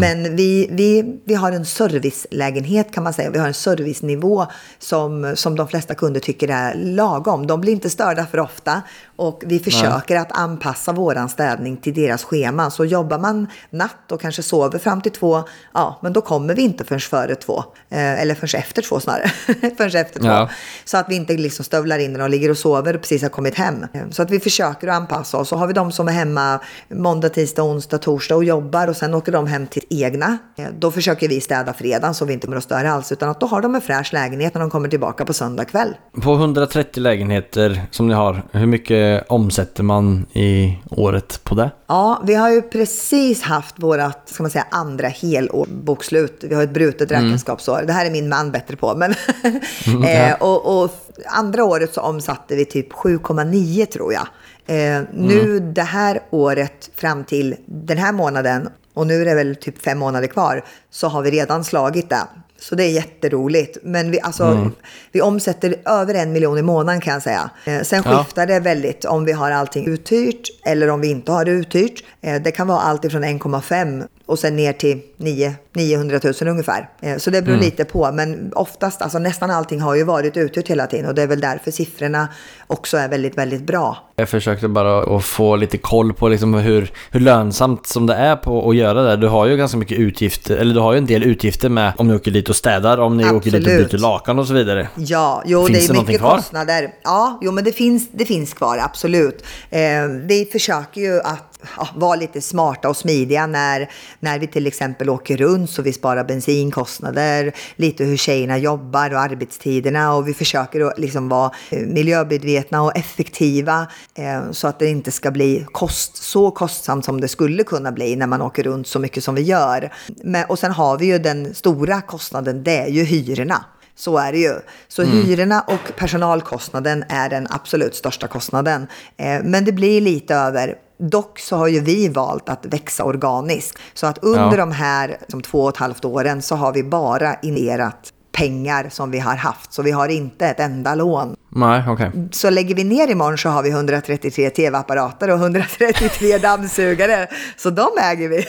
Men 0.00 0.36
vi, 0.36 0.68
vi, 0.72 1.20
vi 1.24 1.34
har 1.34 1.52
en 1.52 1.66
servicelägenhet 1.66 2.92
kan 2.92 3.04
man 3.04 3.12
säga. 3.12 3.30
Vi 3.30 3.38
har 3.38 3.46
en 3.48 3.54
servicenivå 3.80 4.46
som, 4.78 5.32
som 5.36 5.56
de 5.56 5.68
flesta 5.68 5.94
kunder 5.94 6.20
tycker 6.20 6.48
är 6.48 6.74
lagom. 6.74 7.46
De 7.46 7.60
blir 7.60 7.72
inte 7.72 7.90
störda 7.90 8.26
för 8.26 8.38
ofta 8.40 8.82
och 9.16 9.42
vi 9.46 9.58
försöker 9.58 10.16
att 10.16 10.32
anpassa 10.32 10.92
våran 10.92 11.28
städning 11.28 11.76
till 11.76 11.94
deras 11.94 12.24
schema. 12.24 12.70
Så 12.70 12.84
jobbar 12.84 13.18
man 13.18 13.46
natt 13.70 14.12
och 14.12 14.20
kanske 14.20 14.42
sover 14.42 14.78
fram 14.78 15.00
till 15.00 15.12
två, 15.12 15.42
ja, 15.74 15.98
men 16.02 16.12
då 16.12 16.20
kommer 16.20 16.54
vi 16.54 16.62
inte 16.62 16.84
förrän 16.84 17.00
före 17.00 17.34
två. 17.34 17.64
Eh, 17.88 18.20
eller 18.22 18.34
förrän 18.34 18.60
efter 18.60 18.82
två 18.82 19.00
snarare. 19.00 19.28
förrän 19.76 19.96
efter 19.96 20.20
två. 20.20 20.26
Ja. 20.26 20.48
Så 20.84 20.96
att 20.96 21.06
vi 21.08 21.16
inte 21.16 21.32
liksom 21.32 21.64
stövlar 21.64 21.98
in 21.98 22.20
och 22.20 22.30
ligger 22.30 22.50
och 22.50 22.58
sover 22.58 22.94
och 22.94 23.00
precis 23.00 23.22
har 23.22 23.28
kommit 23.28 23.54
hem. 23.54 23.86
Så 24.10 24.22
att 24.22 24.30
vi 24.30 24.40
försöker 24.40 24.88
att 24.88 24.96
anpassa 24.96 25.38
oss. 25.38 25.48
Så 25.48 25.56
har 25.56 25.66
vi 25.66 25.72
de 25.72 25.92
som 25.92 26.08
är 26.08 26.12
hemma 26.12 26.60
måndag, 26.88 27.28
tisdag, 27.28 27.62
onsdag, 27.62 27.98
torsdag 27.98 28.36
och 28.36 28.44
jobbar 28.44 28.88
och 28.88 28.96
sen 28.96 29.14
åker 29.14 29.32
de 29.32 29.46
hem 29.46 29.66
till 29.66 29.82
egna. 29.90 30.38
Eh, 30.56 30.66
Då 30.78 30.90
försöker 30.90 31.28
vi 31.28 31.40
städa 31.40 31.72
fredagen 31.72 32.14
så 32.14 32.24
vi 32.24 32.32
inte 32.32 32.46
kommer 32.46 32.56
att 32.58 32.64
störa 32.64 32.92
alls. 32.92 33.12
Utan 33.12 33.28
att 33.28 33.40
då 33.40 33.46
har 33.46 33.62
de 33.62 33.69
en 33.74 33.80
fräsch 33.80 34.12
lägenhet 34.12 34.54
när 34.54 34.60
de 34.60 34.70
kommer 34.70 34.88
tillbaka 34.88 35.24
på 35.24 35.32
söndag 35.32 35.64
kväll. 35.64 35.96
På 36.22 36.34
130 36.34 37.02
lägenheter 37.02 37.82
som 37.90 38.08
ni 38.08 38.14
har, 38.14 38.42
hur 38.52 38.66
mycket 38.66 39.24
omsätter 39.28 39.82
man 39.82 40.26
i 40.32 40.78
året 40.90 41.40
på 41.44 41.54
det? 41.54 41.70
Ja, 41.86 42.22
vi 42.26 42.34
har 42.34 42.50
ju 42.50 42.62
precis 42.62 43.42
haft 43.42 43.74
vårat, 43.78 44.28
ska 44.28 44.42
man 44.42 44.50
säga, 44.50 44.66
andra 44.70 45.08
helårsbokslut. 45.08 46.44
Vi 46.48 46.54
har 46.54 46.62
ett 46.62 46.74
brutet 46.74 47.10
räkenskapsår. 47.10 47.82
Det 47.86 47.92
här 47.92 48.06
är 48.06 48.10
min 48.10 48.28
man 48.28 48.52
bättre 48.52 48.76
på. 48.76 48.94
Men 48.96 49.10
eh, 50.04 50.34
och, 50.40 50.82
och 50.82 50.90
andra 51.26 51.64
året 51.64 51.94
så 51.94 52.00
omsatte 52.00 52.56
vi 52.56 52.64
typ 52.64 52.92
7,9 52.92 53.86
tror 53.86 54.12
jag. 54.12 54.26
Eh, 54.66 55.02
nu 55.12 55.60
det 55.60 55.82
här 55.82 56.20
året 56.30 56.90
fram 56.94 57.24
till 57.24 57.56
den 57.66 57.98
här 57.98 58.12
månaden, 58.12 58.68
och 58.94 59.06
nu 59.06 59.20
är 59.20 59.24
det 59.24 59.34
väl 59.34 59.56
typ 59.56 59.82
fem 59.82 59.98
månader 59.98 60.26
kvar, 60.26 60.64
så 60.90 61.08
har 61.08 61.22
vi 61.22 61.30
redan 61.30 61.64
slagit 61.64 62.08
det. 62.08 62.22
Så 62.60 62.74
det 62.74 62.84
är 62.84 62.90
jätteroligt. 62.90 63.78
Men 63.82 64.10
vi, 64.10 64.20
alltså, 64.20 64.70
vi 65.12 65.20
omsätter 65.20 65.74
över 65.84 66.14
en 66.14 66.32
miljon 66.32 66.58
i 66.58 66.62
månaden 66.62 67.00
kan 67.00 67.12
jag 67.12 67.22
säga. 67.22 67.50
Eh, 67.64 67.82
sen 67.82 68.02
Ja. 68.04 68.18
skiftar 68.24 68.46
det 68.46 68.60
väldigt 68.60 69.04
om 69.04 69.24
vi 69.24 69.32
har 69.32 69.50
allting 69.50 69.86
uthyrt 69.86 70.48
eller 70.64 70.88
om 70.90 71.00
vi 71.00 71.08
inte 71.10 71.32
har 71.32 71.44
det 71.44 71.50
uthyrt. 71.50 72.04
Eh, 72.20 72.42
det 72.42 72.50
kan 72.50 72.66
vara 72.68 72.80
allt 72.80 73.04
ifrån 73.04 73.24
1,5 73.24 74.04
och 74.26 74.38
sen 74.38 74.56
ner 74.56 74.72
till 74.72 75.00
9, 75.16 75.54
900 75.74 76.20
000 76.24 76.34
ungefär. 76.48 76.88
Eh, 77.00 77.16
så 77.16 77.30
det 77.30 77.42
beror 77.42 77.56
lite 77.56 77.84
på. 77.84 78.12
Men 78.12 78.52
oftast, 78.54 79.02
alltså 79.02 79.18
nästan 79.18 79.50
allting 79.50 79.80
har 79.80 79.94
ju 79.94 80.04
varit 80.04 80.36
uthyrt 80.36 80.68
hela 80.68 80.86
tiden. 80.86 81.06
Och 81.06 81.14
det 81.14 81.22
är 81.22 81.26
väl 81.26 81.40
därför 81.40 81.70
siffrorna 81.70 82.28
också 82.66 82.96
är 82.96 83.08
väldigt, 83.08 83.38
väldigt 83.38 83.62
bra. 83.62 84.09
Jag 84.20 84.28
försökte 84.28 84.68
bara 84.68 85.16
att 85.16 85.24
få 85.24 85.56
lite 85.56 85.78
koll 85.78 86.12
på 86.12 86.28
liksom 86.28 86.54
hur, 86.54 86.90
hur 87.10 87.20
lönsamt 87.20 87.86
som 87.86 88.06
det 88.06 88.14
är 88.14 88.36
på 88.36 88.70
att 88.70 88.76
göra 88.76 89.02
det. 89.02 89.16
Du 89.16 89.28
har 89.28 89.46
ju 89.46 89.56
ganska 89.56 89.78
mycket 89.78 89.98
utgifter, 89.98 90.56
eller 90.56 90.74
du 90.74 90.80
har 90.80 90.92
ju 90.92 90.98
en 90.98 91.06
del 91.06 91.22
utgifter 91.22 91.68
med 91.68 91.92
om 91.96 92.08
ni 92.08 92.14
åker 92.14 92.30
dit 92.30 92.48
och 92.48 92.56
städar, 92.56 92.98
om 92.98 93.16
ni 93.16 93.24
åker 93.30 93.50
dit 93.50 93.54
och 93.66 93.70
Absolut. 93.72 93.90
byter 93.90 93.98
lakan 93.98 94.38
och 94.38 94.46
så 94.46 94.54
vidare. 94.54 94.88
Ja, 94.96 95.42
jo, 95.46 95.66
Finns 95.66 95.78
det 95.78 95.84
det 95.84 95.84
är 95.84 95.94
någonting 95.94 96.12
mycket 96.12 96.20
kvar? 96.20 96.36
kostnader. 96.36 96.88
Ja, 97.04 97.38
jo, 97.42 97.52
men 97.52 97.64
det 97.64 97.72
finns, 97.72 98.08
det 98.12 98.24
finns 98.24 98.54
kvar, 98.54 98.78
absolut. 98.78 99.44
Eh, 99.70 99.80
vi 100.24 100.48
försöker 100.52 101.00
ju 101.00 101.20
att 101.20 101.49
ja, 101.76 101.88
vara 101.94 102.16
lite 102.16 102.40
smarta 102.40 102.88
och 102.88 102.96
smidiga 102.96 103.46
när, 103.46 103.90
när 104.20 104.38
vi 104.38 104.46
till 104.46 104.66
exempel 104.66 105.10
åker 105.10 105.36
runt 105.36 105.70
så 105.70 105.82
vi 105.82 105.92
sparar 105.92 106.24
bensinkostnader, 106.24 107.52
lite 107.76 108.04
hur 108.04 108.16
tjejerna 108.16 108.58
jobbar 108.58 109.14
och 109.14 109.20
arbetstiderna 109.20 110.14
och 110.14 110.28
vi 110.28 110.34
försöker 110.34 110.80
att 110.80 110.98
liksom 110.98 111.28
vara 111.28 111.50
eh, 111.70 111.86
miljömedvetna 111.86 112.82
och 112.82 112.96
effektiva 112.96 113.86
eh, 114.14 114.50
så 114.50 114.68
att 114.68 114.78
det 114.78 114.86
inte 114.86 115.10
ska 115.10 115.30
bli 115.30 115.66
kost, 115.72 116.16
så 116.16 116.50
kostsamt 116.50 117.04
som 117.04 117.20
det 117.20 117.28
skulle 117.28 117.64
kunna 117.64 117.92
bli 117.92 118.16
när 118.16 118.26
man 118.26 118.42
åker 118.42 118.62
runt 118.62 118.86
så 118.86 118.98
mycket 118.98 119.24
som 119.24 119.34
vi 119.34 119.42
gör. 119.42 119.92
Men, 120.24 120.44
och 120.44 120.58
sen 120.58 120.72
har 120.72 120.98
vi 120.98 121.06
ju 121.06 121.18
den 121.18 121.54
stora 121.54 122.00
kostnaden, 122.00 122.62
det 122.62 122.76
är 122.78 122.88
ju 122.88 123.04
hyrorna. 123.04 123.64
Så 124.00 124.18
är 124.18 124.32
det 124.32 124.38
ju. 124.38 124.54
Så 124.88 125.02
hyrorna 125.02 125.60
och 125.60 125.96
personalkostnaden 125.96 127.04
är 127.08 127.28
den 127.28 127.46
absolut 127.50 127.94
största 127.94 128.28
kostnaden. 128.28 128.86
Eh, 129.16 129.40
men 129.44 129.64
det 129.64 129.72
blir 129.72 130.00
lite 130.00 130.34
över. 130.34 130.74
Dock 131.00 131.38
så 131.38 131.56
har 131.56 131.68
ju 131.68 131.80
vi 131.80 132.08
valt 132.08 132.48
att 132.48 132.66
växa 132.66 133.04
organiskt. 133.04 133.78
Så 133.94 134.06
att 134.06 134.18
under 134.22 134.50
Ja. 134.50 134.56
de 134.56 134.72
här 134.72 135.18
som 135.28 135.42
två 135.42 135.62
och 135.62 135.68
ett 135.68 135.76
halvt 135.76 136.04
åren 136.04 136.42
så 136.42 136.54
har 136.56 136.72
vi 136.72 136.82
bara 136.84 137.34
investerat 137.34 138.12
pengar 138.32 138.88
som 138.90 139.10
vi 139.10 139.18
har 139.18 139.36
haft. 139.36 139.72
Så 139.72 139.82
vi 139.82 139.90
har 139.90 140.08
inte 140.08 140.46
ett 140.46 140.60
enda 140.60 140.94
lån. 140.94 141.36
Nej, 141.52 141.82
okej. 141.88 142.10
Så 142.32 142.50
lägger 142.50 142.74
vi 142.74 142.84
ner 142.84 143.08
imorgon 143.10 143.38
så 143.38 143.48
har 143.48 143.62
vi 143.62 143.70
133 143.70 144.50
tv-apparater 144.50 145.30
och 145.30 145.38
133 145.38 146.38
dammsugare. 146.42 147.26
Så 147.56 147.70
de 147.70 147.88
äger 148.00 148.28
vi. 148.28 148.46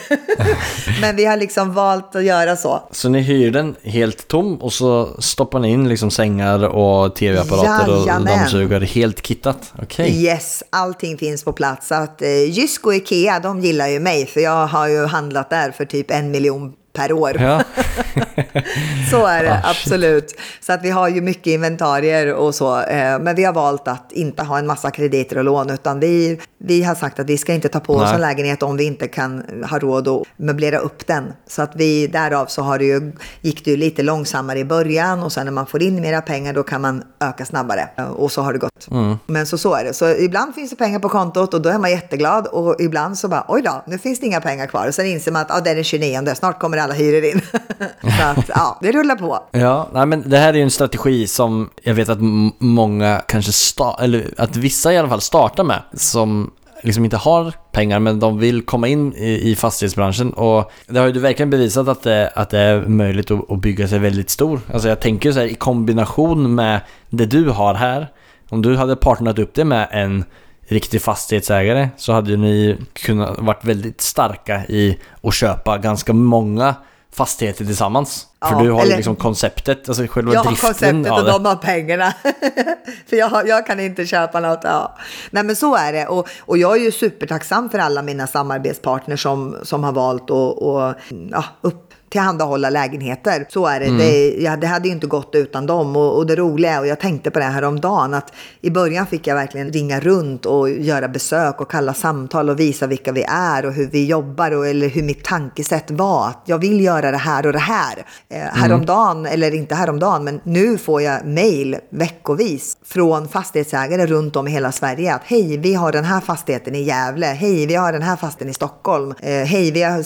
Men 1.00 1.16
vi 1.16 1.24
har 1.24 1.36
liksom 1.36 1.72
valt 1.74 2.16
att 2.16 2.24
göra 2.24 2.56
så. 2.56 2.88
Så 2.90 3.08
ni 3.08 3.20
hyr 3.20 3.50
den 3.50 3.76
helt 3.82 4.28
tom 4.28 4.56
och 4.56 4.72
så 4.72 5.16
stoppar 5.18 5.58
ni 5.58 5.70
in 5.70 5.88
liksom 5.88 6.10
sängar 6.10 6.68
och 6.68 7.14
tv-apparater 7.14 8.00
och 8.00 8.24
dammsugare 8.24 8.84
helt 8.84 9.22
kittat? 9.22 9.72
Okej. 9.82 10.24
Yes, 10.24 10.62
allting 10.70 11.18
finns 11.18 11.44
på 11.44 11.52
plats. 11.52 11.88
Så 11.88 11.94
att 11.94 12.22
eh, 12.22 12.28
Jysk 12.28 12.86
och 12.86 12.94
Ikea, 12.94 13.40
de 13.40 13.60
gillar 13.60 13.88
ju 13.88 14.00
mig. 14.00 14.26
För 14.26 14.40
jag 14.40 14.66
har 14.66 14.88
ju 14.88 15.06
handlat 15.06 15.50
där 15.50 15.70
för 15.70 15.84
typ 15.84 16.10
en 16.10 16.30
miljon 16.30 16.72
per 16.92 17.12
år. 17.12 17.36
Ja. 17.40 17.62
Så 19.10 19.26
är 19.26 19.42
det, 19.42 19.52
Ah, 19.52 19.70
absolut. 19.70 20.34
Så 20.60 20.72
att 20.72 20.82
vi 20.84 20.90
har 20.90 21.08
ju 21.08 21.20
mycket 21.20 21.46
inventarier 21.46 22.34
och 22.34 22.54
så. 22.54 22.80
Eh, 22.80 23.18
men 23.18 23.36
vi 23.36 23.44
har 23.44 23.52
valt 23.52 23.88
att 23.88 24.12
inte 24.12 24.42
ha 24.42 24.58
en 24.58 24.66
massa 24.66 24.90
krediter 24.90 25.38
och 25.38 25.44
lån. 25.44 25.70
Utan 25.70 26.00
vi, 26.00 26.40
vi 26.64 26.82
har 26.82 26.94
sagt 26.94 27.20
att 27.20 27.26
vi 27.26 27.38
ska 27.38 27.54
inte 27.54 27.68
ta 27.68 27.80
på 27.80 27.94
oss 27.94 28.02
Nej. 28.02 28.14
en 28.14 28.20
lägenhet 28.20 28.62
om 28.62 28.76
vi 28.76 28.84
inte 28.84 29.08
kan 29.08 29.44
ha 29.70 29.78
råd 29.78 30.08
att 30.08 30.22
möblera 30.36 30.78
upp 30.78 31.06
den. 31.06 31.32
Så 31.46 31.62
att 31.62 31.70
vi, 31.74 32.06
därav 32.06 32.46
så 32.46 32.62
har 32.62 32.78
det 32.78 32.84
ju, 32.84 33.12
gick 33.40 33.64
det 33.64 33.70
ju 33.70 33.76
lite 33.76 34.02
långsammare 34.02 34.58
i 34.58 34.64
början. 34.64 35.22
Och 35.22 35.32
sen 35.32 35.44
när 35.44 35.52
man 35.52 35.66
får 35.66 35.82
in 35.82 36.00
mera 36.00 36.20
pengar 36.20 36.52
då 36.52 36.62
kan 36.62 36.80
man 36.80 37.02
öka 37.20 37.44
snabbare. 37.44 37.88
Och 38.16 38.32
så 38.32 38.42
har 38.42 38.52
det 38.52 38.58
gått. 38.58 38.90
Mm. 38.90 39.16
Men 39.26 39.46
så, 39.46 39.58
så 39.58 39.74
är 39.74 39.84
det. 39.84 39.94
Så 39.94 40.08
ibland 40.08 40.54
finns 40.54 40.70
det 40.70 40.76
pengar 40.76 40.98
på 40.98 41.08
kontot 41.08 41.54
och 41.54 41.62
då 41.62 41.68
är 41.68 41.78
man 41.78 41.90
jätteglad. 41.90 42.46
Och 42.46 42.76
ibland 42.80 43.18
så 43.18 43.28
bara, 43.28 43.44
oj 43.48 43.62
då, 43.62 43.82
nu 43.86 43.98
finns 43.98 44.20
det 44.20 44.26
inga 44.26 44.40
pengar 44.40 44.66
kvar. 44.66 44.88
Och 44.88 44.94
sen 44.94 45.06
inser 45.06 45.32
man 45.32 45.42
att 45.42 45.50
ah, 45.50 45.60
det 45.60 45.70
är 45.70 45.74
den 45.74 45.84
29, 45.84 46.34
snart 46.34 46.60
kommer 46.60 46.78
alla 46.78 46.94
hyror 46.94 47.24
in. 47.24 47.40
så 48.02 48.22
att 48.22 48.48
ja, 48.48 48.78
det 48.82 48.92
rullar 48.92 49.16
på. 49.16 49.38
Ja, 49.50 49.88
nej 49.92 50.06
men 50.06 50.30
det 50.30 50.38
här 50.38 50.48
är 50.48 50.56
ju 50.56 50.62
en 50.62 50.70
strategi 50.70 51.26
som 51.26 51.70
jag 51.82 51.94
vet 51.94 52.08
att 52.08 52.18
många 52.58 53.22
kanske 53.28 53.52
sta- 53.52 54.02
eller 54.02 54.34
att 54.38 54.56
vissa 54.56 54.92
i 54.92 54.98
alla 54.98 55.08
fall 55.08 55.20
startar 55.20 55.64
med 55.64 55.82
som 55.94 56.51
liksom 56.82 57.04
inte 57.04 57.16
har 57.16 57.52
pengar 57.72 57.98
men 57.98 58.20
de 58.20 58.38
vill 58.38 58.62
komma 58.62 58.88
in 58.88 59.14
i, 59.14 59.50
i 59.50 59.56
fastighetsbranschen 59.56 60.32
och 60.32 60.72
det 60.86 60.98
har 60.98 61.06
ju 61.06 61.12
du 61.12 61.20
verkligen 61.20 61.50
bevisat 61.50 61.88
att 61.88 62.02
det, 62.02 62.32
att 62.34 62.50
det 62.50 62.58
är 62.58 62.80
möjligt 62.86 63.30
att, 63.30 63.50
att 63.50 63.60
bygga 63.60 63.88
sig 63.88 63.98
väldigt 63.98 64.30
stor. 64.30 64.60
Alltså 64.72 64.88
jag 64.88 65.00
tänker 65.00 65.32
så 65.32 65.38
här 65.38 65.46
i 65.46 65.54
kombination 65.54 66.54
med 66.54 66.80
det 67.10 67.26
du 67.26 67.48
har 67.48 67.74
här, 67.74 68.08
om 68.48 68.62
du 68.62 68.76
hade 68.76 68.96
partnerat 68.96 69.38
upp 69.38 69.54
det 69.54 69.64
med 69.64 69.88
en 69.90 70.24
riktig 70.68 71.02
fastighetsägare 71.02 71.88
så 71.96 72.12
hade 72.12 72.30
ju 72.30 72.36
ni 72.36 72.76
kunnat 72.92 73.38
varit 73.38 73.64
väldigt 73.64 74.00
starka 74.00 74.64
i 74.68 74.98
att 75.22 75.34
köpa 75.34 75.78
ganska 75.78 76.12
många 76.12 76.74
fastigheter 77.12 77.64
tillsammans. 77.64 78.26
För 78.44 78.52
Ja, 78.54 78.62
du 78.62 78.70
har 78.70 78.82
eller- 78.82 78.96
liksom 78.96 79.16
konceptet, 79.16 79.88
alltså 79.88 80.06
själva 80.06 80.32
Jag 80.32 80.40
har 80.40 80.50
driften 80.50 80.68
konceptet 80.68 81.12
av 81.12 81.18
och 81.18 81.24
det. 81.24 81.30
de 81.32 81.44
har 81.46 81.56
pengarna. 81.56 82.14
för 83.08 83.16
jag, 83.16 83.28
har- 83.28 83.44
jag 83.44 83.66
kan 83.66 83.80
inte 83.80 84.06
köpa 84.06 84.40
något. 84.40 84.60
Ja. 84.62 84.96
Nej 85.30 85.42
men 85.42 85.56
så 85.56 85.76
är 85.76 85.92
det. 85.92 86.06
Och, 86.06 86.28
och 86.40 86.58
jag 86.58 86.76
är 86.76 86.80
ju 86.80 86.92
supertacksam 86.92 87.70
för 87.70 87.78
alla 87.78 88.02
mina 88.02 88.26
samarbetspartners 88.26 89.22
som, 89.22 89.56
som 89.62 89.84
har 89.84 89.92
valt 89.92 90.30
att 90.30 90.62
att, 90.62 90.96
ja, 91.30 91.44
upp 91.60 91.91
tillhandahålla 92.12 92.70
lägenheter. 92.70 93.46
Så 93.48 93.66
är 93.66 93.80
det. 93.80 93.86
Mm. 93.86 93.98
Det, 93.98 94.34
ja, 94.42 94.56
det 94.56 94.66
hade 94.66 94.88
ju 94.88 94.94
inte 94.94 95.06
gått 95.06 95.30
utan 95.34 95.66
dem. 95.66 95.96
Och, 95.96 96.16
och 96.16 96.26
det 96.26 96.36
roliga 96.36 96.80
och 96.80 96.86
jag 96.86 97.00
tänkte 97.00 97.30
på 97.30 97.38
det 97.38 97.44
här 97.44 97.62
om 97.62 97.80
dagen 97.80 98.14
att 98.14 98.32
i 98.60 98.70
början 98.70 99.06
fick 99.06 99.26
jag 99.26 99.34
verkligen 99.34 99.72
ringa 99.72 100.00
runt 100.00 100.46
och 100.46 100.70
göra 100.70 101.08
besök 101.08 101.60
och 101.60 101.70
kalla 101.70 101.94
samtal 101.94 102.50
och 102.50 102.60
visa 102.60 102.86
vilka 102.86 103.12
vi 103.12 103.24
är 103.28 103.66
och 103.66 103.72
hur 103.72 103.86
vi 103.86 104.06
jobbar 104.06 104.50
och 104.50 104.66
eller 104.66 104.88
hur 104.88 105.02
mitt 105.02 105.24
tankesätt 105.24 105.90
var. 105.90 106.28
Att 106.28 106.42
jag 106.46 106.58
vill 106.58 106.84
göra 106.84 107.10
det 107.10 107.16
här 107.16 107.46
och 107.46 107.52
det 107.52 107.58
här. 107.58 108.06
Eh, 108.28 108.40
häromdagen, 108.40 109.26
eller 109.26 109.54
inte 109.54 109.74
häromdagen, 109.74 110.24
men 110.24 110.40
nu 110.44 110.78
får 110.78 111.02
jag 111.02 111.26
mejl 111.26 111.76
veckovis 111.90 112.76
från 112.84 113.28
fastighetsägare 113.28 114.06
runt 114.06 114.36
om 114.36 114.48
i 114.48 114.50
hela 114.50 114.72
Sverige 114.72 115.14
att 115.14 115.22
hej, 115.24 115.56
vi 115.56 115.74
har 115.74 115.92
den 115.92 116.04
här 116.04 116.20
fastigheten 116.20 116.74
i 116.74 116.82
Gävle. 116.82 117.26
Hej, 117.26 117.66
vi 117.66 117.74
har 117.74 117.92
den 117.92 118.02
här 118.02 118.16
fastigheten 118.16 118.48
i 118.48 118.54
Stockholm. 118.54 119.14
Eh, 119.20 119.30
hej, 119.30 119.70
vi 119.70 119.82
har 119.82 120.02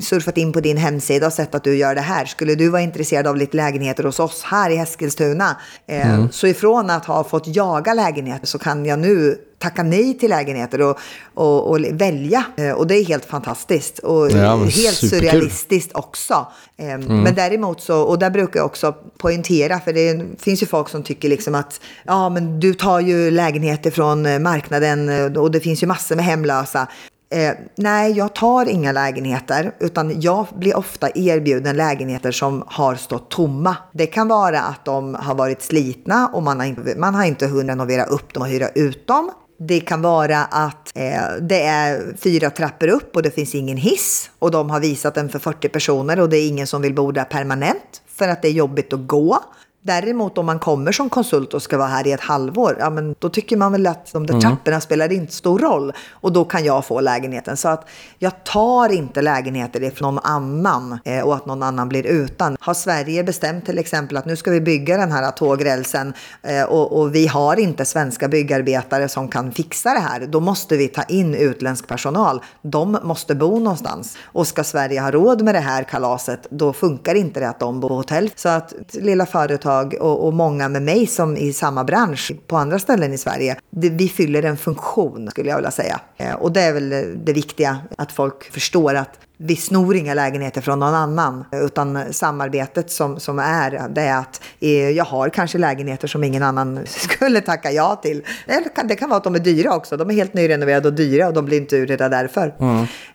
surfat 0.00 0.36
in 0.36 0.52
på 0.52 0.60
din 0.60 0.76
hemsida 0.76 1.26
och 1.26 1.32
sett 1.32 1.43
att 1.52 1.64
du 1.64 1.76
gör 1.76 1.94
det 1.94 2.00
här. 2.00 2.24
Skulle 2.24 2.54
du 2.54 2.68
vara 2.68 2.82
intresserad 2.82 3.26
av 3.26 3.36
lite 3.36 3.56
lägenheter 3.56 4.04
hos 4.04 4.20
oss 4.20 4.42
här 4.42 4.70
i 4.70 4.76
Eskilstuna? 4.76 5.56
Eh, 5.86 6.28
Så 6.30 6.46
ifrån 6.46 6.90
att 6.90 7.04
ha 7.04 7.24
fått 7.24 7.46
jaga 7.46 7.94
lägenheter 7.94 8.46
så 8.46 8.58
kan 8.58 8.86
jag 8.86 8.98
nu 8.98 9.38
tacka 9.58 9.82
nej 9.82 10.18
till 10.18 10.30
lägenheter 10.30 10.80
och, 10.80 10.98
och, 11.34 11.70
och 11.70 11.78
välja. 11.92 12.44
Eh, 12.56 12.70
Och 12.70 12.86
det 12.86 12.94
är 12.98 13.04
helt 13.04 13.24
fantastiskt. 13.24 13.98
Och 13.98 14.30
Ja, 14.30 14.56
helt 14.56 14.72
superkul. 14.74 15.08
surrealistiskt 15.20 15.90
också. 15.94 16.46
Eh, 16.76 16.98
Men 16.98 17.34
däremot 17.34 17.80
så, 17.80 18.00
och 18.02 18.18
där 18.18 18.30
brukar 18.30 18.60
jag 18.60 18.66
också 18.66 18.94
poängtera, 19.18 19.80
för 19.80 19.92
det 19.92 20.24
finns 20.42 20.62
ju 20.62 20.66
folk 20.66 20.88
som 20.88 21.02
tycker 21.02 21.28
liksom 21.28 21.54
att 21.54 21.80
ja, 22.04 22.28
men 22.28 22.60
du 22.60 22.74
tar 22.74 23.00
ju 23.00 23.30
lägenheter 23.30 23.90
från 23.90 24.42
marknaden 24.42 25.08
eh, 25.08 25.32
och 25.42 25.50
det 25.50 25.60
finns 25.60 25.82
ju 25.82 25.86
massor 25.86 26.16
med 26.16 26.24
hemlösa. 26.24 26.86
Eh, 27.34 27.54
nej, 27.76 28.12
jag 28.12 28.34
tar 28.34 28.68
inga 28.68 28.92
lägenheter, 28.92 29.74
utan 29.80 30.20
jag 30.20 30.46
blir 30.54 30.76
ofta 30.76 31.08
erbjuden 31.14 31.76
lägenheter 31.76 32.32
som 32.32 32.64
har 32.66 32.94
stått 32.94 33.30
tomma. 33.30 33.76
Det 33.92 34.06
kan 34.06 34.28
vara 34.28 34.60
att 34.60 34.84
de 34.84 35.14
har 35.14 35.34
varit 35.34 35.62
slitna 35.62 36.30
och 36.32 36.42
man 36.42 36.60
har 36.60 36.66
inte, 36.66 36.94
man 36.98 37.14
har 37.14 37.24
inte 37.24 37.46
hunnit 37.46 37.70
renovera 37.70 38.04
upp 38.04 38.34
dem 38.34 38.42
och 38.42 38.48
hyra 38.48 38.68
ut 38.68 39.06
dem. 39.06 39.30
Det 39.58 39.80
kan 39.80 40.02
vara 40.02 40.38
att 40.38 40.92
eh, 40.94 41.22
det 41.40 41.62
är 41.62 42.16
fyra 42.16 42.50
trappor 42.50 42.88
upp 42.88 43.16
och 43.16 43.22
det 43.22 43.30
finns 43.30 43.54
ingen 43.54 43.76
hiss 43.76 44.30
och 44.38 44.50
de 44.50 44.70
har 44.70 44.80
visat 44.80 45.14
den 45.14 45.28
för 45.28 45.38
40 45.38 45.68
personer 45.68 46.20
och 46.20 46.28
det 46.28 46.36
är 46.36 46.48
ingen 46.48 46.66
som 46.66 46.82
vill 46.82 46.94
bo 46.94 47.12
där 47.12 47.24
permanent 47.24 48.02
för 48.06 48.28
att 48.28 48.42
det 48.42 48.48
är 48.48 48.52
jobbigt 48.52 48.92
att 48.92 49.06
gå. 49.06 49.38
Däremot 49.86 50.38
om 50.38 50.46
man 50.46 50.58
kommer 50.58 50.92
som 50.92 51.10
konsult 51.10 51.54
och 51.54 51.62
ska 51.62 51.78
vara 51.78 51.88
här 51.88 52.06
i 52.06 52.12
ett 52.12 52.20
halvår, 52.20 52.76
ja 52.78 52.90
men 52.90 53.14
då 53.18 53.28
tycker 53.28 53.56
man 53.56 53.72
väl 53.72 53.86
att 53.86 54.12
de 54.12 54.26
där 54.26 54.40
trapporna 54.40 54.80
spelar 54.80 55.12
inte 55.12 55.32
stor 55.32 55.58
roll. 55.58 55.92
Och 56.10 56.32
då 56.32 56.44
kan 56.44 56.64
jag 56.64 56.84
få 56.84 57.00
lägenheten. 57.00 57.56
Så 57.56 57.68
att 57.68 57.88
jag 58.18 58.44
tar 58.44 58.92
inte 58.92 59.22
lägenheter 59.22 59.82
ifrån 59.82 60.14
någon 60.14 60.24
annan 60.24 60.98
eh, 61.04 61.20
och 61.20 61.34
att 61.34 61.46
någon 61.46 61.62
annan 61.62 61.88
blir 61.88 62.06
utan. 62.06 62.56
Har 62.60 62.74
Sverige 62.74 63.24
bestämt 63.24 63.66
till 63.66 63.78
exempel 63.78 64.16
att 64.16 64.26
nu 64.26 64.36
ska 64.36 64.50
vi 64.50 64.60
bygga 64.60 64.96
den 64.96 65.12
här 65.12 65.30
tågrälsen 65.30 66.14
eh, 66.42 66.62
och, 66.62 67.00
och 67.00 67.14
vi 67.14 67.26
har 67.26 67.58
inte 67.58 67.84
svenska 67.84 68.28
byggarbetare 68.28 69.08
som 69.08 69.28
kan 69.28 69.52
fixa 69.52 69.94
det 69.94 70.00
här, 70.00 70.26
då 70.26 70.40
måste 70.40 70.76
vi 70.76 70.88
ta 70.88 71.02
in 71.02 71.34
utländsk 71.34 71.86
personal. 71.86 72.42
De 72.62 72.98
måste 73.02 73.34
bo 73.34 73.58
någonstans. 73.58 74.16
Och 74.24 74.46
ska 74.46 74.64
Sverige 74.64 75.00
ha 75.00 75.10
råd 75.10 75.42
med 75.42 75.54
det 75.54 75.60
här 75.60 75.82
kalaset, 75.82 76.46
då 76.50 76.72
funkar 76.72 77.14
inte 77.14 77.40
det 77.40 77.48
att 77.48 77.60
de 77.60 77.80
bor 77.80 77.88
på 77.88 77.94
hotell. 77.94 78.30
Så 78.36 78.48
att 78.48 78.74
lilla 78.92 79.26
företag 79.26 79.73
och, 79.82 80.26
och 80.26 80.32
många 80.32 80.68
med 80.68 80.82
mig 80.82 81.06
som 81.06 81.36
i 81.36 81.52
samma 81.52 81.84
bransch 81.84 82.32
på 82.46 82.56
andra 82.56 82.78
ställen 82.78 83.12
i 83.12 83.18
Sverige, 83.18 83.56
det, 83.70 83.88
vi 83.88 84.08
fyller 84.08 84.42
en 84.42 84.56
funktion 84.56 85.30
skulle 85.30 85.48
jag 85.48 85.56
vilja 85.56 85.70
säga. 85.70 86.00
Eh, 86.16 86.34
och 86.34 86.52
det 86.52 86.60
är 86.60 86.72
väl 86.72 86.90
det 87.24 87.32
viktiga, 87.32 87.78
att 87.98 88.12
folk 88.12 88.52
förstår 88.52 88.94
att 88.94 89.18
vi 89.38 89.56
snor 89.56 89.96
inga 89.96 90.14
lägenheter 90.14 90.60
från 90.60 90.78
någon 90.78 90.94
annan, 90.94 91.44
utan 91.52 92.12
samarbetet 92.12 92.90
som, 92.90 93.20
som 93.20 93.38
är, 93.38 93.88
det 93.88 94.00
är 94.02 94.18
att 94.18 94.40
eh, 94.60 94.90
jag 94.90 95.04
har 95.04 95.28
kanske 95.28 95.58
lägenheter 95.58 96.08
som 96.08 96.24
ingen 96.24 96.42
annan 96.42 96.80
skulle 96.86 97.40
tacka 97.40 97.70
ja 97.72 97.96
till. 98.02 98.22
Eller 98.46 98.68
kan- 98.68 98.86
Det 98.88 98.96
kan 98.96 99.08
vara 99.08 99.16
att 99.16 99.24
de 99.24 99.34
är 99.34 99.38
dyra 99.38 99.74
också, 99.76 99.96
de 99.96 100.10
är 100.10 100.14
helt 100.14 100.34
nyrenoverade 100.34 100.88
och 100.88 100.94
dyra 100.94 101.26
och 101.28 101.34
de 101.34 101.44
blir 101.44 101.56
inte 101.60 101.76
uthyrda 101.76 102.08
därför. 102.08 102.54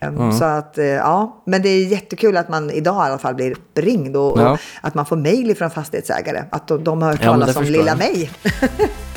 Eh, 0.02 0.32
Så 0.32 0.46
att, 0.46 0.78
eh, 0.78 0.86
ja, 0.86 1.44
men 1.46 1.62
det 1.62 1.70
är 1.70 1.86
jättekul 1.86 2.38
att 2.38 2.50
man 2.50 2.72
idag 2.72 3.06
i 3.08 3.10
alla 3.10 3.18
fall 3.18 3.36
blir 3.36 3.56
ringd 3.76 4.16
och, 4.18 4.40
Ja. 4.40 4.52
och 4.52 4.60
att 4.82 4.94
man 4.96 5.06
får 5.06 5.16
mejl 5.16 5.56
från 5.56 5.72
fastighetsägare, 5.72 6.44
att 6.50 6.68
de, 6.68 6.84
de 6.84 7.02
har 7.02 7.10
hört 7.12 7.20
Ja, 7.24 7.32
talas 7.32 7.54
det 7.54 7.60
om 7.60 7.66
lilla 7.66 7.96
mig. 7.96 8.32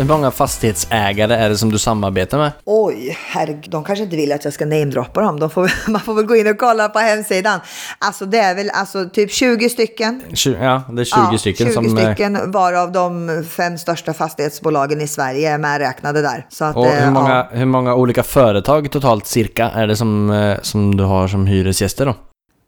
Hur 0.00 0.06
många 0.08 0.30
fastighetsägare 0.30 1.34
är 1.34 1.48
det 1.48 1.56
som 1.58 1.72
du 1.72 1.78
samarbetar 1.78 2.38
med? 2.38 2.52
Oj, 2.64 3.18
herregud, 3.26 3.70
de 3.70 3.84
kanske 3.84 4.04
inte 4.04 4.16
vill 4.16 4.32
att 4.32 4.44
jag 4.44 4.54
ska 4.54 4.64
namedroppa 4.66 5.20
dem. 5.20 5.40
De 5.40 5.50
får, 5.50 5.72
man 5.90 6.00
får 6.00 6.14
väl 6.14 6.24
gå 6.24 6.36
in 6.36 6.46
och 6.46 6.58
kolla 6.58 6.88
på 6.88 6.98
hemsidan. 6.98 7.60
Alltså 7.98 8.26
det 8.26 8.38
är 8.38 8.54
väl 8.54 8.70
alltså, 8.70 9.08
typ 9.12 9.30
20 9.32 9.68
stycken. 9.68 10.22
Tju- 10.30 10.64
Ja, 10.64 10.82
det 10.92 11.00
är 11.02 11.04
20 11.04 11.18
Ja, 11.32 11.38
stycken 11.38 11.66
20 11.66 11.72
som... 11.74 11.98
eh, 11.98 12.04
stycken, 12.04 12.50
varav 12.50 12.92
de 12.92 13.44
fem 13.50 13.78
största 13.78 14.12
fastighetsbolagen 14.14 15.00
i 15.00 15.06
Sverige 15.06 15.50
är 15.54 15.58
medräknade 15.58 16.22
där. 16.22 16.46
Så 16.48 16.64
att, 16.64 16.76
Och 16.76 16.86
eh, 16.86 17.04
hur 17.04 17.10
många, 17.10 17.30
ja. 17.34 17.48
hur 17.58 17.66
många 17.66 17.94
olika 17.94 18.22
företag 18.22 18.90
totalt 18.90 19.26
cirka 19.26 19.70
är 19.70 19.86
det 19.86 19.96
som, 19.96 20.30
eh, 20.30 20.56
som 20.62 20.96
du 20.96 21.04
har 21.04 21.28
som 21.28 21.46
hyresgäster 21.46 22.06
då? 22.06 22.14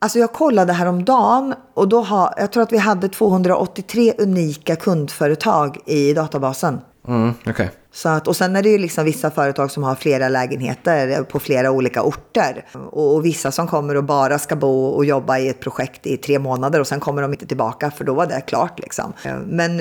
Alltså 0.00 0.18
jag 0.18 0.32
kollade 0.32 0.72
häromdagen 0.72 1.54
och 1.74 1.88
då 1.88 2.00
har, 2.02 2.34
jag 2.36 2.52
tror 2.52 2.62
att 2.62 2.72
vi 2.72 2.78
hade 2.78 3.08
283 3.08 4.12
unika 4.18 4.76
kundföretag 4.76 5.76
i 5.86 6.12
databasen. 6.14 6.80
Mm, 7.08 7.34
okej. 7.50 7.81
Så 7.94 8.08
att, 8.08 8.28
och 8.28 8.36
sen 8.36 8.56
är 8.56 8.62
det 8.62 8.68
ju 8.68 8.78
liksom 8.78 9.04
vissa 9.04 9.30
företag 9.30 9.70
som 9.70 9.82
har 9.82 9.94
flera 9.94 10.28
lägenheter 10.28 11.22
på 11.22 11.38
flera 11.38 11.70
olika 11.70 12.02
orter. 12.02 12.66
Och, 12.72 13.14
och, 13.14 13.24
vissa 13.24 13.50
som 13.50 13.66
kommer 13.66 13.96
och 13.96 14.04
bara 14.04 14.38
ska 14.38 14.56
bo 14.56 14.84
och 14.84 15.04
jobba 15.04 15.38
i 15.38 15.48
ett 15.48 15.60
projekt 15.60 16.06
i 16.06 16.16
tre 16.16 16.38
månader 16.38 16.80
och 16.80 16.86
sen 16.86 17.00
kommer 17.00 17.22
de 17.22 17.32
inte 17.32 17.46
tillbaka 17.46 17.90
för 17.90 18.04
då 18.04 18.14
var 18.14 18.26
det 18.26 18.40
klart 18.40 18.78
liksom. 18.78 19.12
Men 19.46 19.80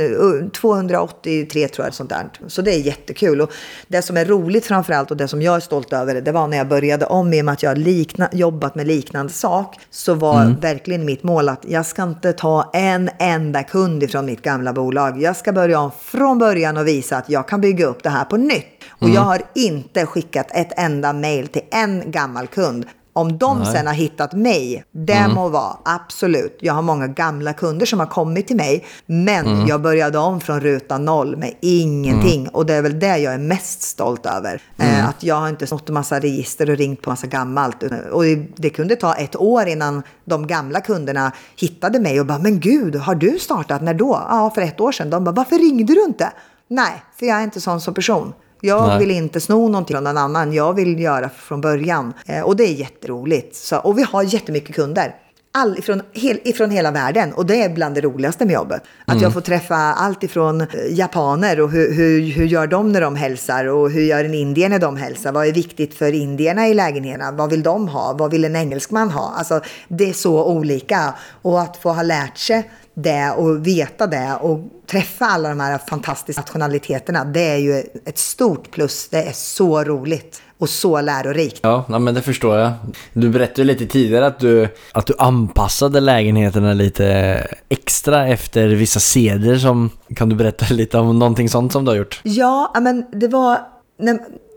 283 0.52 1.68
tror 1.68 1.88
jag, 1.88 1.94
sånt 1.94 2.10
där. 2.10 2.30
Så 2.48 2.62
det 2.62 2.76
är 2.76 2.80
jättekul. 2.80 3.42
Och 3.42 3.52
det 3.88 4.02
som 4.02 4.18
är 4.18 4.26
roligt 4.26 4.66
framförallt 4.66 5.12
och 5.12 5.18
det 5.18 5.28
som 5.28 5.42
jag 5.42 5.56
är 5.56 5.60
stolt 5.60 5.94
över, 5.94 6.22
det 6.22 6.32
var 6.32 6.48
när 6.48 6.58
jag 6.58 6.68
började 6.68 7.06
om 7.06 7.34
i 7.34 7.42
och 7.42 7.46
med 7.46 7.54
att 7.54 7.64
jag 7.64 7.78
likna, 7.78 8.30
jobbat 8.32 8.76
med 8.76 8.88
liknande 8.88 9.34
sak, 9.34 9.76
så 9.90 10.14
var 10.14 10.42
mm. 10.42 10.60
verkligen 10.60 11.06
mitt 11.06 11.24
mål 11.24 11.50
att 11.50 11.66
jag 11.68 11.86
ska 11.86 12.04
inte 12.04 12.34
ta 12.34 12.70
en 12.74 13.10
enda 13.20 13.64
kund 13.64 14.04
ifrån 14.04 14.26
mitt 14.26 14.42
gamla 14.42 14.74
bolag. 14.74 15.22
Jag 15.22 15.36
ska 15.36 15.54
börja 15.54 15.80
om 15.80 15.92
från 16.02 16.38
början 16.38 16.78
och 16.78 16.88
visa 16.88 17.18
att 17.18 17.30
jag 17.30 17.48
kan 17.48 17.62
bygga 17.62 17.86
upp 17.86 18.01
det 18.04 18.10
här 18.10 18.26
på 18.26 18.38
nytt. 18.38 18.66
Och 18.90 19.04
mm. 19.04 19.16
jag 19.16 19.22
har 19.22 19.42
inte 19.56 20.06
skickat 20.06 20.48
ett 20.52 20.80
enda 20.80 21.14
mail 21.14 21.48
till 21.48 21.62
en 21.72 22.12
gammal 22.12 22.48
kund. 22.48 22.86
Om 23.14 23.38
de 23.38 23.60
Nej. 23.60 23.74
sen 23.74 23.88
har 23.88 23.94
hittat 23.94 24.34
mig, 24.34 24.84
det 24.92 25.14
mm. 25.14 25.36
må 25.36 25.50
vara, 25.50 25.78
absolut. 25.86 26.58
Jag 26.62 26.74
har 26.74 26.82
många 26.82 27.08
gamla 27.08 27.54
kunder 27.54 27.86
som 27.86 28.00
har 28.00 28.08
kommit 28.08 28.48
till 28.48 28.56
mig, 28.56 28.86
men 29.06 29.48
mm. 29.48 29.68
jag 29.68 29.82
började 29.82 30.18
om 30.18 30.42
från 30.42 30.60
ruta 30.60 30.98
noll 30.98 31.38
med 31.38 31.54
ingenting. 31.62 32.42
Mm. 32.42 32.54
Och 32.54 32.66
det 32.66 32.74
är 32.74 32.82
väl 32.82 33.00
det 33.00 33.18
jag 33.18 33.34
är 33.34 33.38
mest 33.38 33.82
stolt 33.82 34.26
över. 34.26 34.62
Eh, 34.78 34.94
mm. 34.94 35.10
att 35.10 35.24
jag 35.24 35.36
har 35.36 35.50
inte 35.50 35.68
snott 35.68 35.90
en 35.90 35.94
massa 35.94 36.20
register 36.20 36.70
och 36.70 36.78
ringt 36.78 37.02
på 37.02 37.10
massa 37.10 37.28
gammalt. 37.28 37.84
Och 38.12 38.24
det, 38.24 38.36
det, 38.56 38.70
kunde 38.70 38.96
ta 38.96 39.14
ett 39.14 39.36
år 39.36 39.68
innan 39.68 40.04
de 40.26 40.48
gamla 40.48 40.82
kunderna 40.82 41.32
hittade 41.56 42.00
mig 42.00 42.20
och 42.20 42.26
bara, 42.26 42.40
men 42.40 42.60
gud, 42.60 42.96
har 42.96 43.16
du 43.16 43.40
startat? 43.40 43.82
När 43.82 43.94
då? 43.94 44.26
Ja, 44.30 44.52
för 44.56 44.62
ett 44.62 44.80
år 44.80 44.92
sedan. 44.92 45.10
De 45.10 45.24
bara, 45.24 45.32
varför 45.32 45.58
ringde 45.58 45.94
du 45.94 46.04
inte? 46.04 46.32
Nej, 46.72 47.04
för 47.16 47.26
jag 47.26 47.40
är 47.40 47.44
inte 47.44 47.62
sån 47.62 47.82
som 47.82 47.94
person. 47.94 48.34
Jag 48.62 48.88
Nej. 48.88 49.00
vill 49.00 49.12
inte 49.12 49.40
sno 49.40 49.68
någonting 49.68 49.96
från 49.96 50.04
någon 50.04 50.18
annan. 50.18 50.54
Jag 50.54 50.74
vill 50.74 51.00
göra 51.00 51.30
från 51.30 51.62
början. 51.62 52.14
Eh, 52.26 52.42
och 52.42 52.56
det 52.56 52.64
är 52.64 52.74
jätteroligt. 52.74 53.56
Så, 53.56 53.78
och 53.78 53.98
vi 53.98 54.04
har 54.04 54.24
jättemycket 54.24 54.76
kunder. 54.76 55.16
All, 55.54 55.78
ifrån, 55.78 56.02
hel, 56.14 56.40
ifrån 56.44 56.72
hela 56.72 56.92
världen. 56.92 57.34
Och 57.34 57.46
det 57.46 57.64
är 57.64 57.70
bland 57.70 57.96
det 57.96 58.02
roligaste 58.02 58.46
med 58.46 58.54
jobbet. 58.54 58.84
Att 59.06 59.12
mm. 59.12 59.24
jag 59.24 59.34
får 59.34 59.42
träffa 59.42 59.76
allt 59.76 60.24
ifrån 60.24 60.62
eh, 60.62 60.68
japaner 60.90 61.62
och 61.62 61.72
hur, 61.72 61.94
hur, 61.94 62.22
hur 62.22 62.46
gör 62.46 62.68
de 62.68 62.92
när 62.92 63.02
de 63.02 63.16
hälsar 63.16 63.66
och 63.66 63.92
hur 63.92 64.02
gör 64.02 64.26
en 64.26 64.34
indier 64.34 64.70
när 64.70 64.80
de 64.80 64.98
hälsar? 64.98 65.32
Vad 65.32 65.48
är 65.48 65.52
viktigt 65.52 65.94
för 65.94 66.14
indierna 66.14 66.68
i 66.68 66.74
lägenheterna? 66.74 67.32
Vad 67.32 67.50
vill 67.50 67.64
de 67.64 67.88
ha? 67.88 68.14
Vad 68.14 68.32
vill 68.32 68.46
en 68.46 68.56
engelsman 68.56 69.12
ha? 69.12 69.34
Alltså, 69.38 69.62
det 69.88 70.10
är 70.10 70.14
så 70.14 70.46
olika. 70.46 71.14
Och 71.42 71.62
att 71.62 71.78
få 71.78 71.90
ha 71.90 72.04
lärt 72.04 72.38
sig 72.38 72.72
det 72.94 73.32
och 73.32 73.68
veta 73.68 74.08
det 74.08 74.38
och 74.42 74.60
träffa 74.88 75.26
alla 75.26 75.50
de 75.50 75.60
här 75.60 75.78
fantastiska 75.78 76.42
nationaliteterna, 76.42 77.26
det 77.26 77.42
är 77.42 77.58
ju 77.58 77.84
ett 78.06 78.18
stort 78.18 78.72
plus. 78.72 79.08
Det 79.10 79.24
är 79.24 79.32
så 79.34 79.84
roligt 79.84 80.42
och 80.62 80.70
så 80.70 81.02
lärorikt. 81.02 81.60
Ja, 81.64 81.86
men 81.88 82.14
det 82.14 82.22
förstår 82.22 82.58
jag. 82.58 82.72
Du 83.14 83.30
berättade 83.30 83.64
lite 83.64 83.86
tidigare 83.86 84.26
att 84.26 84.40
du, 84.40 84.68
att 84.92 85.06
du 85.06 85.14
anpassade 85.18 86.00
lägenheterna 86.00 86.74
lite 86.74 87.38
extra 87.70 88.28
efter 88.28 88.68
vissa 88.68 89.00
seder 89.00 89.56
som... 89.58 89.90
Kan 90.16 90.30
du 90.30 90.36
berätta 90.36 90.66
lite 90.70 90.98
om 90.98 91.20
någonting 91.20 91.50
sånt 91.50 91.72
som 91.72 91.86
du 91.86 91.92
har 91.92 91.98
gjort? 91.98 92.22
Ja, 92.24 92.74
men 92.82 93.06
det 93.12 93.28
var 93.28 93.60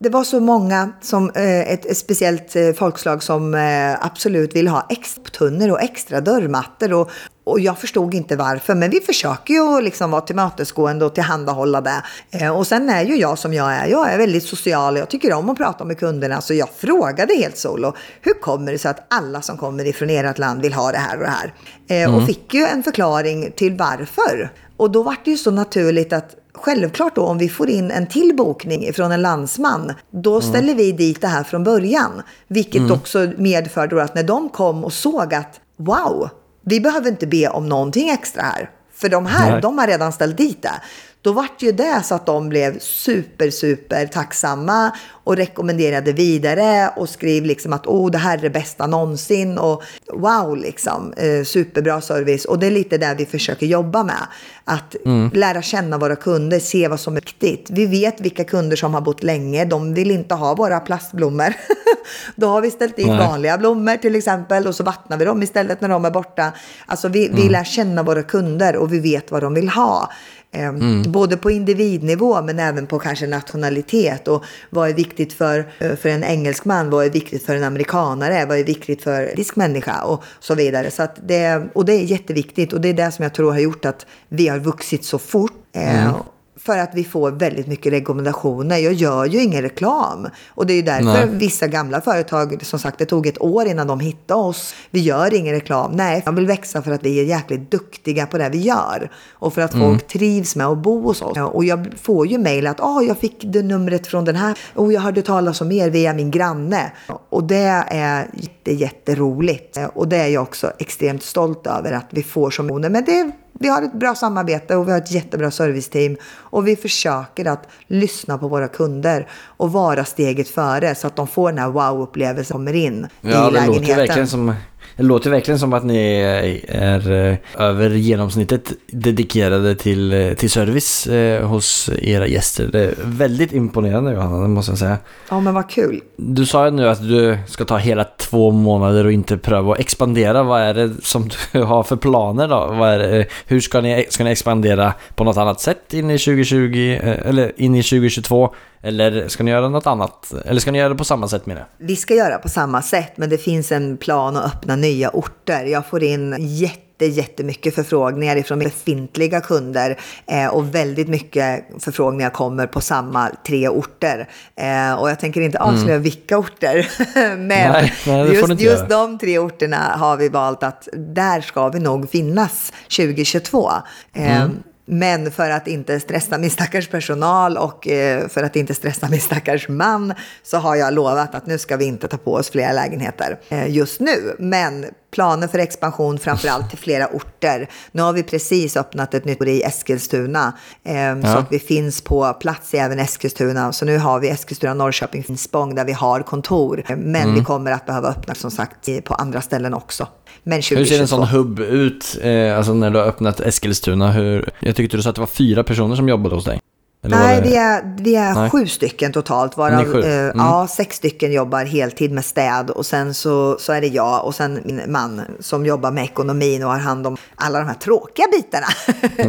det 0.00 0.10
var 0.10 0.24
så 0.24 0.40
många, 0.40 0.92
som 1.00 1.30
eh, 1.30 1.72
ett, 1.72 1.96
speciellt 1.96 2.56
eh, 2.56 2.72
folkslag 2.72 3.22
som 3.22 3.54
eh, 3.54 4.04
absolut 4.06 4.56
vill 4.56 4.68
ha 4.68 4.86
extra 4.90 5.24
tunnor 5.24 5.70
och 5.70 5.82
extra 5.82 6.20
dörrmattor. 6.20 6.92
Och, 6.92 7.10
och 7.44 7.60
jag 7.60 7.78
förstod 7.78 8.14
inte 8.14 8.36
varför, 8.36 8.74
men 8.74 8.90
vi 8.90 9.00
försöker 9.00 9.54
ju 9.54 9.80
liksom 9.80 10.10
vara 10.10 10.20
tillmötesgående 10.20 11.04
och 11.04 11.14
tillhandahålla 11.14 11.80
det. 11.80 12.50
Och 12.50 12.66
sen 12.66 12.90
är 12.90 13.04
ju 13.04 13.16
jag 13.16 13.38
som 13.38 13.54
jag 13.54 13.74
är. 13.74 13.86
Jag 13.86 14.12
är 14.12 14.18
väldigt 14.18 14.44
social 14.44 14.94
och 14.94 15.00
jag 15.00 15.08
tycker 15.08 15.32
om 15.32 15.50
att 15.50 15.56
prata 15.56 15.84
med 15.84 15.98
kunderna. 15.98 16.40
Så 16.40 16.54
jag 16.54 16.68
frågade 16.76 17.34
helt 17.34 17.58
solo, 17.58 17.94
hur 18.20 18.34
kommer 18.34 18.72
det 18.72 18.78
sig 18.78 18.90
att 18.90 19.06
alla 19.10 19.42
som 19.42 19.56
kommer 19.56 19.86
ifrån 19.86 20.10
ert 20.10 20.38
land 20.38 20.62
vill 20.62 20.72
ha 20.72 20.92
det 20.92 20.98
här 20.98 21.16
och 21.16 21.22
det 21.22 21.30
här? 21.30 21.54
Mm. 21.88 22.14
Och 22.14 22.26
fick 22.26 22.54
ju 22.54 22.64
en 22.64 22.82
förklaring 22.82 23.52
till 23.56 23.76
varför. 23.76 24.52
Och 24.76 24.90
då 24.90 25.02
var 25.02 25.16
det 25.24 25.30
ju 25.30 25.36
så 25.36 25.50
naturligt 25.50 26.12
att 26.12 26.36
Självklart 26.54 27.14
då 27.14 27.22
om 27.22 27.38
vi 27.38 27.48
får 27.48 27.70
in 27.70 27.90
en 27.90 28.06
till 28.06 28.36
bokning 28.36 28.92
från 28.92 29.12
en 29.12 29.22
landsman, 29.22 29.92
då 30.10 30.30
mm. 30.30 30.42
ställer 30.42 30.74
vi 30.74 30.92
dit 30.92 31.20
det 31.20 31.28
här 31.28 31.44
från 31.44 31.64
början. 31.64 32.22
Vilket 32.48 32.80
mm. 32.80 32.92
också 32.92 33.30
medför 33.36 33.86
då 33.86 34.00
att 34.00 34.14
när 34.14 34.22
de 34.22 34.48
kom 34.48 34.84
och 34.84 34.92
såg 34.92 35.34
att 35.34 35.60
wow, 35.76 36.28
vi 36.64 36.80
behöver 36.80 37.08
inte 37.08 37.26
be 37.26 37.48
om 37.48 37.68
någonting 37.68 38.08
extra 38.08 38.42
här. 38.42 38.70
För 38.94 39.08
de 39.08 39.26
här, 39.26 39.50
Nej. 39.52 39.62
de 39.62 39.78
har 39.78 39.86
redan 39.86 40.12
ställt 40.12 40.36
dit 40.36 40.62
det. 40.62 40.80
Då 41.24 41.32
vart 41.32 41.62
ju 41.62 41.72
det 41.72 42.02
så 42.04 42.14
att 42.14 42.26
de 42.26 42.48
blev 42.48 42.78
super, 42.78 43.50
super 43.50 44.06
tacksamma 44.06 44.92
och 45.10 45.36
rekommenderade 45.36 46.12
vidare 46.12 46.90
och 46.96 47.08
skrev 47.08 47.44
liksom 47.44 47.72
att 47.72 47.86
oh, 47.86 48.10
det 48.10 48.18
här 48.18 48.38
är 48.38 48.42
det 48.42 48.50
bästa 48.50 48.86
någonsin 48.86 49.58
och 49.58 49.82
wow, 50.12 50.56
liksom 50.56 51.12
eh, 51.12 51.44
superbra 51.44 52.00
service. 52.00 52.44
Och 52.44 52.58
det 52.58 52.66
är 52.66 52.70
lite 52.70 52.98
där 52.98 53.14
vi 53.14 53.26
försöker 53.26 53.66
jobba 53.66 54.04
med. 54.04 54.26
Att 54.64 54.96
mm. 55.04 55.30
lära 55.34 55.62
känna 55.62 55.98
våra 55.98 56.16
kunder, 56.16 56.58
se 56.58 56.88
vad 56.88 57.00
som 57.00 57.16
är 57.16 57.20
viktigt. 57.20 57.66
Vi 57.70 57.86
vet 57.86 58.20
vilka 58.20 58.44
kunder 58.44 58.76
som 58.76 58.94
har 58.94 59.00
bott 59.00 59.22
länge. 59.22 59.64
De 59.64 59.94
vill 59.94 60.10
inte 60.10 60.34
ha 60.34 60.54
våra 60.54 60.80
plastblommor. 60.80 61.54
Då 62.36 62.46
har 62.46 62.60
vi 62.60 62.70
ställt 62.70 62.98
in 62.98 63.08
Nej. 63.08 63.18
vanliga 63.18 63.58
blommor 63.58 63.96
till 63.96 64.16
exempel 64.16 64.66
och 64.66 64.74
så 64.74 64.84
vattnar 64.84 65.16
vi 65.16 65.24
dem 65.24 65.42
istället 65.42 65.80
när 65.80 65.88
de 65.88 66.04
är 66.04 66.10
borta. 66.10 66.52
Alltså 66.86 67.08
vi, 67.08 67.26
mm. 67.26 67.42
vi 67.42 67.48
lär 67.48 67.64
känna 67.64 68.02
våra 68.02 68.22
kunder 68.22 68.76
och 68.76 68.92
vi 68.92 69.00
vet 69.00 69.30
vad 69.30 69.42
de 69.42 69.54
vill 69.54 69.68
ha. 69.68 70.10
Ehm, 70.54 70.76
mm. 70.76 71.12
Både 71.12 71.36
på 71.36 71.50
individnivå 71.50 72.42
men 72.42 72.58
även 72.58 72.86
på 72.86 72.98
kanske 72.98 73.26
nationalitet. 73.26 74.28
Och 74.28 74.44
vad 74.70 74.88
är 74.88 74.94
viktigt 74.94 75.32
för, 75.32 75.72
eh, 75.78 75.96
för 75.96 76.08
en 76.08 76.24
engelskman? 76.24 76.90
Vad 76.90 77.06
är 77.06 77.10
viktigt 77.10 77.46
för 77.46 77.56
en 77.56 77.64
amerikanare? 77.64 78.46
Vad 78.46 78.58
är 78.58 78.64
viktigt 78.64 79.02
för 79.02 79.22
en 79.22 79.36
disk 79.36 79.56
människa? 79.56 80.02
Och 80.02 80.24
så 80.40 80.54
vidare. 80.54 80.90
Så 80.90 81.06
det, 81.26 81.62
och 81.72 81.84
det 81.84 81.92
är 81.92 82.04
jätteviktigt 82.04 82.72
och 82.72 82.80
det 82.80 82.88
är 82.88 82.94
det 82.94 83.12
som 83.12 83.22
jag 83.22 83.34
tror 83.34 83.52
har 83.52 83.60
gjort 83.60 83.84
att 83.84 84.06
vi 84.28 84.48
har 84.48 84.58
vuxit 84.58 85.04
så 85.04 85.18
fort. 85.18 85.52
Mm. 85.72 86.12
För 86.56 86.78
att 86.78 86.90
vi 86.94 87.04
får 87.04 87.30
väldigt 87.30 87.66
mycket 87.66 87.92
rekommendationer. 87.92 88.78
Jag 88.78 88.92
gör 88.92 89.24
ju 89.24 89.42
ingen 89.42 89.62
reklam. 89.62 90.28
Och 90.48 90.66
det 90.66 90.72
är 90.72 90.76
ju 90.76 90.82
därför 90.82 91.26
Nej. 91.26 91.28
vissa 91.30 91.66
gamla 91.66 92.00
företag, 92.00 92.58
som 92.62 92.78
sagt, 92.78 92.98
det 92.98 93.04
tog 93.04 93.26
ett 93.26 93.42
år 93.42 93.66
innan 93.66 93.86
de 93.86 94.00
hittade 94.00 94.40
oss. 94.40 94.74
Vi 94.90 95.00
gör 95.00 95.34
ingen 95.34 95.54
reklam. 95.54 95.92
Nej, 95.92 96.22
man 96.26 96.34
vill 96.34 96.46
växa 96.46 96.82
för 96.82 96.90
att 96.90 97.02
vi 97.02 97.20
är 97.20 97.24
jäkligt 97.24 97.70
duktiga 97.70 98.26
på 98.26 98.38
det 98.38 98.48
vi 98.48 98.58
gör. 98.58 99.10
Och 99.32 99.54
för 99.54 99.62
att 99.62 99.74
mm. 99.74 99.86
folk 99.86 100.06
trivs 100.06 100.56
med 100.56 100.66
att 100.66 100.78
bo 100.78 101.02
hos 101.02 101.22
oss. 101.22 101.38
Och 101.38 101.64
jag 101.64 101.86
får 102.02 102.26
ju 102.26 102.38
mejl 102.38 102.66
att 102.66 102.80
oh, 102.80 103.04
jag 103.04 103.18
fick 103.18 103.44
det 103.44 103.62
numret 103.62 104.06
från 104.06 104.24
den 104.24 104.36
här. 104.36 104.58
Och 104.74 104.92
jag 104.92 105.00
hörde 105.00 105.22
talas 105.22 105.60
om 105.60 105.72
er 105.72 105.90
via 105.90 106.14
min 106.14 106.30
granne. 106.30 106.92
Och 107.28 107.44
det 107.44 107.84
är 107.88 108.30
jätte, 108.34 108.72
jätteroligt. 108.72 109.78
Och 109.94 110.08
det 110.08 110.16
är 110.16 110.28
jag 110.28 110.42
också 110.42 110.72
extremt 110.78 111.22
stolt 111.22 111.66
över 111.66 111.92
att 111.92 112.06
vi 112.10 112.22
får 112.22 112.50
som 112.50 112.66
Men 112.66 113.04
det 113.04 113.32
vi 113.60 113.68
har 113.68 113.82
ett 113.82 113.92
bra 113.92 114.14
samarbete 114.14 114.76
och 114.76 114.88
vi 114.88 114.92
har 114.92 114.98
ett 114.98 115.10
jättebra 115.10 115.50
serviceteam. 115.50 116.16
Och 116.24 116.68
vi 116.68 116.76
försöker 116.76 117.44
att 117.48 117.68
lyssna 117.86 118.38
på 118.38 118.48
våra 118.48 118.68
kunder 118.68 119.28
och 119.46 119.72
vara 119.72 120.04
steget 120.04 120.48
före 120.48 120.94
så 120.94 121.06
att 121.06 121.16
de 121.16 121.26
får 121.26 121.50
den 121.50 121.58
här 121.58 121.68
wow-upplevelsen 121.68 122.52
kommer 122.52 122.72
in 122.72 123.06
ja, 123.20 123.48
i 123.48 123.52
lägenheten. 123.52 123.82
Det 123.82 123.88
låter 123.88 123.96
verkligen 123.96 124.28
som 124.28 124.54
det 124.96 125.02
låter 125.02 125.30
verkligen 125.30 125.58
som 125.58 125.72
att 125.72 125.84
ni 125.84 126.20
är 126.68 127.12
eh, 127.12 127.36
över 127.58 127.90
genomsnittet 127.90 128.72
dedikerade 128.86 129.74
till, 129.74 130.12
eh, 130.12 130.34
till 130.34 130.50
service 130.50 131.06
eh, 131.06 131.46
hos 131.46 131.90
era 132.02 132.26
gäster. 132.26 132.68
Det 132.72 132.80
är 132.80 132.94
väldigt 133.04 133.52
imponerande 133.52 134.12
Johanna, 134.12 134.42
det 134.42 134.48
måste 134.48 134.72
jag 134.72 134.78
säga. 134.78 134.98
Ja, 135.30 135.40
men 135.40 135.54
vad 135.54 135.70
kul. 135.70 136.00
Du 136.16 136.46
sa 136.46 136.64
ju 136.64 136.70
nu 136.70 136.88
att 136.88 137.08
du 137.08 137.38
ska 137.46 137.64
ta 137.64 137.76
hela 137.76 138.04
två 138.04 138.50
månader 138.50 139.04
och 139.04 139.12
inte 139.12 139.36
pröva 139.36 139.72
att 139.72 139.80
expandera. 139.80 140.42
Vad 140.42 140.60
är 140.60 140.74
det 140.74 140.90
som 141.02 141.28
du 141.52 141.62
har 141.62 141.82
för 141.82 141.96
planer 141.96 142.48
då? 142.48 142.84
Det, 142.84 143.26
hur 143.46 143.60
ska 143.60 143.80
ni, 143.80 144.06
ska 144.10 144.24
ni 144.24 144.30
expandera 144.30 144.92
på 145.14 145.24
något 145.24 145.36
annat 145.36 145.60
sätt 145.60 145.94
in 145.94 146.10
i 146.10 146.18
2020 146.18 146.98
eller 147.02 147.52
in 147.56 147.74
i 147.74 147.82
2022? 147.82 148.54
Eller 148.84 149.28
ska 149.28 149.44
ni 149.44 149.50
göra 149.50 149.68
något 149.68 149.86
annat? 149.86 150.32
Eller 150.44 150.60
ska 150.60 150.72
ni 150.72 150.78
göra 150.78 150.88
det 150.88 150.94
på 150.94 151.04
samma 151.04 151.28
sätt 151.28 151.46
med 151.46 151.56
det? 151.56 151.66
Vi 151.78 151.96
ska 151.96 152.14
göra 152.14 152.38
på 152.38 152.48
samma 152.48 152.82
sätt, 152.82 153.12
men 153.16 153.30
det 153.30 153.38
finns 153.38 153.72
en 153.72 153.96
plan 153.96 154.36
att 154.36 154.54
öppna 154.54 154.76
nya 154.76 155.10
orter. 155.10 155.64
Jag 155.64 155.86
får 155.86 156.02
in 156.02 156.36
jätte 156.40 157.06
jättemycket 157.06 157.74
förfrågningar 157.74 158.36
ifrån 158.36 158.58
befintliga 158.58 159.40
kunder 159.40 159.98
eh, 160.26 160.46
och 160.46 160.74
väldigt 160.74 161.08
mycket 161.08 161.64
förfrågningar 161.78 162.30
kommer 162.30 162.66
på 162.66 162.80
samma 162.80 163.30
tre 163.46 163.68
orter. 163.68 164.28
Eh, 164.56 164.94
och 164.94 165.10
jag 165.10 165.20
tänker 165.20 165.40
inte 165.40 165.58
avslöja 165.58 165.94
mm. 165.94 166.02
vilka 166.02 166.38
orter, 166.38 166.90
men 167.14 167.48
nej, 167.48 167.92
nej, 168.06 168.34
just, 168.34 168.60
just 168.60 168.88
de 168.88 169.18
tre 169.18 169.38
orterna 169.38 169.76
har 169.76 170.16
vi 170.16 170.28
valt 170.28 170.62
att 170.62 170.88
där 170.92 171.40
ska 171.40 171.68
vi 171.68 171.80
nog 171.80 172.10
finnas 172.10 172.72
2022. 172.88 173.70
Eh, 174.14 174.42
mm. 174.42 174.62
Men 174.84 175.30
för 175.30 175.50
att 175.50 175.68
inte 175.68 176.00
stressa 176.00 176.38
min 176.38 176.50
stackars 176.50 176.88
personal 176.88 177.56
och 177.56 177.88
eh, 177.88 178.28
för 178.28 178.42
att 178.42 178.56
inte 178.56 178.74
stressa 178.74 179.08
min 179.08 179.20
stackars 179.20 179.68
man 179.68 180.14
så 180.42 180.56
har 180.56 180.76
jag 180.76 180.94
lovat 180.94 181.34
att 181.34 181.46
nu 181.46 181.58
ska 181.58 181.76
vi 181.76 181.84
inte 181.84 182.08
ta 182.08 182.16
på 182.16 182.34
oss 182.34 182.50
fler 182.50 182.72
lägenheter 182.72 183.38
eh, 183.48 183.70
just 183.70 184.00
nu. 184.00 184.36
Men 184.38 184.86
planer 185.14 185.48
för 185.48 185.58
expansion 185.58 186.18
framförallt 186.18 186.70
till 186.70 186.78
flera 186.78 187.06
orter. 187.06 187.68
Nu 187.92 188.02
har 188.02 188.12
vi 188.12 188.22
precis 188.22 188.76
öppnat 188.76 189.14
ett 189.14 189.24
nytt 189.24 189.42
i 189.42 189.62
Eskilstuna. 189.62 190.52
Eh, 190.84 190.94
ja. 190.94 191.22
Så 191.22 191.38
att 191.38 191.46
vi 191.50 191.58
finns 191.58 192.00
på 192.00 192.32
plats 192.32 192.74
i 192.74 192.76
även 192.76 192.98
Eskilstuna. 192.98 193.72
Så 193.72 193.84
nu 193.84 193.98
har 193.98 194.20
vi 194.20 194.28
Eskilstuna, 194.28 194.74
Norrköping, 194.74 195.24
Finspång 195.24 195.74
där 195.74 195.84
vi 195.84 195.92
har 195.92 196.20
kontor. 196.22 196.82
Men 196.88 197.22
mm. 197.22 197.34
vi 197.34 197.44
kommer 197.44 197.72
att 197.72 197.86
behöva 197.86 198.08
öppna 198.08 198.34
som 198.34 198.50
sagt 198.50 199.04
på 199.04 199.14
andra 199.14 199.40
ställen 199.40 199.74
också. 199.74 200.08
Men 200.42 200.62
2022. 200.62 200.78
Hur 200.78 200.84
ser 200.84 201.00
en 201.00 201.08
sån 201.08 201.22
hubb 201.22 201.60
ut, 201.60 202.18
eh, 202.22 202.56
alltså 202.56 202.74
när 202.74 202.90
du 202.90 202.98
har 202.98 203.06
öppnat 203.06 203.40
Eskilstuna? 203.40 204.12
Hur, 204.12 204.50
jag 204.60 204.76
tyckte 204.76 204.96
du 204.96 205.02
sa 205.02 205.10
att 205.10 205.16
det 205.16 205.20
var 205.20 205.26
fyra 205.26 205.64
personer 205.64 205.96
som 205.96 206.08
jobbade 206.08 206.34
hos 206.34 206.44
dig. 206.44 206.60
Eller 207.04 207.18
Nej, 207.18 207.40
vi 207.42 207.56
är, 207.56 207.96
vi 207.98 208.16
är 208.16 208.34
Nej. 208.34 208.50
sju 208.50 208.66
stycken 208.66 209.12
totalt. 209.12 209.56
Varav. 209.56 210.04
Eh, 210.04 210.24
mm. 210.24 210.32
ja, 210.34 210.66
sex 210.66 210.96
stycken 210.96 211.32
jobbar 211.32 211.64
heltid 211.64 212.12
med 212.12 212.24
städ 212.24 212.70
och 212.70 212.86
sen 212.86 213.14
så, 213.14 213.56
så 213.58 213.72
är 213.72 213.80
det 213.80 213.86
jag 213.86 214.24
och 214.24 214.34
sen 214.34 214.60
min 214.64 214.80
man 214.88 215.22
som 215.40 215.66
jobbar 215.66 215.90
med 215.90 216.04
ekonomin 216.04 216.64
och 216.64 216.70
har 216.70 216.78
hand 216.78 217.06
om 217.06 217.16
alla 217.34 217.58
de 217.58 217.66
här 217.68 217.74
tråkiga 217.74 218.26
bitarna. 218.32 218.66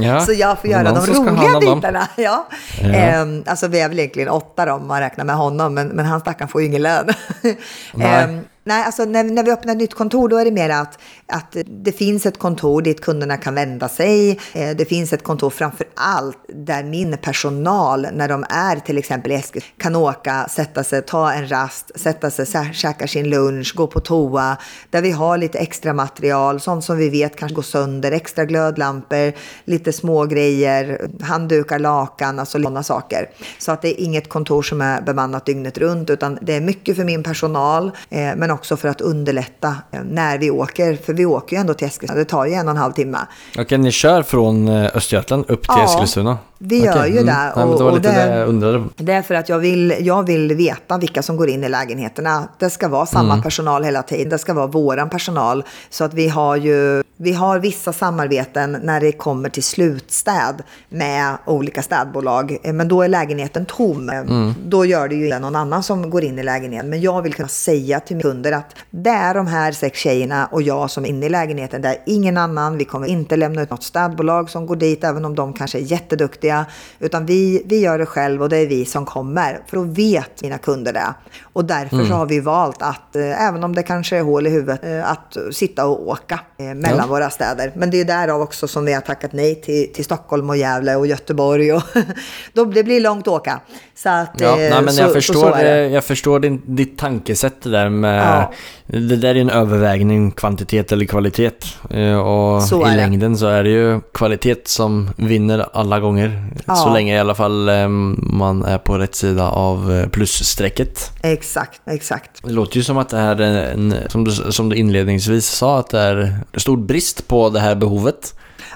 Ja. 0.05 0.21
så 0.25 0.33
jag 0.33 0.59
får 0.59 0.69
göra 0.69 0.83
de 0.83 1.13
roliga 1.13 1.59
bitarna. 1.59 2.07
Ja. 2.15 2.47
ja. 2.81 2.89
Eh, 2.89 3.25
alltså 3.45 3.67
vi 3.67 3.79
är 3.79 3.89
väl 3.89 3.99
egentligen 3.99 4.29
åtta 4.29 4.65
då, 4.65 4.73
om 4.73 4.87
man 4.87 4.99
räknar 4.99 5.25
med 5.25 5.35
honom, 5.35 5.73
men, 5.73 5.87
men 5.87 6.05
han 6.05 6.19
stackaren 6.19 6.47
får 6.47 6.61
ju 6.61 6.67
ingen 6.67 6.81
lön. 6.81 7.09
eh, 7.99 8.29
Nej, 8.67 8.83
alltså 8.83 9.05
när, 9.05 9.23
när 9.23 9.43
vi 9.43 9.51
öppnar 9.51 9.71
ett 9.71 9.77
nytt 9.77 9.93
kontor 9.93 10.29
då 10.29 10.37
är 10.37 10.45
det 10.45 10.51
mer 10.51 10.69
att, 10.69 10.99
att 11.27 11.57
det 11.65 11.91
finns 11.91 12.25
ett 12.25 12.39
kontor 12.39 12.81
dit 12.81 13.01
kunderna 13.01 13.37
kan 13.37 13.55
vända 13.55 13.89
sig. 13.89 14.39
Eh, 14.53 14.75
det 14.75 14.85
finns 14.85 15.13
ett 15.13 15.23
kontor 15.23 15.49
framför 15.49 15.87
allt 15.93 16.37
där 16.47 16.83
min 16.83 17.17
personal, 17.17 18.07
när 18.13 18.27
de 18.27 18.45
är 18.49 18.75
till 18.75 18.97
exempel 18.97 19.31
i 19.31 19.35
Eskilstuna, 19.35 19.75
kan 19.77 19.95
åka, 19.95 20.47
sätta 20.49 20.83
sig, 20.83 21.01
ta 21.01 21.31
en 21.31 21.47
rast, 21.47 21.91
sätta 21.95 22.31
sig, 22.31 22.73
käka 22.73 23.07
sin 23.07 23.29
lunch, 23.29 23.73
gå 23.75 23.87
på 23.87 23.99
toa. 23.99 24.57
Där 24.89 25.01
vi 25.01 25.11
har 25.11 25.37
lite 25.37 25.59
extra 25.59 25.93
material, 25.93 26.59
sånt 26.59 26.83
som 26.83 26.97
vi 26.97 27.09
vet 27.09 27.35
kanske 27.35 27.55
går 27.55 27.61
sönder, 27.61 28.11
extra 28.11 28.45
glödlampor, 28.45 29.33
lite 29.65 29.93
små 29.93 30.25
grejer, 30.25 31.09
handdukar, 31.21 31.79
lakan, 31.79 32.39
alltså 32.39 32.59
sådana 32.75 32.83
saker. 32.83 33.29
Så 33.59 33.71
att 33.71 33.81
det 33.81 34.01
är 34.01 34.03
inget 34.03 34.29
kontor 34.29 34.61
som 34.61 34.81
är 34.81 35.01
bemannat 35.01 35.45
dygnet 35.45 35.77
runt, 35.77 36.09
utan 36.09 36.39
det 36.41 36.53
är 36.53 36.61
mycket 36.61 36.95
för 36.95 37.03
min 37.03 37.23
personal, 37.23 37.91
eh, 38.09 38.35
men 38.35 38.51
också 38.51 38.77
för 38.77 38.87
att 38.87 39.01
underlätta 39.01 39.75
eh, 39.91 40.03
när 40.03 40.37
vi 40.37 40.51
åker. 40.51 40.95
För 40.95 41.14
vi 41.15 41.25
åker 41.25 41.55
ju 41.55 41.59
ändå 41.59 41.73
till 41.73 41.87
Eskilstuna. 41.87 42.19
Det 42.19 42.25
tar 42.25 42.45
ju 42.45 42.53
en 42.53 42.67
och 42.67 42.71
en 42.71 42.77
halv 42.77 42.93
timme. 42.93 43.17
Okej, 43.57 43.77
ni 43.77 43.91
kör 43.91 44.23
från 44.23 44.67
eh, 44.67 44.89
Östergötland 44.93 45.45
upp 45.47 45.61
till 45.61 45.75
ja, 45.77 45.83
Eskilstuna? 45.83 46.37
vi 46.57 46.83
gör 46.83 46.91
okay. 46.91 47.09
ju 47.09 47.19
mm. 47.19 47.25
det. 47.25 47.63
Och, 47.63 47.77
det 47.77 47.83
var 47.83 47.91
lite 47.91 48.11
det, 48.11 48.25
det 48.25 48.37
jag 48.37 48.47
undrade. 48.49 48.83
Det 48.95 49.13
är 49.13 49.21
för 49.21 49.35
att 49.35 49.49
jag 49.49 49.59
vill, 49.59 49.95
jag 49.99 50.23
vill 50.23 50.53
veta 50.55 50.97
vilka 50.97 51.23
som 51.23 51.37
går 51.37 51.49
in 51.49 51.63
i 51.63 51.69
lägenheterna. 51.69 52.47
Det 52.59 52.69
ska 52.69 52.87
vara 52.87 53.05
samma 53.05 53.33
mm. 53.33 53.43
personal 53.43 53.83
hela 53.83 54.03
tiden. 54.03 54.29
Det 54.29 54.37
ska 54.37 54.53
vara 54.53 54.67
våran 54.67 55.09
personal. 55.09 55.63
Så 55.89 56.03
att 56.03 56.13
vi 56.13 56.27
har 56.27 56.55
ju 56.55 57.03
vi 57.17 57.33
har 57.33 57.59
vissa 57.59 57.93
samarbeten 57.93 58.77
när 58.83 58.99
det 58.99 59.11
kommer 59.11 59.49
till 59.49 59.63
slutstäd 59.63 60.63
med 60.89 61.37
olika 61.45 61.81
städbolag. 61.81 62.57
Eh, 62.63 62.73
men 62.73 62.87
då 62.87 63.01
är 63.01 63.07
lägenheten 63.07 63.65
tom. 63.65 64.09
Mm. 64.09 64.53
Då 64.65 64.85
gör 64.85 65.07
det 65.07 65.15
ju 65.15 65.39
någon 65.39 65.55
annan 65.55 65.83
som 65.83 66.09
går 66.09 66.23
in 66.23 66.39
i 66.39 66.43
lägenheten. 66.43 66.89
Men 66.89 67.01
jag 67.01 67.21
vill 67.21 67.33
kunna 67.33 67.47
säga 67.47 67.99
till 67.99 68.15
mina 68.15 68.29
kunder 68.29 68.51
att 68.51 68.75
det 68.89 69.09
är 69.09 69.33
de 69.33 69.47
här 69.47 69.71
sex 69.71 69.99
tjejerna 69.99 70.45
och 70.51 70.61
jag 70.61 70.91
som 70.91 71.04
är 71.05 71.09
inne 71.09 71.25
i 71.25 71.29
lägenheten. 71.29 71.81
Det 71.81 71.87
är 71.87 71.97
ingen 72.05 72.37
annan. 72.37 72.77
Vi 72.77 72.85
kommer 72.85 73.07
inte 73.07 73.37
lämna 73.37 73.61
ut 73.61 73.69
något 73.69 73.83
städbolag 73.83 74.49
som 74.49 74.65
går 74.65 74.75
dit, 74.75 75.03
även 75.03 75.25
om 75.25 75.35
de 75.35 75.53
kanske 75.53 75.77
är 75.77 75.81
jätteduktiga. 75.81 76.65
Utan 76.99 77.25
vi, 77.25 77.63
vi 77.65 77.79
gör 77.79 77.97
det 77.97 78.05
själv 78.05 78.41
och 78.41 78.49
det 78.49 78.57
är 78.57 78.67
vi 78.67 78.85
som 78.85 79.05
kommer. 79.05 79.61
För 79.67 79.77
då 79.77 79.83
vet 79.83 80.41
mina 80.41 80.57
kunder 80.57 80.93
det. 80.93 81.13
Och 81.53 81.65
därför 81.65 81.95
mm. 81.95 82.07
så 82.07 82.13
har 82.13 82.25
vi 82.25 82.39
valt 82.39 82.81
att, 82.81 83.15
eh, 83.15 83.47
även 83.47 83.63
om 83.63 83.75
det 83.75 83.83
kanske 83.83 84.17
är 84.17 84.21
hål 84.21 84.47
i 84.47 84.49
huvudet, 84.49 84.83
eh, 84.83 85.11
att 85.11 85.37
sitta 85.51 85.85
och 85.85 86.07
åka 86.07 86.39
mellan 86.57 86.97
ja. 86.97 87.05
våra 87.07 87.29
städer. 87.29 87.71
Men 87.75 87.89
det 87.89 88.01
är 88.01 88.05
därav 88.05 88.41
också 88.41 88.67
som 88.67 88.85
vi 88.85 88.93
har 88.93 89.01
tackat 89.01 89.33
nej 89.33 89.55
till, 89.55 89.93
till 89.93 90.05
Stockholm 90.05 90.49
och 90.49 90.57
Gävle 90.57 90.95
och 90.95 91.07
Göteborg. 91.07 91.73
Och 91.73 91.83
då, 92.53 92.65
det 92.65 92.83
blir 92.83 93.01
långt 93.01 93.27
att 93.27 93.33
åka. 93.33 93.59
Så 93.95 94.09
att, 94.09 94.31
ja, 94.37 94.55
nej, 94.55 94.81
men 94.81 94.93
så, 94.93 95.01
jag 95.01 95.13
förstår, 95.13 95.51
så 95.51 95.93
jag 95.93 96.03
förstår 96.03 96.39
din, 96.39 96.61
ditt 96.65 96.97
tankesätt 96.97 97.61
där 97.61 97.89
med 97.89 98.27
ja. 98.27 98.53
Det 98.87 99.15
där 99.15 99.35
är 99.35 99.41
en 99.41 99.49
övervägning, 99.49 100.31
kvantitet 100.31 100.91
eller 100.95 101.05
kvalitet. 101.05 101.51
Eh, 101.89 102.17
och 102.17 102.63
så 102.63 102.91
i 102.91 102.95
längden 102.95 103.37
så 103.37 103.47
är 103.47 103.63
det 103.63 103.69
ju 103.69 104.01
kvalitet 104.13 104.55
som 104.65 105.09
vinner 105.17 105.65
alla 105.73 105.99
gånger. 105.99 106.49
Ja. 106.65 106.75
Så 106.75 106.93
länge 106.93 107.15
i 107.15 107.19
alla 107.19 107.35
fall 107.35 107.69
ehm, 107.69 108.29
man 108.33 108.63
är 108.65 108.77
på 108.77 108.97
rätt 108.97 109.15
sida 109.15 109.49
av 109.49 109.93
eh, 109.93 110.09
plusstrecket. 110.09 111.11
Exakt, 111.23 111.81
exakt. 111.85 112.43
Det 112.43 112.51
låter 112.51 112.77
ju 112.77 112.83
som 112.83 112.97
att 112.97 113.09
det 113.09 113.17
här 113.17 113.41
är 113.41 113.71
en, 113.73 113.95
som 114.07 114.23
du, 114.23 114.31
som 114.31 114.69
du 114.69 114.75
inledningsvis 114.75 115.47
sa, 115.47 115.79
att 115.79 115.89
det 115.89 115.99
är 115.99 116.39
stor 116.53 116.77
brist 116.77 117.27
på 117.27 117.49
det 117.49 117.59
här 117.59 117.75
behovet. 117.75 118.33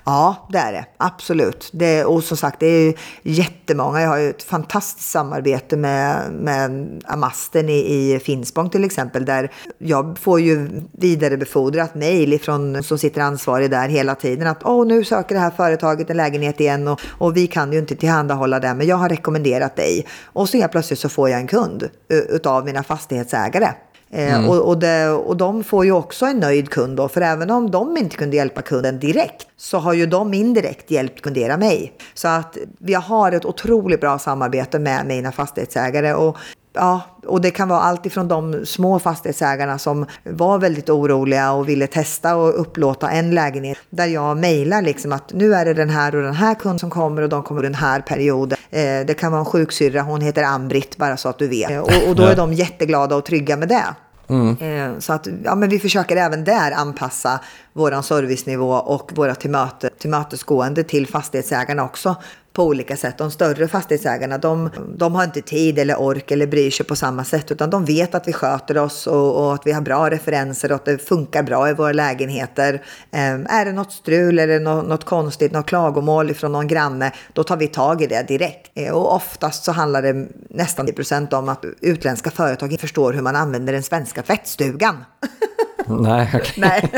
Ja, 0.10 0.48
det 0.50 0.58
är 0.58 0.72
det. 0.72 0.86
Absolut. 0.98 1.70
Det, 1.74 2.06
och 2.06 2.24
som 2.24 2.38
sagt, 2.38 2.60
det 2.60 2.68
är 2.68 2.94
jättemånga. 3.24 4.02
Jag 4.02 4.10
har 4.10 4.18
ju 4.18 4.30
ett 4.30 4.44
fantastiskt 4.44 5.10
samarbete 5.10 5.78
med, 5.78 6.32
med 6.32 7.02
Amasten 7.06 7.70
i, 7.70 7.74
i 7.74 8.20
Finspång 8.20 8.70
till 8.70 8.84
exempel. 8.84 9.26
Där 9.26 9.52
jag 9.78 10.18
får 10.20 10.40
ju 10.40 10.70
vidarebefordrat 10.92 11.96
mejl 11.96 12.40
från 12.40 12.84
som 12.84 12.98
sitter 12.98 13.22
ansvarig 13.22 13.72
där 13.72 13.90
hela 13.90 14.16
tiden. 14.16 14.48
Att 14.48 14.64
Åh, 14.64 14.86
nu 14.86 15.04
söker 15.04 15.36
det 15.36 15.42
här 15.42 15.52
företaget 15.52 16.10
en 16.10 16.18
lägenhet 16.18 16.60
igen 16.60 16.88
och, 16.88 17.02
och 17.18 17.38
vi 17.38 17.48
kan 17.48 17.74
ju 17.74 17.80
inte 17.80 17.96
tillhandahålla 17.96 18.60
det. 18.60 18.74
Men 18.74 18.88
jag 18.88 18.96
har 18.96 19.10
rekommenderat 19.10 19.76
dig. 19.76 20.08
Och 20.26 20.50
så 20.50 20.58
helt 20.58 20.72
plötsligt 20.72 21.00
så 21.00 21.10
får 21.10 21.30
jag 21.30 21.40
en 21.40 21.48
kund 21.48 21.90
utav 22.10 22.66
mina 22.66 22.84
fastighetsägare. 22.84 23.70
Eh, 24.12 24.36
mm. 24.36 24.50
Och, 24.50 24.68
och, 24.68 24.78
det, 24.78 25.10
och 25.10 25.38
de 25.38 25.64
får 25.64 25.86
ju 25.86 25.92
också 25.92 26.26
en 26.26 26.40
nöjd 26.40 26.70
kund 26.70 26.98
då, 26.98 27.08
för 27.08 27.22
även 27.22 27.52
om 27.52 27.72
de 27.72 27.98
inte 27.98 28.16
kunde 28.16 28.36
hjälpa 28.36 28.62
kunden 28.62 29.00
direkt 29.00 29.48
så 29.58 29.78
har 29.78 29.94
ju 29.94 30.06
de 30.06 30.34
indirekt 30.34 30.92
hjälpt 30.92 31.22
kundera 31.22 31.58
mig. 31.58 31.94
Så 32.14 32.28
att 32.28 32.58
vi 32.80 32.94
har 32.94 33.32
ett 33.32 33.46
otroligt 33.46 34.02
bra 34.02 34.20
samarbete 34.20 34.80
med 34.80 35.06
mina 35.06 35.32
fastighetsägare 35.32 36.14
och 36.14 36.38
Ja, 36.80 37.02
och 37.26 37.42
det 37.42 37.52
kan 37.52 37.68
vara 37.68 37.80
allt 37.80 38.06
ifrån 38.06 38.28
de 38.28 38.66
små 38.66 39.00
fastighetsägarna 39.00 39.78
som 39.78 40.06
var 40.24 40.58
väldigt 40.58 40.90
oroliga 40.90 41.52
och 41.52 41.70
ville 41.70 41.88
testa 41.88 42.36
och 42.36 42.62
upplåta 42.62 43.10
en 43.10 43.36
lägenhet. 43.36 43.78
Där 43.90 44.08
jag 44.08 44.38
mejlar 44.38 44.82
liksom 44.82 45.12
att 45.12 45.34
nu 45.34 45.54
är 45.54 45.66
det 45.66 45.74
den 45.74 45.90
här 45.90 46.16
och 46.16 46.22
den 46.22 46.34
här 46.34 46.56
kunden 46.56 46.80
som 46.80 46.90
kommer 46.90 47.22
och 47.22 47.30
de 47.30 47.44
kommer 47.44 47.64
den 47.64 47.76
här 47.76 48.02
perioden. 48.02 48.58
Eh, 48.70 48.80
det 48.80 49.20
kan 49.20 49.32
vara 49.32 49.40
en 49.40 49.46
sjuksyrra, 49.46 50.02
hon 50.02 50.22
heter 50.22 50.44
Ambrit 50.44 50.98
bara 50.98 51.18
så 51.18 51.30
att 51.30 51.40
du 51.40 51.48
vet. 51.48 51.72
Eh, 51.72 51.80
och, 51.80 52.10
och 52.10 52.16
då 52.16 52.24
är 52.24 52.36
de 52.36 52.54
jätteglada 52.54 53.16
och 53.16 53.26
trygga 53.26 53.58
med 53.58 53.68
det. 53.68 53.96
Mm. 54.30 54.58
Eh, 54.60 55.00
så 55.00 55.14
att 55.14 55.28
ja, 55.44 55.56
men 55.56 55.70
vi 55.70 55.80
försöker 55.80 56.16
även 56.16 56.44
där 56.44 56.72
anpassa 56.72 57.40
vår 57.74 58.02
servicenivå 58.02 58.74
och 58.74 59.12
våra 59.16 59.36
tillmöte, 59.36 59.90
tillmötesgående 60.00 60.84
till 60.84 61.08
fastighetsägarna 61.08 61.84
också 61.84 62.16
på 62.54 62.64
olika 62.64 62.98
sätt. 62.98 63.18
De 63.18 63.32
större 63.32 63.68
fastighetsägarna 63.68 64.38
de, 64.38 64.70
de 64.96 65.16
har 65.16 65.24
inte 65.24 65.42
tid 65.42 65.80
eller 65.80 66.00
ork 66.00 66.32
eller 66.32 66.48
bryr 66.48 66.72
sig 66.72 66.86
på 66.86 66.96
samma 66.96 67.24
sätt 67.24 67.52
utan 67.52 67.70
de 67.70 67.86
vet 67.86 68.16
att 68.16 68.28
vi 68.28 68.34
sköter 68.34 68.78
oss 68.78 69.08
och, 69.08 69.46
och 69.46 69.54
att 69.54 69.62
vi 69.66 69.72
har 69.72 69.82
bra 69.82 70.10
referenser 70.10 70.72
och 70.72 70.76
att 70.76 70.86
det 70.86 70.98
funkar 70.98 71.44
bra 71.44 71.70
i 71.70 71.74
våra 71.74 71.94
lägenheter. 71.94 72.74
Eh, 73.12 73.58
är 73.60 73.66
det 73.66 73.72
något 73.72 73.92
strul 73.92 74.40
eller 74.40 74.60
något, 74.60 74.88
något 74.88 75.04
konstigt, 75.04 75.52
något 75.52 75.66
klagomål 75.66 76.34
från 76.34 76.52
någon 76.52 76.68
granne, 76.68 77.12
då 77.34 77.44
tar 77.44 77.58
vi 77.58 77.68
tag 77.68 78.02
i 78.02 78.08
det 78.08 78.28
direkt. 78.28 78.72
Eh, 78.76 78.94
och 78.94 79.16
oftast 79.16 79.64
så 79.64 79.72
handlar 79.72 80.02
det 80.02 80.28
nästan 80.50 80.88
10% 80.88 81.34
om 81.34 81.50
att 81.50 81.66
utländska 81.82 82.32
företag 82.32 82.72
inte 82.72 82.82
förstår 82.82 83.14
hur 83.14 83.22
man 83.22 83.36
använder 83.36 83.74
den 83.74 83.84
svenska 83.84 84.22
tvättstugan. 84.22 84.98
Nej, 85.88 86.28
okay. 86.36 86.52
Nej. 86.58 86.90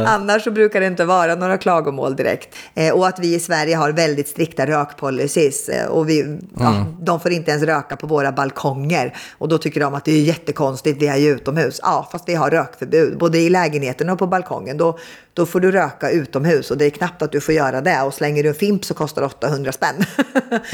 Annars 0.06 0.44
så 0.44 0.50
brukar 0.50 0.80
det 0.80 0.86
inte 0.86 1.04
vara 1.04 1.34
några 1.34 1.58
klagomål 1.58 2.16
direkt. 2.16 2.54
Eh, 2.74 2.94
och 2.94 3.06
att 3.06 3.18
vi 3.18 3.34
i 3.34 3.40
Sverige 3.40 3.76
har 3.76 3.92
väldigt 3.92 4.28
strikta 4.28 4.66
rökpolicies. 4.66 5.68
Eh, 5.68 5.86
och 5.86 6.08
vi, 6.08 6.20
mm. 6.20 6.40
ja, 6.58 6.86
de 7.00 7.20
får 7.20 7.32
inte 7.32 7.50
ens 7.50 7.62
röka 7.62 7.96
på 7.96 8.06
våra 8.06 8.32
balkonger. 8.32 9.16
Och 9.38 9.48
då 9.48 9.58
tycker 9.58 9.80
de 9.80 9.94
att 9.94 10.04
det 10.04 10.12
är 10.12 10.22
jättekonstigt, 10.22 11.02
vi 11.02 11.06
är 11.06 11.16
ju 11.16 11.30
utomhus. 11.30 11.80
Ja, 11.82 12.08
fast 12.12 12.28
vi 12.28 12.34
har 12.34 12.50
rökförbud, 12.50 13.18
både 13.18 13.38
i 13.38 13.50
lägenheten 13.50 14.10
och 14.10 14.18
på 14.18 14.26
balkongen. 14.26 14.76
Då, 14.76 14.98
då 15.36 15.46
får 15.46 15.60
du 15.60 15.72
röka 15.72 16.10
utomhus 16.10 16.70
och 16.70 16.78
det 16.78 16.84
är 16.84 16.90
knappt 16.90 17.22
att 17.22 17.32
du 17.32 17.40
får 17.40 17.54
göra 17.54 17.80
det. 17.80 18.02
Och 18.02 18.14
slänger 18.14 18.42
du 18.42 18.48
en 18.48 18.54
fimp 18.54 18.84
så 18.84 18.94
kostar 18.94 19.22
det 19.22 19.26
800 19.26 19.72
spänn. 19.72 19.94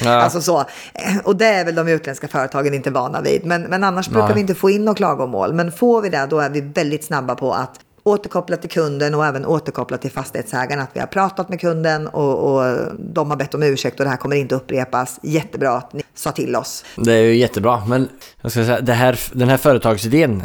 Ja. 0.05 0.11
alltså 0.11 0.41
så. 0.41 0.59
Eh, 0.95 1.19
och 1.25 1.37
det 1.37 1.47
är 1.47 1.65
väl 1.65 1.75
de 1.75 1.89
utländska 1.89 2.29
företagen 2.29 2.75
inte 2.75 2.91
vana 2.91 3.21
vid. 3.21 3.47
Men, 3.47 3.63
men 3.63 3.85
annars 3.85 4.11
Nej. 4.11 4.15
brukar 4.15 4.35
vi 4.35 4.41
inte 4.41 4.55
få 4.55 4.71
in 4.71 4.85
några 4.85 4.97
klagomål. 4.97 5.53
Men 5.53 5.73
får 5.73 6.03
vi 6.03 6.09
det, 6.09 6.27
då 6.31 6.39
är 6.39 6.51
vi 6.51 6.61
väldigt 6.61 7.05
snabba 7.05 7.35
på 7.35 7.53
att 7.53 7.81
återkoppla 8.03 8.57
till 8.57 8.71
kunden 8.71 9.15
och 9.15 9.27
även 9.27 9.47
återkoppla 9.47 9.97
till 9.97 10.11
fastighetsägaren 10.11 10.83
att 10.83 10.91
vi 10.93 11.01
har 11.01 11.07
pratat 11.07 11.49
med 11.49 11.61
kunden 11.61 12.07
och, 12.07 12.55
och, 12.55 12.79
de 12.99 13.31
har 13.31 13.37
bett 13.37 13.55
om 13.55 13.63
ursäkt 13.63 14.01
och 14.01 14.05
det 14.05 14.11
här 14.11 14.17
kommer 14.17 14.37
inte 14.37 14.55
upprepas. 14.55 15.21
Jättebra 15.23 15.71
att 15.71 15.93
ni 15.93 16.03
sa 16.15 16.33
till 16.33 16.57
oss. 16.57 16.85
Det 16.97 17.13
är 17.13 17.23
ju 17.23 17.37
jättebra, 17.37 17.83
men 17.87 18.09
jag 18.43 18.53
ska 18.53 18.65
säga, 18.65 18.95
här, 18.95 19.21
den 19.33 19.49
här 19.49 19.57
företagsidén 19.57 20.43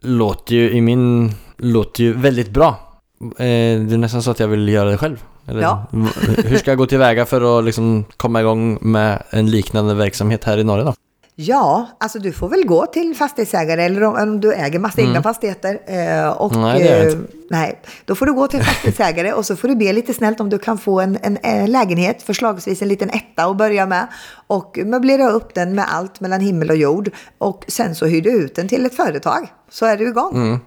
låter 0.00 0.54
ju 0.54 0.70
i 0.70 0.80
min 0.80 1.34
låter 1.56 2.04
ju 2.04 2.12
väldigt 2.12 2.50
bra. 2.50 2.89
Eh, 3.20 3.80
det 3.80 3.94
är 3.94 3.98
nästan 3.98 4.22
så 4.22 4.30
att 4.30 4.40
jag 4.40 4.48
vill 4.48 4.68
göra 4.68 4.90
det 4.90 4.98
själv. 4.98 5.24
Eller, 5.46 5.62
ja. 5.62 5.86
hur 6.44 6.56
ska 6.56 6.70
jag 6.70 6.78
gå 6.78 6.86
tillväga 6.86 7.26
för 7.26 7.58
att 7.58 7.64
liksom 7.64 8.04
komma 8.16 8.40
igång 8.40 8.78
med 8.80 9.22
en 9.30 9.50
liknande 9.50 9.94
verksamhet 9.94 10.44
här 10.44 10.58
i 10.58 10.64
Norge 10.64 10.84
då? 10.84 10.94
Ja, 11.42 11.86
alltså 11.98 12.18
du 12.18 12.32
får 12.32 12.48
väl 12.48 12.66
gå 12.66 12.86
till 12.86 13.14
fastighetsägare 13.16 13.82
eller 13.82 14.02
om, 14.02 14.14
om 14.14 14.40
du 14.40 14.54
äger 14.54 14.78
massa 14.78 15.00
egna 15.00 15.22
fastigheter. 15.22 15.80
Eh, 15.86 16.28
och, 16.28 16.56
Nej, 16.56 16.78
det 16.78 16.84
gör 16.84 16.96
jag 16.96 17.06
eh, 17.06 17.12
inte. 17.12 17.32
nej, 17.50 17.80
då 18.04 18.14
får 18.14 18.26
du 18.26 18.32
gå 18.32 18.46
till 18.46 18.62
fastighetsägare 18.62 19.32
och 19.32 19.46
så 19.46 19.56
får 19.56 19.68
du 19.68 19.76
be 19.76 19.92
lite 19.92 20.14
snällt 20.14 20.40
om 20.40 20.50
du 20.50 20.58
kan 20.58 20.78
få 20.78 21.00
en, 21.00 21.18
en, 21.22 21.70
lägenhet, 21.70 22.22
förslagsvis 22.22 22.82
en 22.82 22.88
liten 22.88 23.10
etta 23.10 23.44
att 23.44 23.56
börja 23.56 23.86
med. 23.86 24.06
Och 24.46 24.78
möblera 24.84 25.30
upp 25.30 25.54
den 25.54 25.74
med 25.74 25.84
allt 25.88 26.20
mellan 26.20 26.40
himmel 26.40 26.70
och 26.70 26.76
jord. 26.76 27.10
Och 27.38 27.64
sen 27.68 27.94
så 27.94 28.06
hyr 28.06 28.22
du 28.22 28.30
ut 28.30 28.54
den 28.54 28.68
till 28.68 28.86
ett 28.86 28.96
företag. 28.96 29.48
Så 29.70 29.86
är 29.86 29.96
du 29.96 30.08
igång. 30.08 30.60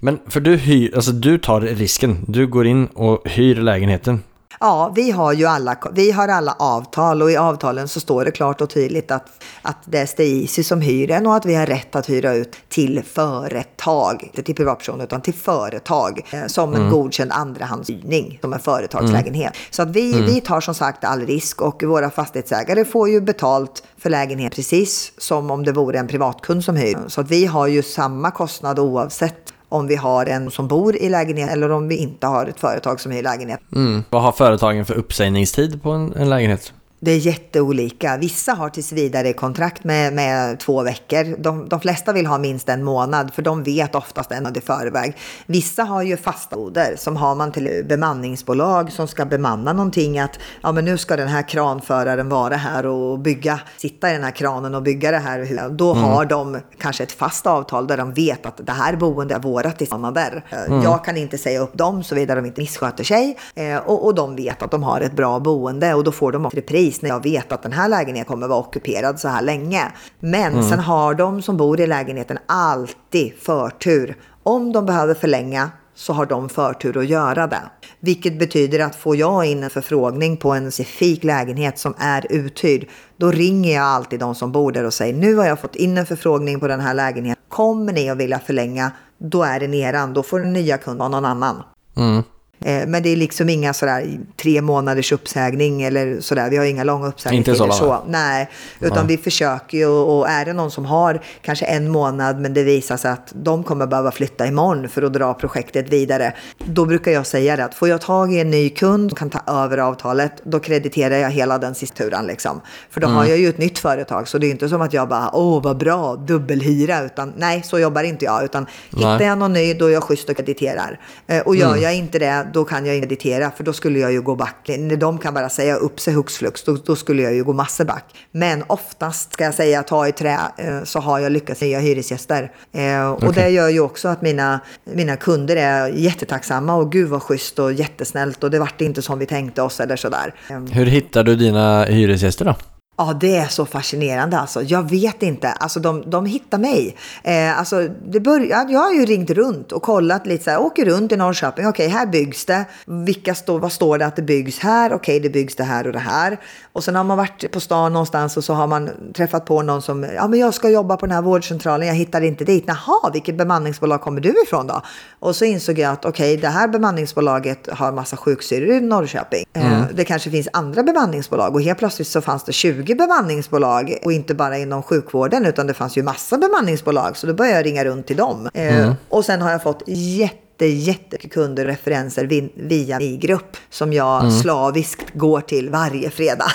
Men 0.00 0.18
för 0.26 0.40
du 0.40 0.56
hyr, 0.56 0.94
alltså 0.94 1.12
du 1.12 1.38
tar 1.38 1.60
risken. 1.60 2.24
Du 2.26 2.46
går 2.46 2.66
in 2.66 2.86
och 2.86 3.28
hyr 3.28 3.54
lägenheten. 3.54 4.22
Ja, 4.60 4.92
vi 4.94 5.10
har 5.10 5.32
ju 5.32 5.46
alla, 5.46 5.76
vi 5.92 6.10
har 6.10 6.28
alla 6.28 6.56
avtal 6.58 7.22
och 7.22 7.30
i 7.30 7.36
avtalen 7.36 7.88
så 7.88 8.00
står 8.00 8.24
det 8.24 8.30
klart 8.30 8.60
och 8.60 8.70
tydligt 8.70 9.10
att, 9.10 9.44
att 9.62 9.76
det 9.84 9.98
är 9.98 10.06
Steici 10.06 10.64
som 10.64 10.80
hyr 10.80 11.06
den 11.06 11.26
och 11.26 11.36
att 11.36 11.46
vi 11.46 11.54
har 11.54 11.66
rätt 11.66 11.96
att 11.96 12.08
hyra 12.08 12.34
ut 12.34 12.56
till 12.68 13.02
företag, 13.02 14.22
inte 14.22 14.42
till 14.42 14.54
privatpersoner 14.54 15.04
utan 15.04 15.20
till 15.20 15.34
företag 15.34 16.26
eh, 16.30 16.46
som 16.46 16.74
en 16.74 16.90
godkänd 16.90 17.32
andrahandshyrning 17.32 18.38
som 18.40 18.52
en 18.52 18.60
företagslägenhet. 18.60 19.52
Så 19.70 19.82
att 19.82 19.88
vi, 19.88 20.20
vi 20.20 20.40
tar 20.40 20.60
som 20.60 20.74
sagt 20.74 21.04
all 21.04 21.26
risk 21.26 21.62
och 21.62 21.82
våra 21.82 22.10
fastighetsägare 22.10 22.84
får 22.84 23.08
ju 23.08 23.20
betalt 23.20 23.82
för 23.98 24.10
lägenhet 24.10 24.54
precis 24.54 25.12
som 25.18 25.50
om 25.50 25.64
det 25.64 25.72
vore 25.72 25.98
en 25.98 26.08
privatkund 26.08 26.64
som 26.64 26.76
hyr. 26.76 26.98
Så 27.06 27.20
att 27.20 27.30
vi 27.30 27.46
har 27.46 27.66
ju 27.66 27.82
samma 27.82 28.30
kostnad 28.30 28.78
oavsett 28.78 29.52
om 29.68 29.86
vi 29.86 29.96
har 29.96 30.26
en 30.26 30.50
som 30.50 30.68
bor 30.68 30.96
i 30.96 31.08
lägenhet 31.08 31.50
eller 31.50 31.70
om 31.70 31.88
vi 31.88 31.96
inte 31.96 32.26
har 32.26 32.46
ett 32.46 32.60
företag 32.60 33.00
som 33.00 33.12
hyr 33.12 33.22
lägenhet. 33.22 33.60
Mm. 33.74 34.04
Vad 34.10 34.22
har 34.22 34.32
företagen 34.32 34.84
för 34.84 34.94
uppsägningstid 34.94 35.82
på 35.82 35.90
en, 35.90 36.12
en 36.12 36.30
lägenhet? 36.30 36.72
Det 37.00 37.10
är 37.10 37.18
jätteolika. 37.18 38.16
Vissa 38.16 38.52
har 38.52 38.68
tills 38.68 38.92
vidare 38.92 39.32
kontrakt 39.32 39.84
med, 39.84 40.12
med 40.12 40.60
två 40.60 40.82
veckor. 40.82 41.36
De, 41.38 41.68
de 41.68 41.80
flesta 41.80 42.12
vill 42.12 42.26
ha 42.26 42.38
minst 42.38 42.68
en 42.68 42.84
månad 42.84 43.34
för 43.34 43.42
de 43.42 43.62
vet 43.62 43.94
oftast 43.94 44.32
en 44.32 44.56
i 44.56 44.60
förväg. 44.60 45.16
Vissa 45.46 45.82
har 45.82 46.02
ju 46.02 46.16
fasta 46.16 46.56
order 46.56 46.94
som 46.96 47.16
har 47.16 47.34
man 47.34 47.52
till 47.52 47.84
bemanningsbolag 47.88 48.92
som 48.92 49.08
ska 49.08 49.24
bemanna 49.24 49.72
någonting. 49.72 50.18
Att 50.18 50.38
ja, 50.62 50.72
men 50.72 50.84
nu 50.84 50.98
ska 50.98 51.16
den 51.16 51.28
här 51.28 51.48
kranföraren 51.48 52.28
vara 52.28 52.56
här 52.56 52.86
och 52.86 53.18
bygga, 53.18 53.60
sitta 53.76 54.10
i 54.10 54.12
den 54.12 54.24
här 54.24 54.30
kranen 54.30 54.74
och 54.74 54.82
bygga 54.82 55.10
det 55.10 55.18
här. 55.18 55.68
Då 55.70 55.94
har 55.94 56.24
de 56.24 56.58
kanske 56.78 57.02
ett 57.02 57.12
fast 57.12 57.46
avtal 57.46 57.86
där 57.86 57.96
de 57.96 58.12
vet 58.12 58.46
att 58.46 58.66
det 58.66 58.72
här 58.72 58.96
boendet 58.96 59.38
är 59.38 59.42
vårat 59.42 59.82
i 59.82 59.88
månader. 59.90 60.44
Jag 60.84 61.04
kan 61.04 61.16
inte 61.16 61.38
säga 61.38 61.60
upp 61.60 61.74
dem 61.74 62.04
såvida 62.04 62.34
de 62.34 62.46
inte 62.46 62.60
missköter 62.60 63.04
sig. 63.04 63.38
Eh, 63.54 63.76
och, 63.76 64.06
och 64.06 64.14
de 64.14 64.36
vet 64.36 64.62
att 64.62 64.70
de 64.70 64.82
har 64.82 65.00
ett 65.00 65.12
bra 65.12 65.40
boende 65.40 65.94
och 65.94 66.04
då 66.04 66.12
får 66.12 66.32
de 66.32 66.46
också 66.46 66.56
repris 66.56 66.87
när 67.02 67.08
jag 67.08 67.22
vet 67.22 67.52
att 67.52 67.62
den 67.62 67.72
här 67.72 67.88
lägenheten 67.88 68.28
kommer 68.28 68.48
vara 68.48 68.58
ockuperad 68.58 69.20
så 69.20 69.28
här 69.28 69.42
länge. 69.42 69.92
Men 70.20 70.64
sen 70.64 70.78
har 70.78 71.14
de 71.14 71.42
som 71.42 71.56
bor 71.56 71.80
i 71.80 71.86
lägenheten 71.86 72.38
alltid 72.46 73.32
förtur. 73.34 74.16
Om 74.42 74.72
de 74.72 74.86
behöver 74.86 75.14
förlänga 75.14 75.70
så 75.94 76.12
har 76.12 76.26
de 76.26 76.48
förtur 76.48 76.98
att 76.98 77.06
göra 77.06 77.46
det. 77.46 77.62
Vilket 78.00 78.38
betyder 78.38 78.80
att 78.80 78.96
får 78.96 79.16
jag 79.16 79.44
in 79.44 79.62
en 79.62 79.70
förfrågning 79.70 80.36
på 80.36 80.52
en 80.52 80.72
specifik 80.72 81.24
lägenhet 81.24 81.78
som 81.78 81.94
är 81.98 82.26
uthyrd, 82.30 82.88
då 83.16 83.30
ringer 83.30 83.74
jag 83.74 83.84
alltid 83.84 84.20
de 84.20 84.34
som 84.34 84.52
bor 84.52 84.72
där 84.72 84.84
och 84.84 84.94
säger 84.94 85.14
nu 85.14 85.34
har 85.36 85.46
jag 85.46 85.60
fått 85.60 85.76
in 85.76 85.98
en 85.98 86.06
förfrågning 86.06 86.60
på 86.60 86.68
den 86.68 86.80
här 86.80 86.94
lägenheten. 86.94 87.42
Kommer 87.48 87.92
ni 87.92 88.10
att 88.10 88.18
vilja 88.18 88.38
förlänga, 88.38 88.92
då 89.18 89.42
är 89.42 89.60
det 89.60 89.68
neran. 89.68 90.14
Då 90.14 90.22
får 90.22 90.40
den 90.40 90.52
nya 90.52 90.78
kunden 90.78 90.98
vara 90.98 91.08
någon 91.08 91.24
annan. 91.24 91.62
Mm. 91.96 92.22
Eh, 92.64 92.86
Men 92.86 93.02
det 93.02 93.08
är 93.08 93.16
liksom 93.16 93.48
inga 93.48 93.74
sådär 93.74 94.18
tre 94.36 94.62
månaders 94.62 95.12
uppsägning 95.12 95.82
eller 95.82 96.20
sådär. 96.20 96.50
Vi 96.50 96.56
har 96.56 96.64
inga 96.64 96.84
långa 96.84 97.06
uppsägningar. 97.08 97.38
Inte 97.48 97.54
så 97.54 97.66
långa? 97.84 98.00
Nej, 98.08 98.48
utan 98.80 99.06
vi 99.06 99.16
försöker 99.16 99.78
ju 99.78 99.86
och, 99.86 100.18
och 100.18 100.28
är 100.28 100.44
det 100.44 100.52
någon 100.52 100.70
som 100.70 100.84
har 100.84 101.20
kanske 101.42 101.64
en 101.66 101.88
månad 101.88 102.40
men 102.40 102.54
det 102.54 102.62
visar 102.62 102.96
sig 102.96 103.10
att 103.10 103.32
de 103.34 103.64
kommer 103.64 103.86
behöva 103.86 104.10
flytta 104.10 104.46
imorgon 104.46 104.88
för 104.88 105.02
att 105.02 105.12
dra 105.12 105.34
projektet 105.34 105.88
vidare. 105.92 106.32
Då 106.58 106.84
brukar 106.84 107.10
jag 107.12 107.26
säga 107.26 107.56
det 107.56 107.64
att 107.64 107.74
får 107.74 107.88
jag 107.88 108.00
tag 108.00 108.32
i 108.34 108.40
en 108.40 108.50
ny 108.50 108.70
kund 108.70 109.10
som 109.10 109.16
kan 109.16 109.30
ta 109.30 109.52
över 109.64 109.78
avtalet 109.78 110.32
då 110.44 110.60
krediterar 110.60 111.16
jag 111.16 111.30
hela 111.30 111.58
den 111.58 111.74
sista 111.74 111.96
turen 112.04 112.26
liksom. 112.26 112.60
För 112.90 113.00
då 113.00 113.06
har 113.06 113.14
Mm. 113.18 113.28
jag 113.30 113.38
ju 113.38 113.48
ett 113.48 113.58
nytt 113.58 113.78
företag 113.78 114.28
så 114.28 114.38
det 114.38 114.46
är 114.46 114.50
inte 114.50 114.68
som 114.68 114.82
att 114.82 114.92
jag 114.92 115.08
bara 115.08 115.30
åh 115.32 115.62
vad 115.62 115.76
bra 115.78 116.16
dubbelhyra 116.16 117.02
utan 117.02 117.32
nej 117.36 117.62
så 117.62 117.78
jobbar 117.78 118.02
inte 118.02 118.24
jag 118.24 118.44
utan 118.44 118.66
hittar 118.90 119.18
Nej. 119.18 119.26
jag 119.26 119.38
någon 119.38 119.52
ny 119.52 119.74
då 119.74 119.86
är 119.86 119.90
jag 119.90 120.02
schysst 120.02 120.28
och 120.28 120.36
krediterar. 120.36 121.00
Eh, 121.26 121.40
Och 121.40 121.54
Mm. 121.56 121.68
gör 121.68 121.76
jag 121.76 121.94
inte 121.94 122.18
det, 122.18 122.47
då 122.54 122.64
kan 122.64 122.86
jag 122.86 122.96
inte 122.96 123.06
kreditera 123.08 123.50
för 123.50 123.64
då 123.64 123.72
skulle 123.72 123.98
jag 123.98 124.12
ju 124.12 124.22
gå 124.22 124.34
back. 124.34 124.70
När 124.78 124.96
de 124.96 125.18
kan 125.18 125.34
bara 125.34 125.48
säga 125.48 125.76
upp 125.76 126.00
sig 126.00 126.14
hux 126.14 126.36
flux, 126.36 126.62
då, 126.62 126.76
då 126.84 126.96
skulle 126.96 127.22
jag 127.22 127.34
ju 127.34 127.44
gå 127.44 127.52
massor 127.52 127.84
back. 127.84 128.04
Men 128.32 128.64
oftast 128.66 129.32
ska 129.32 129.44
jag 129.44 129.54
säga 129.54 129.82
ta 129.82 130.08
i 130.08 130.12
trä 130.12 130.38
eh, 130.56 130.82
så 130.84 130.98
har 131.00 131.18
jag 131.18 131.32
lyckats 131.32 131.60
nya 131.60 131.78
hyresgäster. 131.80 132.52
Eh, 132.72 133.10
Och 133.10 133.32
det 133.34 133.48
gör 133.48 133.68
ju 133.68 133.80
också 133.80 134.08
att 134.08 134.22
mina, 134.22 134.60
mina 134.84 135.16
kunder 135.16 135.56
är 135.56 135.88
jättetacksamma 135.88 136.74
och 136.74 136.92
gud 136.92 137.08
vad 137.08 137.22
schysst 137.22 137.58
och 137.58 137.72
jättesnällt 137.72 138.44
och 138.44 138.50
det 138.50 138.58
vart 138.58 138.80
inte 138.80 139.02
som 139.02 139.18
vi 139.18 139.26
tänkte 139.26 139.62
oss 139.62 139.80
eller 139.80 139.96
sådär. 139.96 140.34
Hur 140.72 140.86
hittar 140.86 141.24
du 141.24 141.36
dina 141.36 141.84
hyresgäster 141.84 142.44
då? 142.44 142.54
Ja, 143.00 143.16
det 143.20 143.36
är 143.36 143.48
så 143.48 143.66
fascinerande 143.66 144.38
alltså. 144.38 144.62
Jag 144.62 144.90
vet 144.90 145.22
inte. 145.22 145.52
Alltså 145.52 145.80
de, 145.80 146.10
de 146.10 146.26
hittar 146.26 146.58
mig. 146.58 146.96
Eh, 147.22 147.58
alltså, 147.58 147.88
det 148.06 148.20
börjar, 148.20 148.66
jag 148.68 148.80
har 148.80 148.92
ju 148.92 149.04
ringt 149.04 149.30
runt 149.30 149.72
och 149.72 149.82
kollat 149.82 150.26
lite 150.26 150.44
så 150.44 150.50
här. 150.50 150.60
Åker 150.60 150.84
runt 150.84 151.12
i 151.12 151.16
Norrköping. 151.16 151.66
Okej, 151.66 151.88
här 151.88 152.06
byggs 152.06 152.44
det. 152.44 152.64
Vilka 152.86 153.34
står, 153.34 153.58
vad 153.58 153.72
står 153.72 153.98
det 153.98 154.06
att 154.06 154.16
det 154.16 154.22
byggs 154.22 154.58
här? 154.58 154.92
Okej, 154.92 155.20
det 155.20 155.30
byggs 155.30 155.56
det 155.56 155.64
här 155.64 155.86
och 155.86 155.92
det 155.92 155.98
här. 155.98 156.40
Och 156.72 156.84
sen 156.84 156.94
har 156.94 157.04
man 157.04 157.16
varit 157.16 157.52
på 157.52 157.60
stan 157.60 157.92
någonstans 157.92 158.36
och 158.36 158.44
så 158.44 158.54
har 158.54 158.66
man 158.66 158.90
träffat 159.14 159.46
på 159.46 159.62
någon 159.62 159.82
som, 159.82 160.06
ja 160.14 160.28
men 160.28 160.40
jag 160.40 160.54
ska 160.54 160.70
jobba 160.70 160.96
på 160.96 161.06
den 161.06 161.14
här 161.14 161.22
vårdcentralen, 161.22 161.88
jag 161.88 161.94
hittar 161.94 162.20
inte 162.20 162.44
dit. 162.44 162.64
Jaha, 162.66 163.10
vilket 163.12 163.36
bemanningsbolag 163.36 164.00
kommer 164.00 164.20
du 164.20 164.34
ifrån 164.44 164.66
då? 164.66 164.82
Och 165.20 165.36
så 165.36 165.44
insåg 165.44 165.78
jag 165.78 165.92
att 165.92 166.04
okej, 166.04 166.36
det 166.36 166.48
här 166.48 166.68
bemanningsbolaget 166.68 167.68
har 167.72 167.92
massa 167.92 168.16
sjuksyrror 168.16 168.70
i 168.70 168.80
Norrköping. 168.80 169.44
Eh, 169.52 169.82
det 169.94 170.04
kanske 170.04 170.30
finns 170.30 170.48
andra 170.52 170.82
bemanningsbolag 170.82 171.54
och 171.54 171.62
helt 171.62 171.78
plötsligt 171.78 172.08
så 172.08 172.20
fanns 172.20 172.44
det 172.44 172.52
20 172.52 172.87
bemanningsbolag 172.96 173.98
och 174.04 174.12
inte 174.12 174.34
bara 174.34 174.58
inom 174.58 174.82
sjukvården 174.82 175.46
utan 175.46 175.66
det 175.66 175.74
fanns 175.74 175.98
ju 175.98 176.02
massa 176.02 176.38
bemanningsbolag 176.38 177.16
så 177.16 177.26
då 177.26 177.34
började 177.34 177.56
jag 177.58 177.66
ringa 177.66 177.84
runt 177.84 178.06
till 178.06 178.16
dem. 178.16 178.48
Eh, 178.54 178.92
Och 179.08 179.24
sen 179.24 179.40
har 179.42 179.50
jag 179.50 179.62
fått 179.62 179.82
jätte 179.86 180.66
jätte 180.66 181.16
kunder 181.28 181.64
och 181.64 181.68
referenser 181.70 182.24
vi- 182.24 182.52
via 182.56 182.98
min 182.98 183.20
grupp 183.20 183.56
som 183.70 183.92
jag 183.92 184.32
slaviskt 184.32 185.14
går 185.14 185.40
till 185.40 185.70
varje 185.70 186.10
fredag. 186.10 186.46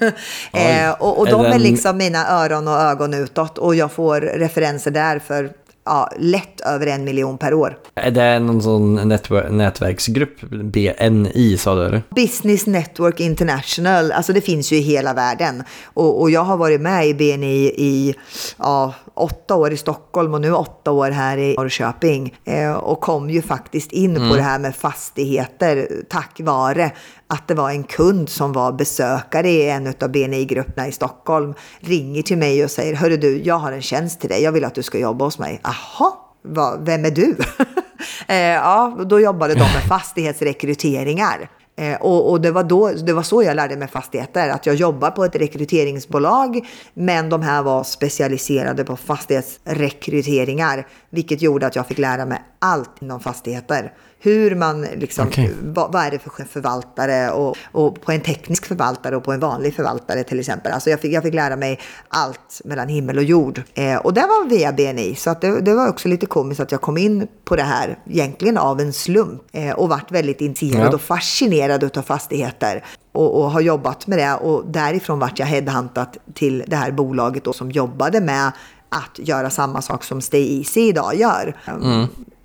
eh, 0.52 0.90
och 0.98 1.18
och 1.18 1.26
Är 1.28 1.32
de 1.32 1.44
är 1.44 1.50
den- 1.50 1.62
liksom 1.62 1.96
mina 1.96 2.28
öron 2.28 2.68
och 2.68 2.74
ögon 2.80 3.14
utåt 3.14 3.58
och 3.58 3.74
jag 3.74 3.92
får 3.92 4.20
referenser 4.20 4.90
där 4.90 5.18
för 5.18 5.50
ja, 5.84 6.10
lätt 6.18 6.60
över 6.60 6.86
en 6.86 7.04
miljon 7.04 7.38
per 7.38 7.54
år. 7.54 7.76
Är 7.94 8.10
det 8.10 8.38
någon 8.38 8.62
sån 8.62 8.98
nätver- 9.12 9.50
nätverksgrupp? 9.50 10.40
BNI 10.50 11.56
sa 11.58 11.74
du 11.74 11.84
eller? 11.86 12.02
Business 12.10 12.66
Network 12.66 13.20
International, 13.20 14.12
alltså 14.12 14.32
det 14.32 14.40
finns 14.40 14.72
ju 14.72 14.76
i 14.76 14.80
hela 14.80 15.14
världen. 15.14 15.62
Och, 15.84 16.20
och 16.20 16.30
jag 16.30 16.44
har 16.44 16.56
varit 16.56 16.80
med 16.80 17.06
i 17.06 17.14
BNI 17.14 17.64
i 17.76 18.14
ja, 18.58 18.94
åtta 19.14 19.54
år 19.54 19.72
i 19.72 19.76
Stockholm 19.76 20.34
och 20.34 20.40
nu 20.40 20.52
åtta 20.52 20.90
år 20.90 21.10
här 21.10 21.38
i 21.38 21.54
Norrköping. 21.54 22.34
Eh, 22.44 22.72
och 22.72 23.00
kom 23.00 23.30
ju 23.30 23.42
faktiskt 23.42 23.92
in 23.92 24.14
på 24.14 24.36
det 24.36 24.42
här 24.42 24.58
med 24.58 24.76
fastigheter 24.76 25.88
tack 26.10 26.40
vare 26.40 26.90
att 27.32 27.48
det 27.48 27.54
var 27.54 27.70
en 27.70 27.84
kund 27.84 28.28
som 28.28 28.52
var 28.52 28.72
besökare 28.72 29.48
i 29.48 29.68
en 29.68 29.94
av 30.00 30.08
BNI-grupperna 30.12 30.88
i 30.88 30.92
Stockholm. 30.92 31.54
Ringer 31.80 32.22
till 32.22 32.38
mig 32.38 32.64
och 32.64 32.70
säger, 32.70 32.94
hörru 32.94 33.16
du, 33.16 33.42
jag 33.42 33.54
har 33.54 33.72
en 33.72 33.82
tjänst 33.82 34.20
till 34.20 34.30
dig, 34.30 34.42
jag 34.42 34.52
vill 34.52 34.64
att 34.64 34.74
du 34.74 34.82
ska 34.82 34.98
jobba 34.98 35.24
hos 35.24 35.38
mig. 35.38 35.60
Jaha, 35.64 36.12
vad- 36.42 36.86
vem 36.86 37.04
är 37.04 37.10
du? 37.10 37.36
eh, 38.28 38.36
ja, 38.36 38.98
då 39.06 39.20
jobbade 39.20 39.54
de 39.54 39.60
med 39.60 39.82
fastighetsrekryteringar. 39.88 41.48
Eh, 41.76 42.00
och 42.00 42.30
och 42.30 42.40
det, 42.40 42.50
var 42.50 42.64
då, 42.64 42.88
det 42.92 43.12
var 43.12 43.22
så 43.22 43.42
jag 43.42 43.56
lärde 43.56 43.76
mig 43.76 43.88
fastigheter, 43.88 44.48
att 44.48 44.66
jag 44.66 44.74
jobbar 44.74 45.10
på 45.10 45.24
ett 45.24 45.36
rekryteringsbolag 45.36 46.60
men 46.94 47.28
de 47.28 47.42
här 47.42 47.62
var 47.62 47.84
specialiserade 47.84 48.84
på 48.84 48.96
fastighetsrekryteringar 48.96 50.86
vilket 51.10 51.42
gjorde 51.42 51.66
att 51.66 51.76
jag 51.76 51.86
fick 51.86 51.98
lära 51.98 52.24
mig 52.26 52.42
allt 52.58 52.90
inom 53.02 53.20
fastigheter. 53.20 53.92
Hur 54.24 54.54
man 54.54 54.82
liksom, 54.82 55.26
Okej. 55.28 55.54
vad, 55.62 55.92
vad 55.92 56.04
är 56.06 56.10
det 56.10 56.18
för 56.18 56.44
förvaltare 56.44 57.30
och, 57.30 57.56
och 57.72 58.00
på 58.02 58.12
en 58.12 58.20
teknisk 58.20 58.66
förvaltare 58.66 59.16
och 59.16 59.24
på 59.24 59.32
en 59.32 59.40
vanlig 59.40 59.74
förvaltare 59.74 60.24
till 60.24 60.40
exempel. 60.40 60.72
Alltså 60.72 60.90
jag 60.90 61.00
fick, 61.00 61.12
jag 61.12 61.22
fick 61.22 61.34
lära 61.34 61.56
mig 61.56 61.80
allt 62.08 62.60
mellan 62.64 62.88
himmel 62.88 63.18
och 63.18 63.24
jord. 63.24 63.62
Eh, 63.74 63.96
och 63.96 64.14
det 64.14 64.20
var 64.20 64.48
via 64.48 64.72
BNI, 64.72 65.14
så 65.14 65.30
att 65.30 65.40
det, 65.40 65.60
det 65.60 65.74
var 65.74 65.88
också 65.88 66.08
lite 66.08 66.26
komiskt 66.26 66.60
att 66.60 66.72
jag 66.72 66.80
kom 66.80 66.98
in 66.98 67.26
på 67.44 67.56
det 67.56 67.62
här 67.62 67.98
egentligen 68.10 68.58
av 68.58 68.80
en 68.80 68.92
slump 68.92 69.42
eh, 69.52 69.70
och 69.70 69.88
vart 69.88 70.10
väldigt 70.12 70.40
intresserad 70.40 70.86
Ja. 70.86 70.94
och 70.94 71.00
fascinerad 71.00 71.98
av 71.98 72.02
fastigheter. 72.02 72.84
Och, 73.12 73.40
och 73.42 73.50
har 73.50 73.60
jobbat 73.60 74.06
med 74.06 74.18
det 74.18 74.34
och 74.34 74.66
därifrån 74.66 75.18
vart 75.18 75.38
jag 75.38 75.46
headhuntat 75.46 76.18
till 76.34 76.64
det 76.66 76.76
här 76.76 76.90
bolaget 76.90 77.44
då, 77.44 77.52
som 77.52 77.70
jobbade 77.70 78.20
med 78.20 78.52
att 78.88 79.18
göra 79.28 79.50
samma 79.50 79.82
sak 79.82 80.04
som 80.04 80.20
Stay 80.20 80.58
Easy 80.58 80.80
idag 80.80 81.14
gör. 81.14 81.56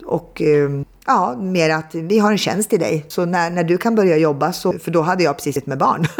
Och 0.07 0.41
eh, 0.41 0.69
Ja, 1.09 1.35
mer 1.39 1.69
att 1.69 1.95
vi 1.95 2.19
har 2.19 2.31
en 2.31 2.37
tjänst 2.37 2.69
till 2.69 2.79
dig. 2.79 3.05
Så 3.07 3.25
när, 3.25 3.49
när 3.49 3.63
du 3.63 3.77
kan 3.77 3.95
börja 3.95 4.17
jobba, 4.17 4.53
så, 4.53 4.73
för 4.73 4.91
då 4.91 5.01
hade 5.01 5.23
jag 5.23 5.37
precis 5.37 5.65
med 5.65 5.77
barn. 5.77 6.07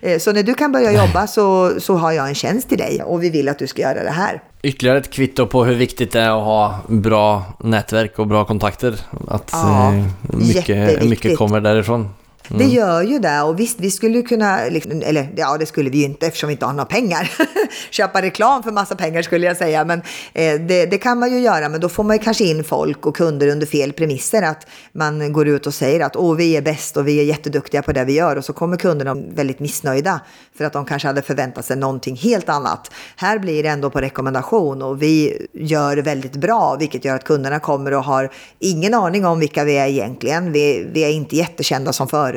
Eh, 0.00 0.18
så 0.18 0.32
när 0.32 0.42
du 0.42 0.54
kan 0.54 0.72
börja 0.72 0.92
jobba 0.92 1.26
så, 1.26 1.80
så 1.80 1.94
har 1.94 2.12
jag 2.12 2.28
en 2.28 2.34
tjänst 2.34 2.68
till 2.68 2.78
dig 2.78 3.02
och 3.02 3.22
vi 3.22 3.30
vill 3.30 3.48
att 3.48 3.58
du 3.58 3.66
ska 3.66 3.82
göra 3.82 4.02
det 4.02 4.10
här. 4.10 4.42
Ytterligare 4.62 4.98
ett 4.98 5.10
kvitto 5.10 5.46
på 5.46 5.64
hur 5.64 5.74
viktigt 5.74 6.12
det 6.12 6.20
är 6.20 6.28
att 6.28 6.44
ha 6.44 6.78
bra 6.88 7.44
nätverk 7.58 8.18
och 8.18 8.26
bra 8.26 8.44
kontakter. 8.44 9.00
Att 9.28 9.50
Ja, 9.52 9.92
eh, 9.92 10.04
mycket, 10.22 11.04
mycket 11.04 11.38
kommer 11.38 11.60
därifrån. 11.60 12.08
Det 12.48 12.64
gör 12.64 13.02
ju 13.02 13.18
det 13.18 13.42
och 13.42 13.60
visst, 13.60 13.80
vi 13.80 13.90
skulle 13.90 14.22
kunna, 14.22 14.64
liksom, 14.64 15.02
eller 15.02 15.28
ja 15.36 15.56
det 15.58 15.66
skulle 15.66 15.90
vi 15.90 15.98
ju 15.98 16.04
inte 16.04 16.26
eftersom 16.26 16.48
vi 16.48 16.52
inte 16.52 16.66
har 16.66 16.72
några 16.72 16.84
pengar. 16.84 17.30
Köpa 17.90 18.22
reklam 18.22 18.62
för 18.62 18.70
massa 18.70 18.96
pengar 18.96 19.22
skulle 19.22 19.46
jag 19.46 19.56
säga, 19.56 19.84
men 19.84 20.02
eh, 20.32 20.60
det, 20.60 20.86
det 20.86 20.98
kan 20.98 21.18
man 21.18 21.32
ju 21.32 21.38
göra, 21.38 21.68
men 21.68 21.80
då 21.80 21.88
får 21.88 22.04
man 22.04 22.16
ju 22.16 22.22
kanske 22.22 22.44
in 22.44 22.64
folk 22.64 23.06
och 23.06 23.16
kunder 23.16 23.48
under 23.48 23.66
fel 23.66 23.92
premisser. 23.92 24.42
Att 24.42 24.66
man 24.92 25.32
går 25.32 25.48
ut 25.48 25.66
och 25.66 25.74
säger 25.74 26.00
att 26.00 26.16
Åh, 26.16 26.36
vi 26.36 26.56
är 26.56 26.62
bäst 26.62 26.96
och 26.96 27.08
vi 27.08 27.20
är 27.20 27.24
jätteduktiga 27.24 27.82
på 27.82 27.92
det 27.92 28.04
vi 28.04 28.12
gör 28.12 28.36
och 28.36 28.44
så 28.44 28.52
kommer 28.52 28.76
kunderna 28.76 29.14
väldigt 29.14 29.60
missnöjda 29.60 30.20
för 30.58 30.64
att 30.64 30.72
de 30.72 30.84
kanske 30.84 31.08
hade 31.08 31.22
förväntat 31.22 31.64
sig 31.64 31.76
någonting 31.76 32.16
helt 32.16 32.48
annat. 32.48 32.90
Här 33.16 33.38
blir 33.38 33.62
det 33.62 33.68
ändå 33.68 33.90
på 33.90 34.00
rekommendation 34.00 34.82
och 34.82 35.02
vi 35.02 35.46
gör 35.52 35.96
det 35.96 36.02
väldigt 36.02 36.36
bra, 36.36 36.76
vilket 36.78 37.04
gör 37.04 37.14
att 37.14 37.24
kunderna 37.24 37.60
kommer 37.60 37.94
och 37.94 38.04
har 38.04 38.32
ingen 38.58 38.94
aning 38.94 39.26
om 39.26 39.40
vilka 39.40 39.64
vi 39.64 39.78
är 39.78 39.86
egentligen. 39.86 40.52
Vi, 40.52 40.88
vi 40.92 41.04
är 41.04 41.10
inte 41.10 41.36
jättekända 41.36 41.92
som 41.92 42.08
företag. 42.08 42.27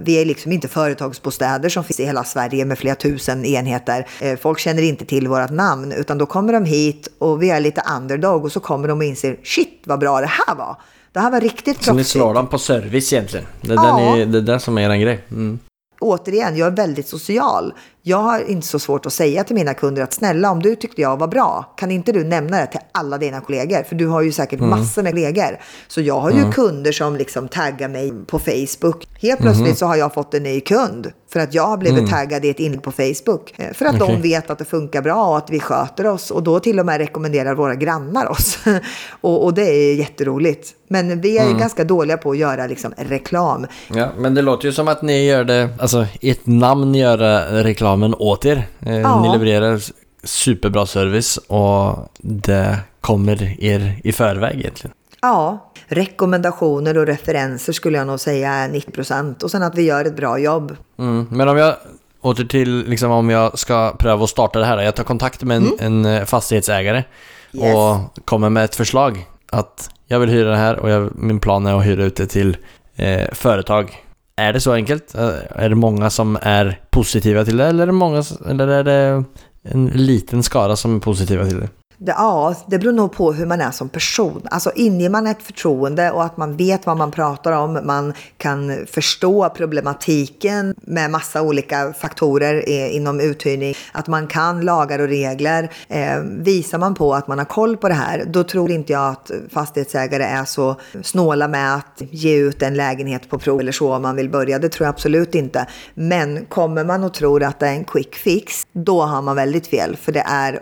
Vi 0.00 0.20
är 0.20 0.24
liksom 0.24 0.52
inte 0.52 0.68
företagsbostäder 0.68 1.68
som 1.68 1.84
finns 1.84 2.00
i 2.00 2.04
hela 2.04 2.24
Sverige 2.24 2.64
med 2.64 2.78
flera 2.78 2.94
tusen 2.94 3.44
enheter. 3.44 4.06
Eh, 4.20 4.38
Folk 4.38 4.58
känner 4.58 4.82
inte 4.82 5.04
till 5.04 5.28
vårt 5.28 5.50
namn, 5.50 5.92
utan 5.92 6.18
då 6.18 6.26
kommer 6.26 6.52
de 6.52 6.64
hit 6.64 7.08
och 7.18 7.42
vi 7.42 7.50
är 7.50 7.60
lite 7.60 7.82
underdog 7.96 8.44
och 8.44 8.52
så 8.52 8.60
kommer 8.60 8.88
de 8.88 8.98
och 8.98 9.04
inser 9.04 9.36
shit 9.44 9.80
vad 9.84 9.98
bra 10.00 10.20
det 10.20 10.26
här 10.46 10.54
var. 10.54 10.76
Det 11.12 11.20
här 11.20 11.30
var 11.30 11.40
riktigt 11.40 11.82
Så 11.84 11.92
ni 11.92 11.96
proffsigt. 11.96 12.10
slår 12.10 12.34
dem 12.34 12.46
på 12.46 12.58
service 12.58 13.12
egentligen. 13.12 13.46
Det 13.60 13.72
är, 13.72 13.76
Ja. 13.76 13.96
det 13.98 14.16
ni, 14.16 14.24
det 14.24 14.38
är 14.38 14.42
det 14.42 14.60
som 14.60 14.78
är 14.78 14.90
er 14.90 14.96
grej. 14.96 15.24
Mm. 15.30 15.58
återigen, 16.00 16.56
jag 16.56 16.66
är 16.66 16.76
väldigt 16.76 17.08
social. 17.08 17.72
Jag 18.08 18.16
har 18.16 18.50
inte 18.50 18.66
så 18.66 18.78
svårt 18.78 19.06
att 19.06 19.12
säga 19.12 19.44
till 19.44 19.54
mina 19.54 19.74
kunder 19.74 20.02
att 20.02 20.12
snälla, 20.12 20.50
om 20.50 20.62
du 20.62 20.76
tyckte 20.76 21.00
jag 21.02 21.16
var 21.16 21.28
bra, 21.28 21.74
kan 21.76 21.90
inte 21.90 22.12
du 22.12 22.24
nämna 22.24 22.60
det 22.60 22.66
till 22.66 22.80
alla 22.92 23.18
dina 23.18 23.40
kollegor? 23.40 23.82
För 23.82 23.94
du 23.94 24.06
har 24.06 24.22
ju 24.22 24.32
säkert 24.32 24.60
massor 24.60 25.02
med 25.02 25.12
kollegor. 25.12 25.58
Så 25.88 26.00
jag 26.00 26.20
har 26.20 26.30
ju 26.30 26.52
kunder 26.52 26.92
som 26.92 27.16
liksom 27.16 27.48
taggar 27.48 27.88
mig 27.88 28.12
på 28.26 28.38
Facebook. 28.38 29.08
Helt 29.20 29.40
plötsligt 29.40 29.78
så 29.78 29.86
har 29.86 29.96
jag 29.96 30.14
fått 30.14 30.34
en 30.34 30.42
ny 30.42 30.60
kund 30.60 31.12
för 31.32 31.40
att 31.40 31.54
jag 31.54 31.66
har 31.66 31.76
blivit 31.76 32.10
taggad 32.10 32.44
i 32.44 32.48
ett 32.48 32.60
inlägg 32.60 32.82
på 32.82 32.92
Facebook. 32.92 33.54
Eh, 33.56 33.72
För 33.72 33.84
att 33.86 33.98
de 33.98 34.04
Okej. 34.04 34.20
vet 34.22 34.50
att 34.50 34.58
det 34.58 34.64
funkar 34.64 35.02
bra 35.02 35.26
och 35.28 35.36
att 35.36 35.50
vi 35.50 35.60
sköter 35.60 36.06
oss. 36.06 36.30
Och 36.30 36.42
då 36.42 36.60
till 36.60 36.80
och 36.80 36.86
med 36.86 36.98
rekommenderar 36.98 37.54
våra 37.54 37.74
grannar 37.74 38.30
oss. 38.30 38.58
och, 39.20 39.44
och 39.44 39.54
det 39.54 39.62
är 39.62 39.94
jätteroligt. 39.94 40.74
Men 40.88 41.20
vi 41.20 41.38
är 41.38 41.58
ganska 41.58 41.84
dåliga 41.84 42.16
på 42.16 42.30
att 42.30 42.38
göra 42.38 42.66
liksom 42.66 42.94
reklam. 42.96 43.66
Ja, 43.94 44.08
men 44.18 44.34
det 44.34 44.42
låter 44.42 44.66
ju 44.66 44.72
som 44.72 44.88
att 44.88 45.02
ni 45.02 45.26
gör 45.26 45.44
det, 45.44 45.68
alltså 45.80 46.06
ert 46.20 46.46
namn 46.46 46.94
göra 46.94 47.62
reklamen 47.96 48.14
åt 48.18 48.44
er. 48.44 48.62
Eh, 48.86 49.00
Ja. 49.00 49.22
Ni 49.22 49.28
levererar 49.38 49.80
superbra 50.24 50.86
service 50.86 51.38
och 51.48 52.08
det 52.18 52.78
kommer 53.00 53.56
er 53.64 54.00
i 54.04 54.12
förväg 54.12 54.58
egentligen. 54.58 54.94
Ja, 55.22 55.72
rekommendationer 55.88 56.98
och 56.98 57.06
referenser 57.06 57.72
skulle 57.72 57.98
jag 57.98 58.06
nog 58.06 58.20
säga 58.20 58.50
är 58.52 58.68
90 58.68 58.90
procent. 58.92 59.42
Och 59.42 59.50
sen 59.50 59.62
att 59.62 59.74
vi 59.74 59.82
gör 59.82 60.04
ett 60.04 60.16
bra 60.16 60.38
jobb. 60.38 60.76
Mm. 60.98 61.26
Men 61.30 61.48
om 61.48 61.56
jag 61.56 61.74
åter 62.22 62.44
till 62.44 62.84
liksom 62.88 63.10
om 63.10 63.30
jag 63.30 63.58
ska 63.58 63.92
pröva 63.98 64.24
att 64.24 64.30
starta 64.30 64.58
det 64.58 64.64
här. 64.66 64.78
Jag 64.82 64.94
tar 64.94 65.04
kontakt 65.04 65.42
med 65.42 65.56
en, 65.56 65.72
en 65.78 66.04
eh, 66.04 66.24
fastighetsägare 66.24 67.04
Yes. 67.52 67.74
och 67.76 68.24
kommer 68.26 68.50
med 68.50 68.64
ett 68.64 68.74
förslag 68.76 69.26
att 69.52 69.90
jag 70.06 70.20
vill 70.20 70.28
hyra 70.30 70.50
det 70.50 70.56
här 70.56 70.76
och 70.78 70.90
jag, 70.90 71.10
min 71.16 71.40
plan 71.40 71.66
är 71.66 71.78
att 71.78 71.86
hyra 71.86 72.04
ut 72.04 72.16
det 72.16 72.26
till 72.26 72.56
eh, 72.96 73.26
företag. 73.32 73.96
Är 74.40 74.52
det 74.52 74.60
så 74.60 74.72
enkelt? 74.72 75.14
Är 75.14 75.68
det 75.68 75.74
många 75.74 76.10
som 76.10 76.38
är 76.42 76.80
positiva 76.90 77.44
till 77.44 77.56
det 77.56 77.66
eller 77.66 77.82
är 77.82 77.86
det, 77.86 77.92
många, 77.92 78.22
eller 78.48 78.68
är 78.68 78.84
det 78.84 79.24
en 79.62 79.86
liten 79.86 80.42
skara 80.42 80.76
som 80.76 80.96
är 80.96 81.00
positiva 81.00 81.44
till 81.44 81.60
det? 81.60 81.68
Det, 81.98 82.14
ja, 82.16 82.54
det 82.66 82.78
beror 82.78 82.92
nog 82.92 83.12
på 83.12 83.32
hur 83.32 83.46
man 83.46 83.60
är 83.60 83.70
som 83.70 83.88
person. 83.88 84.42
Alltså 84.50 84.72
inger 84.74 85.10
man 85.10 85.26
ett 85.26 85.42
förtroende 85.42 86.10
och 86.10 86.24
att 86.24 86.36
man 86.36 86.56
vet 86.56 86.86
vad 86.86 86.96
man 86.96 87.10
pratar 87.10 87.52
om, 87.52 87.80
man 87.84 88.12
kan 88.36 88.86
förstå 88.86 89.48
problematiken 89.48 90.74
med 90.80 91.10
massa 91.10 91.42
olika 91.42 91.92
faktorer 91.92 92.68
inom 92.68 93.20
uthyrning, 93.20 93.74
att 93.92 94.06
man 94.06 94.26
kan 94.26 94.60
lagar 94.60 94.98
och 94.98 95.08
regler. 95.08 95.70
Eh, 95.88 96.18
visar 96.20 96.78
man 96.78 96.94
på 96.94 97.14
att 97.14 97.28
man 97.28 97.38
har 97.38 97.44
koll 97.44 97.76
på 97.76 97.88
det 97.88 97.94
här, 97.94 98.24
då 98.26 98.44
tror 98.44 98.70
inte 98.70 98.92
jag 98.92 99.10
att 99.10 99.30
fastighetsägare 99.50 100.24
är 100.24 100.44
så 100.44 100.76
snåla 101.02 101.48
med 101.48 101.74
att 101.74 102.02
ge 102.10 102.36
ut 102.36 102.62
en 102.62 102.74
lägenhet 102.74 103.30
på 103.30 103.38
prov 103.38 103.60
eller 103.60 103.72
så 103.72 103.94
om 103.94 104.02
man 104.02 104.16
vill 104.16 104.30
börja. 104.30 104.58
Det 104.58 104.68
tror 104.68 104.84
jag 104.86 104.92
absolut 104.92 105.34
inte. 105.34 105.66
Men 105.94 106.46
kommer 106.46 106.84
man 106.84 107.04
och 107.04 107.14
tror 107.14 107.42
att 107.42 107.60
det 107.60 107.66
är 107.66 107.72
en 107.72 107.84
quick 107.84 108.14
fix, 108.14 108.66
då 108.72 109.02
har 109.02 109.22
man 109.22 109.36
väldigt 109.36 109.66
fel. 109.66 109.96
För 109.96 110.12
det 110.12 110.24
är 110.26 110.60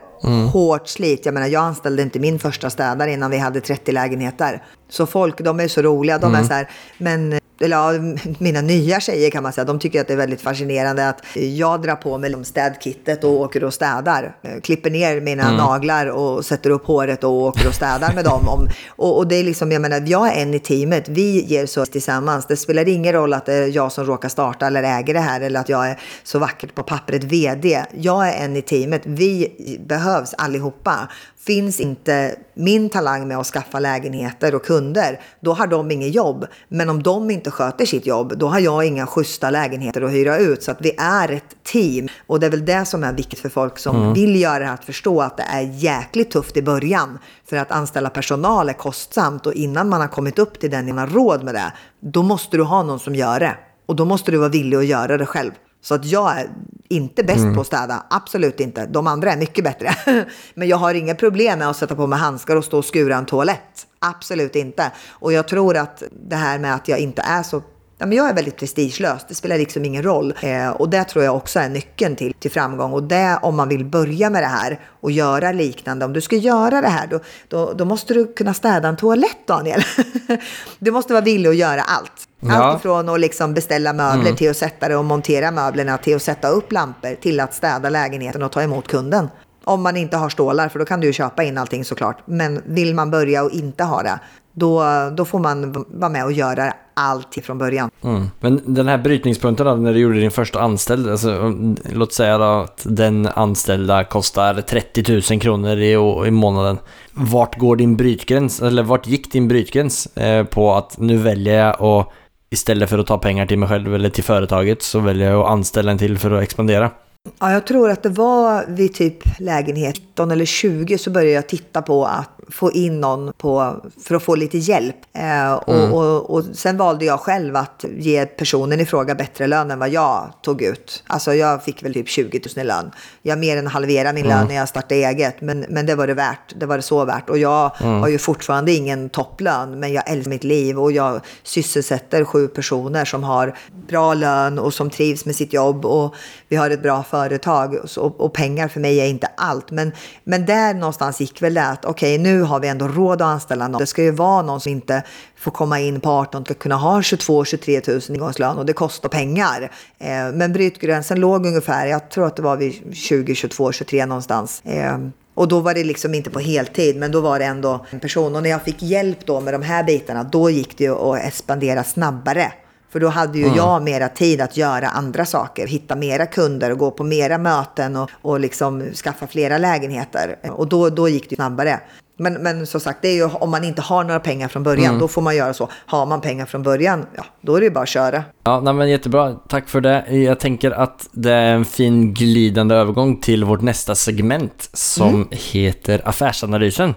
hårt 0.53 0.89
slit. 0.89 1.27
Jag 1.27 1.35
menar, 1.35 1.47
jag 1.47 1.63
anställde 1.63 2.03
inte 2.03 2.19
min 2.19 2.39
första 2.39 2.71
städare 2.71 3.13
innan 3.13 3.31
vi 3.31 3.39
hade 3.39 3.61
30 3.61 3.93
lägenheter. 3.93 4.63
Så 4.89 5.07
folk, 5.07 5.41
de 5.41 5.61
är 5.61 5.69
så 5.69 5.83
roliga. 5.83 6.19
De 6.19 6.35
är 6.35 6.43
så 6.43 6.53
här, 6.53 6.71
men 6.99 7.41
eller 7.61 7.77
ja, 7.77 8.15
mina 8.39 8.61
nya 8.61 9.01
tjejer 9.01 9.31
kan 9.31 9.43
man 9.43 9.53
säga, 9.53 9.65
de 9.65 9.79
tycker 9.79 10.01
att 10.01 10.07
det 10.07 10.13
är 10.13 10.17
väldigt 10.17 10.41
fascinerande 10.41 11.09
att 11.09 11.23
jag 11.35 11.83
drar 11.83 11.97
på 11.97 12.19
mig 12.19 12.45
städkittet 12.45 13.25
och 13.25 13.31
åker 13.31 13.65
och 13.65 13.75
städar. 13.75 14.37
Eh, 14.43 14.61
Klipper 14.61 14.91
ner 14.91 15.21
mina 15.21 15.53
naglar 15.53 16.07
och 16.07 16.45
sätter 16.45 16.71
upp 16.71 16.87
håret 16.87 17.25
och 17.25 17.31
åker 17.31 17.69
och 17.69 17.75
städar 17.75 18.15
med 18.15 18.25
dem. 18.25 18.49
Om, 18.49 18.69
och, 18.89 19.19
och 19.19 19.27
det 19.29 19.37
är 19.37 19.45
liksom, 19.45 19.73
jag 19.73 19.83
menar, 19.83 20.03
jag 20.07 20.37
är 20.37 20.43
en 20.43 20.55
i 20.55 20.59
teamet. 20.59 21.09
Vi 21.09 21.45
ger 21.45 21.67
så 21.67 21.87
tillsammans. 21.87 22.47
Det 22.47 22.57
spelar 22.57 22.89
ingen 22.89 23.13
roll 23.13 23.33
att 23.33 23.47
det 23.47 23.55
är 23.55 23.77
jag 23.77 23.93
som 23.93 24.05
råkar 24.05 24.29
starta 24.29 24.67
eller 24.67 24.83
äger 24.83 25.15
det 25.15 25.21
här 25.21 25.41
eller 25.41 25.61
att 25.61 25.69
jag 25.69 25.89
är 25.89 26.01
så 26.23 26.39
vackert 26.39 26.75
på 26.75 26.83
pappret 26.83 27.25
VD. 27.25 27.85
Jag 27.95 28.29
är 28.29 28.45
en 28.45 28.57
i 28.57 28.63
teamet. 28.63 29.03
Vi 29.05 29.79
behövs 29.89 30.35
allihopa. 30.39 31.09
Finns 31.47 31.81
inte 31.81 32.37
min 32.55 32.91
talang 32.91 33.29
med 33.29 33.39
att 33.39 33.47
skaffa 33.47 33.81
lägenheter 33.81 34.55
och 34.55 34.65
kunder, 34.65 35.21
då 35.41 35.53
har 35.53 35.67
de 35.67 35.91
inget 35.91 36.15
jobb. 36.15 36.47
Men 36.69 36.91
om 36.91 37.03
de 37.03 37.31
inte 37.31 37.51
sköter 37.51 37.87
sitt 37.87 38.07
jobb, 38.07 38.33
då 38.37 38.49
har 38.49 38.59
jag 38.59 38.85
inga 38.85 39.07
schyssta 39.07 39.51
lägenheter 39.51 40.03
att 40.03 40.11
hyra 40.11 40.39
ut. 40.39 40.63
Så 40.63 40.71
att 40.71 40.81
vi 40.81 40.95
är 40.99 41.33
ett 41.33 41.57
team. 41.63 42.09
Och 42.27 42.41
det 42.41 42.47
är 42.47 42.51
väl 42.51 42.65
det 42.65 42.85
som 42.85 43.05
är 43.05 43.13
viktigt 43.13 43.39
för 43.39 43.49
folk 43.49 43.79
som 43.79 44.15
vill 44.15 44.41
göra 44.41 44.59
det 44.59 44.65
här, 44.65 44.75
att 44.75 44.85
förstå 44.85 45.21
att 45.21 45.37
det 45.37 45.43
är 45.43 45.61
jäkligt 45.61 46.31
tufft 46.31 46.57
i 46.57 46.63
början. 46.63 47.19
För 47.49 47.57
att 47.57 47.71
anställa 47.71 48.11
personal 48.11 48.69
är 48.69 48.73
kostsamt 48.73 49.47
och 49.47 49.53
innan 49.55 49.89
man 49.89 50.01
har 50.01 50.09
kommit 50.09 50.39
upp 50.39 50.61
till 50.61 50.71
den, 50.71 50.87
man 50.87 50.99
har 50.99 51.07
råd 51.07 51.45
med 51.45 51.55
det, 51.55 51.73
då 52.01 52.23
måste 52.23 52.57
du 52.57 52.63
ha 52.63 52.83
någon 52.83 53.01
som 53.01 53.15
gör 53.15 53.41
det. 53.41 53.57
Och 53.87 53.97
då 53.97 54.05
måste 54.05 54.31
du 54.31 54.37
vara 54.39 54.49
villig 54.49 54.77
att 54.77 54.87
göra 54.87 55.17
det 55.17 55.27
själv. 55.27 55.53
Så 55.85 55.95
att 55.95 56.05
jag 56.05 56.41
är 56.41 56.51
inte 56.89 57.23
bäst 57.23 57.55
på 57.55 57.61
att 57.61 57.67
städa, 57.67 58.07
absolut 58.11 58.61
inte. 58.61 58.87
De 58.87 59.07
andra 59.07 59.33
är 59.33 59.37
mycket 59.37 59.65
bättre. 59.65 59.95
Men 60.55 60.69
jag 60.69 60.77
har 60.77 60.95
inga 60.95 61.15
problem 61.15 61.59
med 61.59 61.69
att 61.69 61.77
sätta 61.77 61.95
på 61.95 62.07
mig 62.07 62.19
handskar 62.19 62.57
och 62.57 62.65
stå 62.65 62.79
och 62.79 62.85
skura 62.85 63.17
en 63.17 63.27
toalett. 63.27 63.87
Absolut 63.99 64.57
inte. 64.57 64.93
Och 65.09 65.33
jag 65.33 65.49
tror 65.49 65.77
att 65.77 66.03
det 66.29 66.37
här 66.37 66.59
med 66.59 66.75
att 66.75 66.89
jag 66.89 66.99
inte 66.99 67.23
är 67.23 67.43
så 67.43 67.63
Ja, 68.05 68.09
men 68.09 68.19
jag 68.19 68.29
är 68.29 68.35
väldigt 68.35 68.57
prestigelös, 68.57 69.25
det 69.29 69.35
spelar 69.35 69.59
liksom 69.59 69.85
ingen 69.85 70.03
roll. 70.03 70.35
Eh, 70.41 70.69
och 70.69 70.89
det 70.89 71.05
tror 71.05 71.25
jag 71.25 71.37
också 71.37 71.61
är 71.61 71.69
nyckeln 71.69 72.17
till, 72.17 72.35
till 72.39 72.51
framgång. 72.51 72.93
Och 72.93 73.03
det 73.03 73.39
om 73.43 73.57
man 73.57 73.69
vill 73.69 73.85
börja 73.85 74.31
med 74.31 74.43
det 74.43 74.47
här 74.47 74.81
och 75.01 75.11
göra 75.11 75.53
liknande. 75.53 76.05
Om 76.05 76.13
du 76.13 76.21
ska 76.21 76.37
göra 76.37 76.81
det 76.81 76.89
här, 76.89 77.07
då, 77.07 77.21
då, 77.49 77.73
då 77.73 77.85
måste 77.85 78.15
du 78.15 78.27
kunna 78.27 78.55
städa 78.55 78.89
en 78.89 78.97
toalett, 78.97 79.47
Daniel. 79.47 79.83
du 80.79 80.91
måste 80.91 81.13
vara 81.13 81.25
villig 81.25 81.51
att 81.51 81.57
göra 81.57 81.83
allt. 81.83 82.29
Ja. 82.41 82.55
Allt 82.55 82.81
ifrån 82.81 83.09
att 83.09 83.21
liksom 83.21 83.55
beställa 83.55 83.93
möbler 83.93 84.33
till 84.33 84.51
att 84.51 84.57
sätta 84.57 84.89
det 84.89 84.97
och 84.97 85.05
montera 85.05 85.51
möblerna 85.51 85.99
till 85.99 86.17
att 86.17 86.23
sätta 86.23 86.49
upp 86.49 86.73
lampor 86.73 87.15
till 87.15 87.41
att 87.41 87.55
städa 87.55 87.91
lägenheten 87.91 88.43
och 88.43 88.53
ta 88.53 88.63
emot 88.63 88.89
kunden. 88.89 89.29
Om 89.65 89.83
man 89.83 89.97
inte 89.97 90.17
har 90.17 90.29
stålar, 90.29 90.69
för 90.69 90.79
då 90.79 90.85
kan 90.85 91.01
du 91.01 91.07
ju 91.07 91.13
köpa 91.13 91.45
in 91.45 91.59
allting 91.59 91.85
såklart. 91.85 92.23
Men 92.25 92.63
vill 92.65 92.95
man 92.95 93.11
börja 93.11 93.45
och 93.45 93.51
inte 93.51 93.85
ha 93.85 94.03
det, 94.03 94.19
då, 94.55 94.83
då 95.17 95.25
får 95.25 95.39
man 95.39 95.85
vara 95.89 96.11
med 96.11 96.25
och 96.25 96.33
göra 96.33 96.73
allt 96.95 97.39
från 97.43 97.59
början. 97.59 97.91
Mm. 98.03 98.31
Men 98.41 98.61
den 98.65 98.89
här 98.89 98.99
brytningspunkten 98.99 99.67
då, 99.67 99.75
när 99.75 99.93
du 99.93 100.01
gjorde 100.01 100.21
din 100.21 100.31
första 100.31 100.61
anställd, 100.61 101.11
alltså, 101.11 101.55
låt 101.93 102.13
säga 102.13 102.39
då 102.39 102.45
att 102.45 102.87
den 102.89 103.27
anställda 103.27 104.05
kostar 104.05 104.55
30 104.61 105.23
000 105.31 105.41
kronor 105.41 105.79
i, 105.79 105.93
i 106.29 106.31
månaden. 106.31 106.79
Vart 107.13 107.59
går 107.59 107.77
din 107.77 107.97
brytgräns, 107.97 108.63
eller 108.63 108.83
vart 108.83 109.07
gick 109.07 109.33
din 109.33 109.49
brytgräns 109.49 110.07
eh, 110.07 110.45
på 110.45 110.75
att 110.75 110.99
nu 110.99 111.17
väljer 111.17 111.67
jag 111.67 111.83
att 111.83 112.09
istället 112.51 112.91
för 112.91 112.99
att 112.99 113.07
ta 113.07 113.19
pengar 113.19 113.47
till 113.47 113.59
mig 113.59 113.69
själv 113.69 113.95
eller 113.95 114.11
till 114.11 114.25
företaget 114.25 114.83
så 114.83 114.99
väljer 114.99 115.31
jag 115.31 115.41
att 115.41 115.51
anställa 115.51 115.93
en 115.93 115.99
till 115.99 116.19
för 116.19 116.31
att 116.31 116.43
expandera? 116.43 116.91
Ja, 117.39 117.53
jag 117.53 117.67
tror 117.67 117.91
att 117.91 118.03
det 118.03 118.09
var 118.09 118.65
vid 118.69 118.95
typ 118.95 119.23
lägenhet 119.39 120.01
19 120.15 120.31
eller 120.31 120.45
20 120.45 120.99
så 120.99 121.11
började 121.11 121.33
jag 121.33 121.47
titta 121.47 121.83
på 121.83 122.07
att 122.07 122.31
få 122.49 122.73
in 122.73 123.01
någon 123.01 123.33
på, 123.33 123.77
för 124.05 124.15
att 124.15 124.23
få 124.23 124.35
lite 124.35 124.59
hjälp. 124.59 124.97
Eh, 125.13 125.53
och, 125.53 125.75
mm. 125.75 125.93
och, 125.93 126.31
och, 126.31 126.45
sen 126.53 126.77
valde 126.77 127.05
jag 127.05 127.21
själv 127.21 127.57
att 127.57 127.85
ge 127.97 128.27
personen 128.27 128.81
i 128.81 128.87
fråga 128.87 129.15
bättre 129.15 129.47
lön 129.47 129.71
än 129.71 129.79
vad 129.79 129.89
jag 129.89 130.33
tog 130.43 130.63
ut. 130.63 131.03
Alltså 131.07 131.35
jag 131.35 131.65
fick 131.65 131.83
väl 131.83 131.95
typ 131.95 132.09
20 132.09 132.41
000 132.57 132.65
i 132.65 132.69
lön. 132.69 132.91
Jag 133.23 133.39
mer 133.39 133.57
än 133.57 133.67
halverade 133.67 134.13
min 134.13 134.25
mm. 134.25 134.39
lön 134.39 134.49
när 134.49 134.55
jag 134.55 134.69
startade 134.69 134.95
eget. 134.95 135.41
Men, 135.41 135.67
men 135.69 135.87
det 135.87 135.95
var 135.95 136.07
det 136.07 136.15
värt. 136.15 136.55
Det 136.57 136.67
var 136.67 136.77
det 136.77 136.83
så 136.83 137.05
värt. 137.05 137.31
Och 137.31 137.39
jag 137.39 137.71
mm. 137.81 138.01
har 138.01 138.09
ju 138.09 138.19
fortfarande 138.19 138.73
ingen 138.73 139.09
topplön. 139.09 139.81
Men 139.81 139.93
jag 139.93 140.11
älskar 140.11 140.31
mitt 140.31 140.45
liv 140.45 140.79
och 140.79 140.93
jag 140.93 141.21
sysselsätter 141.43 142.25
sju 142.25 142.49
personer 142.49 143.05
som 143.05 143.25
har 143.25 143.59
bra 143.89 144.15
lön 144.15 144.59
och 144.59 144.75
som 144.75 144.91
trivs 144.91 145.25
med 145.25 145.37
sitt 145.37 145.53
jobb. 145.53 145.85
Och 145.85 146.15
vi 146.49 146.57
har 146.57 146.71
ett 146.71 146.83
bra 146.83 147.03
företag. 147.15 147.77
Och, 147.97 148.21
och 148.21 148.33
pengar 148.33 148.69
för 148.69 148.81
mig 148.81 149.01
är 149.01 149.07
inte 149.07 149.27
allt. 149.37 149.71
Men, 149.71 149.93
men 150.25 150.47
där 150.47 150.75
någonstans 150.75 151.21
gick 151.21 151.43
väl 151.43 151.55
det 151.55 151.67
att 151.67 151.85
okej, 151.85 152.15
okay, 152.15 152.33
nu 152.33 152.43
har 152.43 152.61
vi 152.61 152.69
ändå 152.69 152.89
råd 152.89 153.23
att 153.23 153.27
anställa 153.27 153.69
någon. 153.69 153.81
Det 153.81 153.87
ska 153.87 154.03
ju 154.03 154.11
vara 154.11 154.43
någon 154.43 154.61
som 154.61 154.73
inte 154.73 155.03
får 155.37 155.51
komma 155.51 155.81
in 155.81 156.01
på 156.01 156.11
18 156.11 156.45
ska 156.45 156.55
kunna 156.55 156.77
ha 156.77 157.01
22-23 157.01 157.91
000 158.11 158.17
ingångslön 158.17 158.59
och 158.59 158.67
det 158.67 158.73
kostar 158.73 159.09
pengar. 159.09 159.71
Eh, 159.99 160.33
men 160.35 160.53
brytgränsen 160.53 161.21
låg 161.21 161.47
ungefär, 161.47 161.87
jag 161.87 162.11
tror 162.11 162.27
att 162.27 162.37
det 162.37 162.43
var 162.43 162.57
vid 162.57 162.97
20, 162.97 163.35
22, 163.35 163.73
23 163.73 164.07
någonstans. 164.07 164.63
Eh, 164.65 164.99
och 165.35 165.49
då 165.49 165.61
var 165.61 165.75
det 165.75 165.85
liksom 165.85 166.15
inte 166.15 166.31
på 166.31 166.41
heltid, 166.41 166.97
men 166.97 167.13
då 167.13 167.21
var 167.21 167.39
det 167.39 167.45
ändå 167.45 167.87
en 167.91 168.01
person. 168.01 168.37
Och 168.37 168.43
när 168.43 168.51
jag 168.51 168.63
fick 168.63 168.83
hjälp 168.83 169.27
då 169.27 169.41
med 169.41 169.55
de 169.55 169.63
här 169.63 169.85
bitarna, 169.85 170.23
då 170.23 170.51
gick 170.51 170.79
det 170.79 170.85
ju 170.85 170.95
att 170.95 171.25
expandera 171.25 171.85
snabbare. 171.85 172.53
För 172.95 173.01
då 173.01 173.09
hade 173.09 173.39
ju 173.39 173.45
mm. 173.45 173.57
jag 173.57 173.83
mera 173.83 174.09
tid 174.09 174.41
att 174.41 174.57
göra 174.57 174.89
andra 174.89 175.25
saker, 175.25 175.67
hitta 175.67 175.97
mera 175.97 176.27
kunder 176.27 176.73
och 176.73 176.79
gå 176.79 176.91
på 176.91 177.05
mera 177.05 177.39
möten 177.39 177.97
och, 177.97 178.11
och 178.23 178.41
liksom 178.41 178.83
skaffa 178.95 179.27
flera 179.27 179.59
lägenheter. 179.59 180.37
Och 180.51 180.69
då, 180.69 180.91
då 180.91 181.09
gick 181.09 181.31
det 181.31 181.37
snabbare. 181.37 181.81
Men, 182.17 182.35
men 182.35 182.67
som 182.67 182.81
sagt, 182.81 182.99
det 183.03 183.09
är 183.09 183.15
ju 183.15 183.25
om 183.25 183.51
man 183.51 183.65
inte 183.65 183.83
har 183.83 184.05
några 184.05 184.21
pengar 184.21 184.49
från 184.49 184.63
början, 184.63 184.87
mm. 184.87 184.99
då 184.99 185.09
får 185.09 185.23
man 185.23 185.37
göra 185.37 185.55
så. 185.55 185.69
Har 185.87 186.07
man 186.07 186.21
pengar 186.21 186.47
från 186.47 186.63
början, 186.63 187.07
ja, 187.17 187.25
då 187.41 187.57
är 187.57 187.61
det 187.61 187.65
ju 187.65 187.73
bara 187.73 187.83
att 187.83 187.89
köra. 187.89 188.25
Ja, 188.45 188.61
nej, 188.61 188.75
men 188.75 188.91
jättebra. 188.91 189.35
Tack 189.49 189.69
för 189.69 189.81
det. 189.81 190.05
Jag 190.11 190.41
tänker 190.41 190.71
att 190.71 191.09
det 191.13 191.33
är 191.33 191.55
en 191.55 191.65
fin 191.65 192.15
glidande 192.15 192.75
övergång 192.75 193.21
till 193.21 193.45
vårt 193.45 193.63
nästa 193.63 193.95
segment 193.95 194.71
som 194.73 195.09
mm. 195.09 195.29
heter 195.31 196.03
Affärsanalysen. 196.05 196.95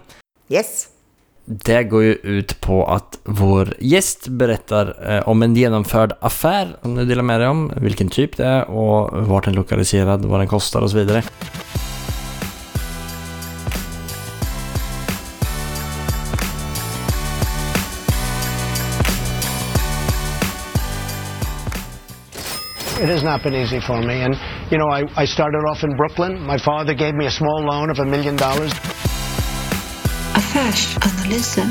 Yes. 0.48 0.86
Det 1.50 1.82
går 1.84 2.02
ju 2.02 2.12
ut 2.12 2.60
på 2.60 2.84
att 2.84 3.18
vår 3.24 3.74
gäst 3.78 4.28
berättar 4.28 5.12
eh, 5.16 5.28
om 5.28 5.42
en 5.42 5.54
genomförd 5.54 6.12
affär 6.20 6.76
som 6.82 6.94
du 6.94 7.04
delar 7.04 7.22
med 7.22 7.40
dig 7.40 7.48
om, 7.48 7.72
vilken 7.76 8.08
typ 8.08 8.36
det 8.36 8.44
är 8.44 8.70
och 8.70 9.26
vart 9.26 9.44
den 9.44 9.54
är 9.54 9.56
lokaliserad, 9.56 10.24
vad 10.24 10.40
den 10.40 10.48
kostar 10.48 10.80
och 10.80 10.90
så 10.90 10.96
vidare. 10.96 11.22
It 23.00 23.08
has 23.08 23.22
not 23.22 23.42
been 23.42 23.54
easy 23.54 23.80
for 23.80 24.02
me. 24.02 24.22
And, 24.22 24.36
you 24.70 24.78
know, 24.78 24.88
I, 24.90 25.22
I 25.22 25.26
started 25.26 25.64
off 25.70 25.84
in 25.84 25.96
Brooklyn. 25.96 26.46
My 26.46 26.58
father 26.58 26.94
gave 26.94 27.14
me 27.14 27.26
a 27.26 27.30
small 27.30 27.62
loan 27.62 27.90
of 27.90 27.98
a 28.00 28.04
million 28.04 28.36
dollars. 28.36 28.97
Affärsanalysen. 30.58 31.70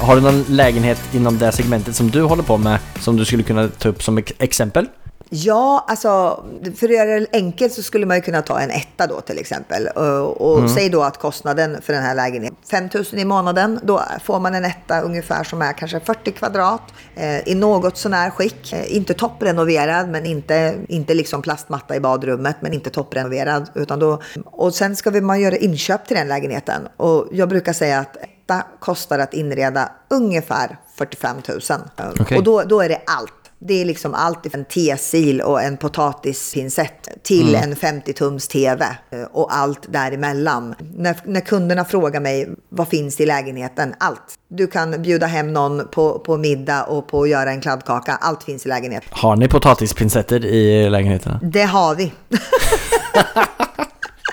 Har 0.00 0.16
du 0.16 0.22
någon 0.22 0.42
lägenhet 0.48 1.14
inom 1.14 1.38
det 1.38 1.52
segmentet 1.52 1.96
som 1.96 2.10
du 2.10 2.22
håller 2.22 2.42
på 2.42 2.58
med 2.58 2.78
som 3.00 3.16
du 3.16 3.24
skulle 3.24 3.42
kunna 3.42 3.68
ta 3.68 3.88
upp 3.88 4.02
som 4.02 4.22
exempel? 4.38 4.86
Ja, 5.34 5.84
alltså 5.88 6.44
för 6.76 6.88
att 6.88 6.94
göra 6.94 7.20
det 7.20 7.26
enkelt 7.32 7.72
så 7.72 7.82
skulle 7.82 8.06
man 8.06 8.16
ju 8.16 8.22
kunna 8.22 8.42
ta 8.42 8.60
en 8.60 8.70
etta 8.70 9.06
då 9.06 9.20
till 9.20 9.38
exempel. 9.38 9.86
Och, 9.86 10.40
och 10.40 10.58
mm. 10.58 10.68
säg 10.68 10.88
då 10.88 11.02
att 11.02 11.18
kostnaden 11.18 11.82
för 11.82 11.92
den 11.92 12.02
här 12.02 12.14
lägenheten 12.14 12.56
5 12.70 12.88
000 12.94 13.04
i 13.12 13.24
månaden. 13.24 13.80
Då 13.82 14.02
får 14.24 14.40
man 14.40 14.54
en 14.54 14.64
etta 14.64 15.00
ungefär 15.00 15.44
som 15.44 15.62
är 15.62 15.72
kanske 15.72 16.00
40 16.00 16.32
kvadrat 16.32 16.82
eh, 17.14 17.48
i 17.48 17.54
något 17.54 17.96
sånär 17.96 18.30
skick. 18.30 18.72
Eh, 18.72 18.96
inte 18.96 19.14
topprenoverad, 19.14 20.08
men 20.08 20.26
inte, 20.26 20.74
inte 20.88 21.14
liksom 21.14 21.42
plastmatta 21.42 21.96
i 21.96 22.00
badrummet, 22.00 22.56
men 22.60 22.72
inte 22.72 22.90
topprenoverad. 22.90 23.70
Utan 23.74 23.98
då, 23.98 24.22
och 24.44 24.74
sen 24.74 24.96
ska 24.96 25.10
man 25.10 25.40
göra 25.40 25.56
inköp 25.56 26.06
till 26.06 26.16
den 26.16 26.28
lägenheten. 26.28 26.88
Och 26.96 27.28
jag 27.32 27.48
brukar 27.48 27.72
säga 27.72 27.98
att 27.98 28.16
etta 28.16 28.62
kostar 28.80 29.18
att 29.18 29.34
inreda 29.34 29.88
ungefär 30.10 30.76
45 30.94 31.36
000. 31.48 31.60
Okay. 32.20 32.38
Och 32.38 32.44
då, 32.44 32.62
då 32.62 32.80
är 32.80 32.88
det 32.88 33.00
allt. 33.06 33.41
Det 33.66 33.80
är 33.80 33.84
liksom 33.84 34.14
allt 34.14 34.38
från 34.42 34.60
en 34.60 34.64
tesil 34.64 35.40
och 35.40 35.62
en 35.62 35.76
potatispinsett 35.76 37.08
till 37.22 37.54
mm. 37.54 37.70
en 37.70 37.76
50-tums 37.76 38.50
TV 38.50 38.86
eh, 39.10 39.22
och 39.32 39.56
allt 39.56 39.92
däremellan. 39.92 40.74
När, 40.96 41.16
när 41.24 41.40
kunderna 41.40 41.84
frågar 41.84 42.20
mig 42.20 42.48
vad 42.68 42.88
finns 42.88 43.20
i 43.20 43.26
lägenheten? 43.26 43.94
Allt. 43.98 44.38
Du 44.48 44.66
kan 44.66 45.02
bjuda 45.02 45.26
hem 45.26 45.52
någon 45.52 45.88
på, 45.88 46.18
på 46.18 46.36
middag 46.36 46.84
och 46.84 47.08
på 47.08 47.22
att 47.22 47.28
göra 47.28 47.50
en 47.50 47.60
kladdkaka. 47.60 48.18
Allt 48.20 48.42
finns 48.42 48.66
i 48.66 48.68
lägenheten. 48.68 49.08
Har 49.12 49.36
ni 49.36 49.48
potatispinsetter 49.48 50.44
i 50.44 50.90
lägenheterna? 50.90 51.40
Det 51.42 51.62
har 51.62 51.94
vi. 51.94 52.12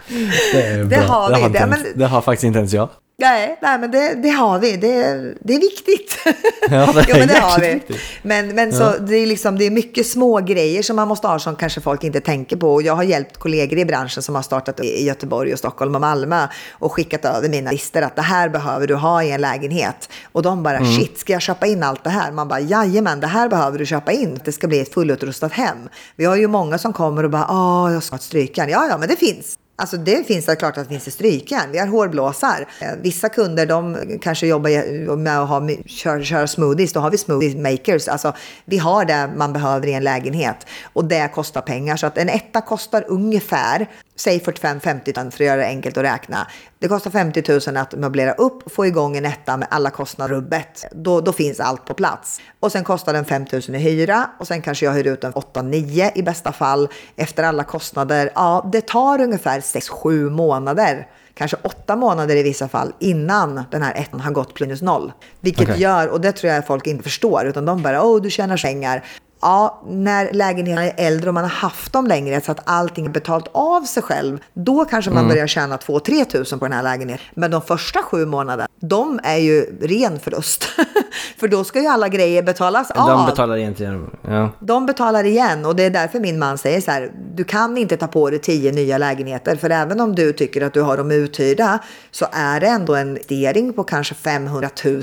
det, 0.53 0.83
det 0.89 0.95
har 0.95 1.29
vi. 1.29 1.35
Det 1.35 1.41
har, 1.41 1.49
det, 1.49 1.67
men... 1.67 1.79
det 1.95 2.05
har 2.05 2.21
faktiskt 2.21 2.43
inte 2.43 2.59
ens 2.59 2.73
jag. 2.73 2.89
Nej, 3.19 3.57
nej 3.61 3.79
men 3.79 3.91
det, 3.91 4.15
det 4.15 4.29
har 4.29 4.59
vi. 4.59 4.77
Det, 4.77 5.03
det 5.41 5.55
är 5.55 5.59
viktigt. 5.59 6.17
Ja, 6.71 6.91
det, 6.93 6.99
är 6.99 7.05
ja, 7.09 7.15
men 7.17 7.27
det 7.27 7.39
har 7.39 7.59
vi. 7.59 7.73
Viktigt. 7.73 8.01
Men, 8.21 8.55
men 8.55 8.71
ja. 8.71 8.77
så, 8.77 8.99
det, 8.99 9.15
är 9.15 9.27
liksom, 9.27 9.57
det 9.57 9.65
är 9.65 9.71
mycket 9.71 10.07
små 10.07 10.39
grejer 10.39 10.83
som 10.83 10.95
man 10.95 11.07
måste 11.07 11.27
ha 11.27 11.39
som 11.39 11.55
kanske 11.55 11.81
folk 11.81 12.03
inte 12.03 12.21
tänker 12.21 12.57
på. 12.57 12.73
Och 12.73 12.81
jag 12.81 12.95
har 12.95 13.03
hjälpt 13.03 13.37
kollegor 13.37 13.79
i 13.79 13.85
branschen 13.85 14.23
som 14.23 14.35
har 14.35 14.41
startat 14.41 14.79
i 14.79 15.05
Göteborg, 15.05 15.53
och 15.53 15.59
Stockholm 15.59 15.95
och 15.95 16.01
Malmö 16.01 16.47
och 16.71 16.93
skickat 16.93 17.25
över 17.25 17.49
mina 17.49 17.71
listor 17.71 18.01
att 18.01 18.15
det 18.15 18.21
här 18.21 18.49
behöver 18.49 18.87
du 18.87 18.95
ha 18.95 19.23
i 19.23 19.31
en 19.31 19.41
lägenhet. 19.41 20.09
Och 20.31 20.41
de 20.41 20.63
bara, 20.63 20.77
mm. 20.77 20.97
shit, 20.97 21.19
ska 21.19 21.33
jag 21.33 21.41
köpa 21.41 21.67
in 21.67 21.83
allt 21.83 22.03
det 22.03 22.09
här? 22.09 22.31
Man 22.31 22.47
bara, 22.47 22.59
jajamän, 22.59 23.19
det 23.19 23.27
här 23.27 23.49
behöver 23.49 23.79
du 23.79 23.85
köpa 23.85 24.11
in. 24.11 24.39
Det 24.45 24.51
ska 24.51 24.67
bli 24.67 24.79
ett 24.79 24.93
fullutrustat 24.93 25.51
hem. 25.51 25.77
Vi 26.15 26.25
har 26.25 26.35
ju 26.35 26.47
många 26.47 26.77
som 26.77 26.93
kommer 26.93 27.23
och 27.23 27.29
bara, 27.29 27.47
åh, 27.49 27.93
jag 27.93 28.03
ska 28.03 28.13
ha 28.13 28.17
ett 28.17 28.23
strykjärn. 28.23 28.69
Ja, 28.69 28.87
ja, 28.89 28.97
men 28.97 29.07
det 29.07 29.15
finns. 29.15 29.57
Alltså 29.79 29.97
det 29.97 30.27
finns 30.27 30.45
det 30.45 30.55
klart 30.55 30.77
att 30.77 30.83
det 30.83 30.89
finns 30.89 31.07
i 31.07 31.11
strykjärn. 31.11 31.71
Vi 31.71 31.79
har 31.79 31.87
hårblåsar. 31.87 32.67
Eh, 32.79 32.87
vissa 33.01 33.29
kunder 33.29 33.65
de 33.65 33.97
kanske 34.21 34.47
jobbar 34.47 35.15
med 35.15 35.39
att 35.39 35.49
ha, 35.49 35.69
köra, 35.85 36.23
köra 36.23 36.47
smoothies. 36.47 36.93
Då 36.93 36.99
har 36.99 37.11
vi 37.11 37.17
smoothie 37.17 37.71
makers. 37.71 38.07
Alltså 38.07 38.33
vi 38.65 38.77
har 38.77 39.05
det 39.05 39.29
man 39.35 39.53
behöver 39.53 39.87
i 39.87 39.93
en 39.93 40.03
lägenhet. 40.03 40.67
Och 40.93 41.05
det 41.05 41.31
kostar 41.33 41.61
pengar. 41.61 41.97
Så 41.97 42.07
att 42.07 42.17
en 42.17 42.29
etta 42.29 42.61
kostar 42.61 43.05
ungefär 43.07 43.87
säg 44.19 44.39
45-50 44.39 45.23
000 45.23 45.31
för 45.31 45.43
att 45.43 45.47
göra 45.47 45.61
det 45.61 45.67
enkelt 45.67 45.97
att 45.97 46.03
räkna. 46.03 46.47
Det 46.79 46.87
kostar 46.87 47.11
50 47.11 47.43
000 47.67 47.77
att 47.77 47.93
möblera 47.93 48.33
upp 48.33 48.65
och 48.65 48.71
få 48.71 48.85
igång 48.85 49.17
en 49.17 49.25
etta 49.25 49.57
med 49.57 49.67
alla 49.71 49.89
kostnader 49.89 50.35
rubbet. 50.35 50.85
Då, 50.91 51.21
då 51.21 51.33
finns 51.33 51.59
allt 51.59 51.85
på 51.85 51.93
plats. 51.93 52.41
Och 52.59 52.71
sen 52.71 52.83
kostar 52.83 53.13
den 53.13 53.25
5 53.25 53.45
000 53.51 53.61
i 53.67 53.77
hyra 53.77 54.29
och 54.39 54.47
sen 54.47 54.61
kanske 54.61 54.85
jag 54.85 54.93
hyr 54.93 55.07
ut 55.07 55.21
den 55.21 55.33
8-9 55.33 56.11
i 56.15 56.23
bästa 56.23 56.51
fall 56.51 56.89
efter 57.15 57.43
alla 57.43 57.63
kostnader. 57.63 58.31
Ja, 58.35 58.69
det 58.71 58.81
tar 58.81 59.21
ungefär 59.21 59.61
6-7 59.75 60.29
månader 60.29 61.07
kanske 61.39 61.57
åtta 61.63 61.95
månader 61.95 62.35
i 62.35 62.43
vissa 62.43 62.67
fall 62.67 62.93
innan 62.99 63.63
den 63.71 63.81
här 63.81 63.93
ettan 63.95 64.19
har 64.19 64.31
gått 64.31 64.53
plus 64.53 64.81
noll. 64.81 65.11
Vilket 65.39 65.69
okay. 65.69 65.81
gör, 65.81 66.07
och 66.07 66.21
det 66.21 66.31
tror 66.31 66.53
jag 66.53 66.67
folk 66.67 66.87
inte 66.87 67.03
förstår, 67.03 67.45
utan 67.45 67.65
de 67.65 67.81
bara 67.81 68.03
åh 68.03 68.21
du 68.21 68.29
tjänar 68.29 68.57
pengar. 68.57 69.05
Ja, 69.41 69.81
när 69.87 70.33
lägenheterna 70.33 70.85
är 70.85 70.93
äldre 71.07 71.29
och 71.29 71.33
man 71.33 71.43
har 71.43 71.49
haft 71.49 71.93
dem 71.93 72.07
längre 72.07 72.41
så 72.41 72.51
att 72.51 72.59
allting 72.63 73.05
är 73.05 73.09
betalt 73.09 73.47
av 73.51 73.81
sig 73.81 74.03
själv, 74.03 74.39
då 74.53 74.85
kanske 74.85 75.11
man 75.11 75.17
mm. 75.17 75.29
börjar 75.29 75.47
tjäna 75.47 75.77
2-3 75.77 76.25
tusen 76.25 76.59
på 76.59 76.65
den 76.65 76.73
här 76.73 76.83
lägenheten. 76.83 77.25
Men 77.33 77.51
de 77.51 77.61
första 77.61 78.03
sju 78.03 78.25
månaderna, 78.25 78.67
de 78.79 79.19
är 79.23 79.37
ju 79.37 79.61
ren 79.81 80.19
förlust. 80.19 80.63
För 81.37 81.47
då 81.47 81.63
ska 81.63 81.81
ju 81.81 81.87
alla 81.87 82.07
grejer 82.07 82.43
betalas 82.43 82.91
av. 82.91 83.09
De 83.09 83.25
betalar 83.25 83.57
igen 83.57 84.09
ja. 84.27 84.49
De 84.59 84.85
betalar 84.85 85.23
igen 85.23 85.65
och 85.65 85.75
det 85.75 85.83
är 85.83 85.89
därför 85.89 86.19
min 86.19 86.39
man 86.39 86.57
säger 86.57 86.81
så 86.81 86.91
här, 86.91 87.11
du 87.35 87.43
kan 87.43 87.77
inte 87.77 87.97
ta 87.97 88.07
på 88.07 88.29
dig 88.29 88.39
tio 88.39 88.71
nya 88.71 88.97
lägenheter. 88.97 89.55
För 89.55 89.69
även 89.69 89.99
om 89.99 90.15
du 90.15 90.33
tycker 90.33 90.61
att 90.61 90.73
du 90.73 90.81
har 90.81 90.97
dem 90.97 91.11
uthyrda 91.11 91.79
så 92.11 92.25
är 92.31 92.59
det 92.59 92.67
ändå 92.67 92.95
en 92.95 93.17
investering 93.29 93.73
på 93.73 93.83
kanske 93.83 94.15
500 94.15 94.69
000. 94.85 95.01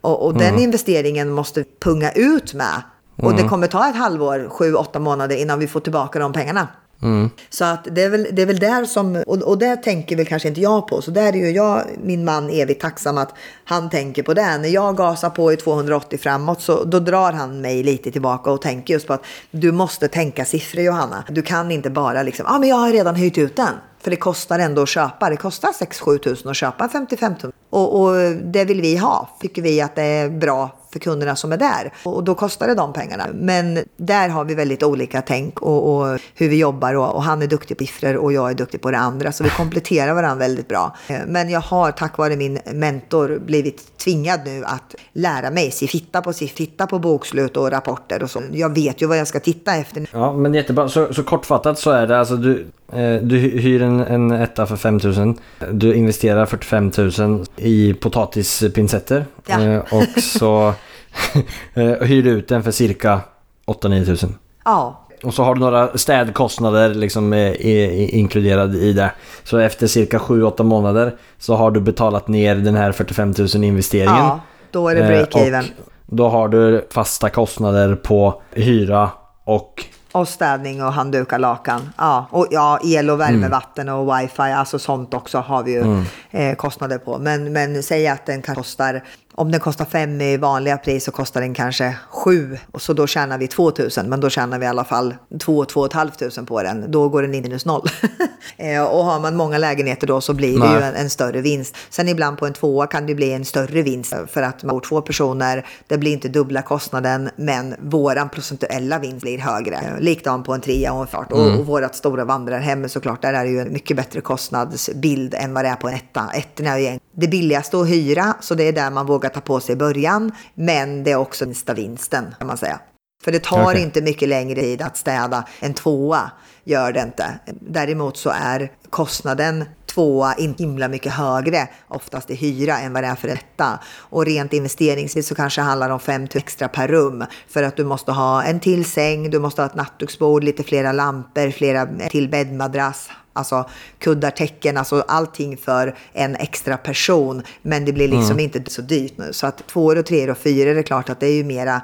Och, 0.00 0.26
och 0.26 0.30
mm. 0.30 0.42
den 0.42 0.58
investeringen 0.58 1.30
måste 1.30 1.64
punga 1.80 2.12
ut 2.12 2.54
med 2.54 2.82
och 3.22 3.30
det 3.30 3.38
mm. 3.38 3.48
kommer 3.48 3.66
ta 3.66 3.88
ett 3.88 3.96
halvår, 3.96 4.48
sju, 4.48 4.74
åtta 4.74 4.98
månader 4.98 5.36
innan 5.36 5.58
vi 5.58 5.66
får 5.66 5.80
tillbaka 5.80 6.18
de 6.18 6.32
pengarna. 6.32 6.68
Mm. 7.02 7.30
Så 7.50 7.64
att 7.64 7.88
det, 7.90 8.02
är 8.02 8.10
väl, 8.10 8.26
det 8.32 8.42
är 8.42 8.46
väl 8.46 8.58
där 8.58 8.84
som, 8.84 9.22
och, 9.26 9.36
och 9.36 9.58
det 9.58 9.76
tänker 9.76 10.16
väl 10.16 10.26
kanske 10.26 10.48
inte 10.48 10.60
jag 10.60 10.88
på. 10.88 11.02
Så 11.02 11.10
där 11.10 11.32
är 11.32 11.36
ju 11.36 11.50
jag, 11.50 11.84
min 12.02 12.24
man, 12.24 12.50
evigt 12.50 12.80
tacksam 12.80 13.18
att 13.18 13.34
han 13.64 13.90
tänker 13.90 14.22
på 14.22 14.34
det. 14.34 14.58
När 14.58 14.68
jag 14.68 14.96
gasar 14.96 15.30
på 15.30 15.52
i 15.52 15.56
280 15.56 16.18
framåt 16.18 16.60
så 16.62 16.84
då 16.84 17.00
drar 17.00 17.32
han 17.32 17.60
mig 17.60 17.82
lite 17.82 18.10
tillbaka 18.10 18.50
och 18.50 18.62
tänker 18.62 18.94
just 18.94 19.06
på 19.06 19.12
att 19.12 19.24
du 19.50 19.72
måste 19.72 20.08
tänka 20.08 20.44
siffror 20.44 20.84
Johanna. 20.84 21.24
Du 21.28 21.42
kan 21.42 21.70
inte 21.70 21.90
bara 21.90 22.22
liksom, 22.22 22.46
ja 22.48 22.54
ah, 22.54 22.58
men 22.58 22.68
jag 22.68 22.76
har 22.76 22.92
redan 22.92 23.16
höjt 23.16 23.38
ut 23.38 23.56
den. 23.56 23.74
För 24.02 24.10
det 24.10 24.16
kostar 24.16 24.58
ändå 24.58 24.82
att 24.82 24.88
köpa. 24.88 25.30
Det 25.30 25.36
kostar 25.36 25.68
6-7 25.68 26.18
tusen 26.18 26.50
att 26.50 26.56
köpa 26.56 26.84
en 26.84 26.90
55 26.90 27.34
tum. 27.34 27.52
Och, 27.70 28.00
och 28.00 28.14
det 28.44 28.64
vill 28.64 28.80
vi 28.80 28.96
ha. 28.96 29.28
Tycker 29.40 29.62
vi 29.62 29.80
att 29.80 29.96
det 29.96 30.02
är 30.02 30.28
bra 30.28 30.79
för 30.92 30.98
kunderna 30.98 31.36
som 31.36 31.52
är 31.52 31.56
där. 31.56 31.92
Och 32.04 32.24
då 32.24 32.34
kostar 32.34 32.66
det 32.66 32.74
de 32.74 32.92
pengarna. 32.92 33.26
Men 33.34 33.78
där 33.96 34.28
har 34.28 34.44
vi 34.44 34.54
väldigt 34.54 34.82
olika 34.82 35.22
tänk 35.22 35.62
och, 35.62 35.96
och 35.96 36.18
hur 36.34 36.48
vi 36.48 36.58
jobbar. 36.58 36.94
Och, 36.94 37.14
och, 37.14 37.22
han 37.22 37.42
är 37.42 37.46
duktig 37.46 37.78
på 37.78 37.84
siffror 37.84 38.16
och 38.16 38.32
jag 38.32 38.50
är 38.50 38.54
duktig 38.54 38.80
på 38.80 38.90
det 38.90 38.98
andra. 38.98 39.32
Så 39.32 39.44
vi 39.44 39.50
kompletterar 39.50 40.14
varandra 40.14 40.46
väldigt 40.46 40.68
bra. 40.68 40.96
Men 41.26 41.50
jag 41.50 41.60
har 41.60 41.92
tack 41.92 42.18
vare 42.18 42.36
min 42.36 42.58
mentor 42.72 43.38
blivit 43.46 43.98
tvingad 43.98 44.40
nu 44.44 44.64
att 44.64 44.94
lära 45.12 45.50
mig 45.50 45.70
titta 45.70 46.22
på 46.22 46.32
siffror, 46.32 46.56
titta 46.56 46.86
på 46.86 46.98
bokslut 46.98 47.56
och 47.56 47.70
rapporter 47.70 48.22
och 48.22 48.30
så. 48.30 48.42
Jag 48.52 48.74
vet 48.74 49.02
ju 49.02 49.06
vad 49.06 49.18
jag 49.18 49.28
ska 49.28 49.40
titta 49.40 49.74
efter. 49.74 50.06
Ja, 50.12 50.32
men 50.32 50.54
jättebra. 50.54 50.88
Så, 50.88 51.14
så 51.14 51.22
kortfattat 51.22 51.78
så 51.78 51.90
är 51.90 52.06
det 52.06 52.18
alltså 52.18 52.36
du, 52.36 52.66
eh, 52.92 53.22
du 53.22 53.38
hyr 53.38 53.82
en, 53.82 54.00
en 54.00 54.30
etta 54.30 54.66
för 54.66 54.76
5000. 54.76 55.38
Du 55.72 55.94
investerar 55.94 56.46
45 56.46 56.92
000 57.18 57.44
i 57.56 57.94
potatispincetter. 57.94 59.26
Ja. 59.46 59.62
Eh, 59.62 59.78
och 59.78 60.22
så 60.22 60.74
eh, 61.74 62.06
hyr 62.06 62.22
du 62.22 62.30
ut 62.30 62.48
den 62.48 62.62
för 62.62 62.70
cirka 62.70 63.20
8-9 63.66 64.04
tusen. 64.04 64.34
Ja, 64.64 65.06
Och 65.22 65.34
så 65.34 65.42
har 65.42 65.54
du 65.54 65.60
några 65.60 65.98
städkostnader 65.98 66.94
liksom 66.94 67.32
eh, 67.32 68.14
inkluderade 68.18 68.78
i 68.78 68.92
det. 68.92 69.12
Så 69.44 69.58
efter 69.58 69.86
cirka 69.86 70.18
7-8 70.18 70.62
månader 70.62 71.16
så 71.38 71.54
har 71.54 71.70
du 71.70 71.80
betalat 71.80 72.28
ner 72.28 72.54
den 72.54 72.74
här 72.74 72.92
45 72.92 73.34
000 73.54 73.64
investeringen. 73.64 74.16
ja 74.16 74.40
då 74.70 74.88
är 74.88 74.94
det 74.94 75.00
Eh, 75.00 75.08
break-even. 75.10 75.64
och 76.08 76.16
Då 76.16 76.28
har 76.28 76.48
du 76.48 76.86
fasta 76.90 77.28
kostnader 77.30 77.94
på 77.94 78.42
hyra 78.52 79.10
och 79.44 79.84
Och 80.12 80.28
städning 80.28 80.82
och 80.82 80.92
handdukar, 80.92 81.38
lakan. 81.38 81.90
Ja, 81.98 82.26
och 82.30 82.46
ja, 82.50 82.78
el 82.84 83.10
och 83.10 83.20
värme, 83.20 83.48
vatten 83.48 83.88
och 83.88 84.16
wifi, 84.18 84.42
alltså 84.42 84.78
sånt 84.78 85.14
också 85.14 85.38
har 85.38 85.62
vi 85.62 85.72
ju 85.72 86.04
eh, 86.30 86.54
kostnader 86.56 86.98
på. 86.98 87.18
Men, 87.18 87.52
men 87.52 87.82
säg 87.82 88.08
att 88.08 88.26
den 88.26 88.42
kan 88.42 88.54
kostar, 88.54 89.04
om 89.40 89.50
den 89.50 89.60
kostar 89.60 89.84
fem 89.84 90.20
i 90.20 90.36
vanliga 90.36 90.78
pris 90.78 91.04
så 91.04 91.10
kostar 91.10 91.40
den 91.40 91.54
kanske 91.54 91.96
sju. 92.10 92.58
Och 92.72 92.82
så 92.82 92.92
då 92.92 93.06
tjänar 93.06 93.38
vi 93.38 93.48
2000, 93.48 94.08
men 94.08 94.20
då 94.20 94.30
tjänar 94.30 94.58
vi 94.58 94.64
i 94.64 94.68
alla 94.68 94.84
fall 94.84 95.14
två, 95.40 95.64
två 95.64 95.80
och 95.80 95.86
ett 95.86 95.92
halvt 95.92 96.18
tusen 96.18 96.46
på 96.46 96.62
den. 96.62 96.90
Då 96.90 97.08
går 97.08 97.22
den 97.22 97.34
in 97.34 97.42
minus 97.42 97.66
noll. 97.66 97.88
eh, 98.56 98.82
och 98.82 99.04
har 99.04 99.20
man 99.20 99.36
många 99.36 99.58
lägenheter 99.58 100.06
då 100.06 100.20
så 100.20 100.34
blir 100.34 100.52
det 100.52 100.66
Nej. 100.66 100.74
ju 100.74 100.82
en, 100.82 100.94
en 100.94 101.10
större 101.10 101.40
vinst. 101.40 101.76
Sen 101.90 102.08
ibland 102.08 102.38
på 102.38 102.46
en 102.46 102.52
tvåa 102.52 102.86
kan 102.86 103.06
det 103.06 103.14
bli 103.14 103.32
en 103.32 103.44
större 103.44 103.82
vinst 103.82 104.14
för 104.28 104.42
att 104.42 104.62
man 104.62 104.74
bor 104.76 104.80
två 104.80 105.00
personer. 105.00 105.66
Det 105.86 105.98
blir 105.98 106.12
inte 106.12 106.28
dubbla 106.28 106.62
kostnaden, 106.62 107.30
men 107.36 107.74
våran 107.80 108.28
procentuella 108.28 108.98
vinst 108.98 109.22
blir 109.22 109.38
högre. 109.38 109.74
Eh, 109.74 110.00
Likadant 110.00 110.46
på 110.46 110.54
en 110.54 110.60
trea 110.60 110.92
och 110.92 111.00
en 111.00 111.06
fart. 111.06 111.32
Och, 111.32 111.58
och 111.58 111.66
vårat 111.66 111.94
stora 111.94 112.24
vandrarhem 112.24 112.88
såklart, 112.88 113.22
där 113.22 113.32
är 113.32 113.44
det 113.44 113.50
ju 113.50 113.60
en 113.60 113.72
mycket 113.72 113.96
bättre 113.96 114.20
kostnadsbild 114.20 115.34
än 115.34 115.54
vad 115.54 115.64
det 115.64 115.68
är 115.68 115.76
på 115.76 115.88
en 115.88 115.94
etta. 115.94 116.30
Ettorna 116.34 116.70
är 116.70 116.78
ju 116.78 116.98
det 117.12 117.28
billigaste 117.28 117.80
att 117.80 117.88
hyra, 117.88 118.34
så 118.40 118.54
det 118.54 118.64
är 118.68 118.72
där 118.72 118.90
man 118.90 119.06
vågar 119.06 119.29
ta 119.34 119.40
på 119.40 119.60
sig 119.60 119.72
i 119.72 119.76
början. 119.76 120.32
Men 120.54 121.04
det 121.04 121.10
är 121.10 121.16
också 121.16 121.46
minsta 121.46 121.74
vinsten, 121.74 122.34
kan 122.38 122.46
man 122.46 122.56
säga. 122.56 122.80
För 123.24 123.32
det 123.32 123.42
tar 123.42 123.64
Okej. 123.64 123.82
inte 123.82 124.02
mycket 124.02 124.28
längre 124.28 124.60
tid 124.60 124.82
att 124.82 124.96
städa 124.96 125.44
en 125.60 125.74
tvåa, 125.74 126.30
gör 126.64 126.92
det 126.92 127.00
inte. 127.00 127.38
Däremot 127.60 128.16
så 128.16 128.30
är 128.30 128.72
kostnaden 128.90 129.64
tvåa 129.86 130.34
inte 130.34 130.62
himla 130.62 130.88
mycket 130.88 131.12
högre, 131.12 131.68
oftast 131.88 132.30
i 132.30 132.34
hyra, 132.34 132.78
än 132.78 132.92
vad 132.92 133.02
det 133.02 133.06
är 133.06 133.14
för 133.14 133.28
etta. 133.28 133.78
Och 133.96 134.26
rent 134.26 134.52
investeringsvis 134.52 135.28
så 135.28 135.34
kanske 135.34 135.60
det 135.60 135.64
handlar 135.64 135.90
om 135.90 136.00
5 136.00 136.22
000 136.22 136.28
extra 136.34 136.68
per 136.68 136.88
rum. 136.88 137.24
För 137.48 137.62
att 137.62 137.76
du 137.76 137.84
måste 137.84 138.12
ha 138.12 138.42
en 138.42 138.60
till 138.60 138.84
säng, 138.84 139.30
du 139.30 139.38
måste 139.38 139.62
ha 139.62 139.66
ett 139.66 139.74
nattduksbord, 139.74 140.44
lite 140.44 140.62
flera 140.62 140.92
lampor, 140.92 141.50
flera 141.50 141.86
till 142.10 142.28
bäddmadrass, 142.28 143.10
Alltså 143.32 143.68
kuddar, 143.98 144.30
täcken, 144.30 144.76
alltså 144.76 145.04
allting 145.08 145.56
för 145.56 145.96
en 146.12 146.36
extra 146.36 146.76
person. 146.76 147.42
Men 147.62 147.84
det 147.84 147.92
blir 147.92 148.08
liksom 148.08 148.40
inte 148.40 148.70
så 148.70 148.82
dyrt 148.82 149.12
nu. 149.16 149.32
Så 149.32 149.46
att 149.46 149.66
tvåor 149.66 149.98
och 149.98 150.06
treor 150.06 150.30
och 150.30 150.38
fyror 150.38 150.70
är 150.70 150.74
det 150.74 150.82
klart 150.82 151.10
att 151.10 151.20
det 151.20 151.26
är 151.26 151.34
ju 151.34 151.44
mera 151.44 151.82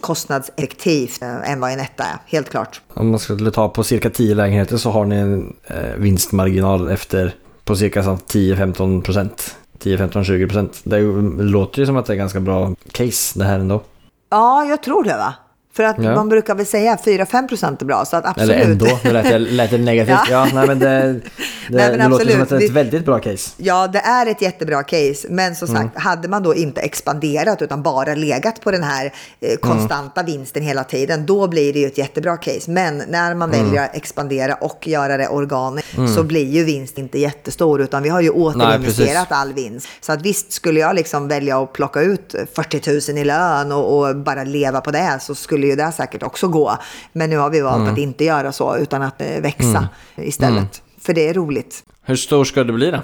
kostnadseffektivt 0.00 1.22
eh, 1.22 1.50
än 1.50 1.60
vad 1.60 1.72
en 1.72 1.80
etta 1.80 2.04
är. 2.04 2.18
Helt 2.26 2.50
klart. 2.50 2.80
om 2.94 3.10
man 3.10 3.18
skulle 3.18 3.50
ta 3.50 3.68
på 3.68 3.84
cirka 3.84 4.10
10 4.10 4.34
lägenheter 4.34 4.76
så 4.76 4.90
har 4.90 5.04
ni 5.04 5.16
en 5.16 5.56
eh, 5.66 5.94
vinstmarginal 5.96 6.88
efter 6.90 7.34
på 7.64 7.76
cirka 7.76 8.02
så 8.02 8.10
10-15 8.10 9.02
procent. 9.02 9.56
10-15-20 9.78 10.46
procent. 10.46 10.80
Det 10.84 11.00
låter 11.42 11.80
ju 11.80 11.86
som 11.86 11.96
att 11.96 12.06
det 12.06 12.12
är 12.12 12.16
ganska 12.16 12.40
bra 12.40 12.74
case 12.92 13.38
det 13.38 13.44
här 13.44 13.58
ändå. 13.58 13.82
Ja, 14.30 14.64
jag 14.64 14.82
tror 14.82 15.04
det 15.04 15.16
va? 15.16 15.34
För 15.78 15.84
att 15.84 15.96
Ja. 16.02 16.14
man 16.14 16.28
brukar 16.28 16.54
väl 16.54 16.66
säga 16.66 16.98
4-5 17.04 17.48
procent 17.48 17.82
är 17.82 17.86
bra. 17.86 18.04
Så 18.04 18.16
att 18.16 18.26
absolut. 18.26 18.50
Eller 18.56 18.64
ändå, 18.70 18.98
det 19.02 19.12
lät, 19.12 19.40
lät 19.40 19.70
det 19.70 19.78
negativt. 19.78 20.16
Ja. 20.30 20.46
ja. 20.46 20.48
nej 20.54 20.66
men 20.66 20.78
det, 20.78 20.86
det, 20.88 21.20
Nej, 21.68 21.88
men 21.90 21.98
det 21.98 22.08
låter 22.08 22.30
som 22.32 22.42
att 22.42 22.48
det 22.48 22.56
är 22.56 22.64
ett 22.64 22.70
väldigt 22.70 23.04
bra 23.04 23.18
case. 23.18 23.50
Ja, 23.56 23.86
det 23.86 23.98
är 23.98 24.26
ett 24.26 24.42
jättebra 24.42 24.82
case. 24.82 25.26
Men 25.30 25.56
som 25.56 25.68
Mm. 25.68 25.82
sagt, 25.82 25.98
hade 25.98 26.28
man 26.28 26.42
då 26.42 26.54
inte 26.54 26.80
expanderat 26.80 27.62
utan 27.62 27.82
bara 27.82 28.14
legat 28.14 28.60
på 28.60 28.70
den 28.70 28.82
här 28.82 29.12
eh, 29.40 29.56
konstanta 29.56 30.22
vinsten 30.22 30.62
hela 30.62 30.84
tiden, 30.84 31.26
då 31.26 31.48
blir 31.48 31.72
det 31.72 31.78
ju 31.78 31.86
ett 31.86 31.98
jättebra 31.98 32.36
case. 32.36 32.70
Men 32.70 33.02
när 33.08 33.34
man 33.34 33.52
Mm. 33.54 33.64
väljer 33.66 33.84
att 33.84 33.96
expandera 33.96 34.54
och 34.54 34.86
göra 34.88 35.16
det 35.16 35.28
organiskt 35.28 36.14
så 36.16 36.22
blir 36.22 36.44
ju 36.50 36.64
vinst 36.64 36.98
inte 36.98 37.18
jättestor, 37.18 37.80
utan 37.80 38.02
vi 38.02 38.08
har 38.08 38.20
ju 38.20 38.30
återinvesterat 38.30 39.26
all 39.32 39.52
vinst. 39.52 39.88
Så 40.00 40.12
att 40.12 40.22
visst, 40.22 40.52
skulle 40.52 40.80
jag 40.80 40.94
liksom 40.94 41.28
välja 41.28 41.62
att 41.62 41.72
plocka 41.72 42.00
ut 42.00 42.34
40 42.54 43.12
000 43.12 43.18
i 43.18 43.24
lön 43.24 43.72
och, 43.72 43.98
och 44.08 44.16
bara 44.16 44.44
leva 44.44 44.80
på 44.80 44.90
det 44.90 45.18
så 45.20 45.34
skulle 45.34 45.66
ju 45.68 45.76
det 45.76 45.92
säkert 45.92 46.22
också 46.22 46.48
gå. 46.48 46.76
Men 47.12 47.30
nu 47.30 47.36
har 47.36 47.50
vi 47.50 47.60
valt 47.60 47.76
Mm. 47.80 47.92
att 47.92 47.98
inte 47.98 48.24
göra 48.24 48.52
så, 48.52 48.76
utan 48.76 49.02
att 49.02 49.20
eh, 49.20 49.40
växa 49.40 49.88
istället. 50.16 50.82
För 51.00 51.14
det 51.14 51.28
är 51.28 51.34
roligt. 51.34 51.82
Hur 52.04 52.16
stor 52.16 52.44
ska 52.44 52.64
det 52.64 52.72
bli 52.72 52.90
då? 52.90 53.00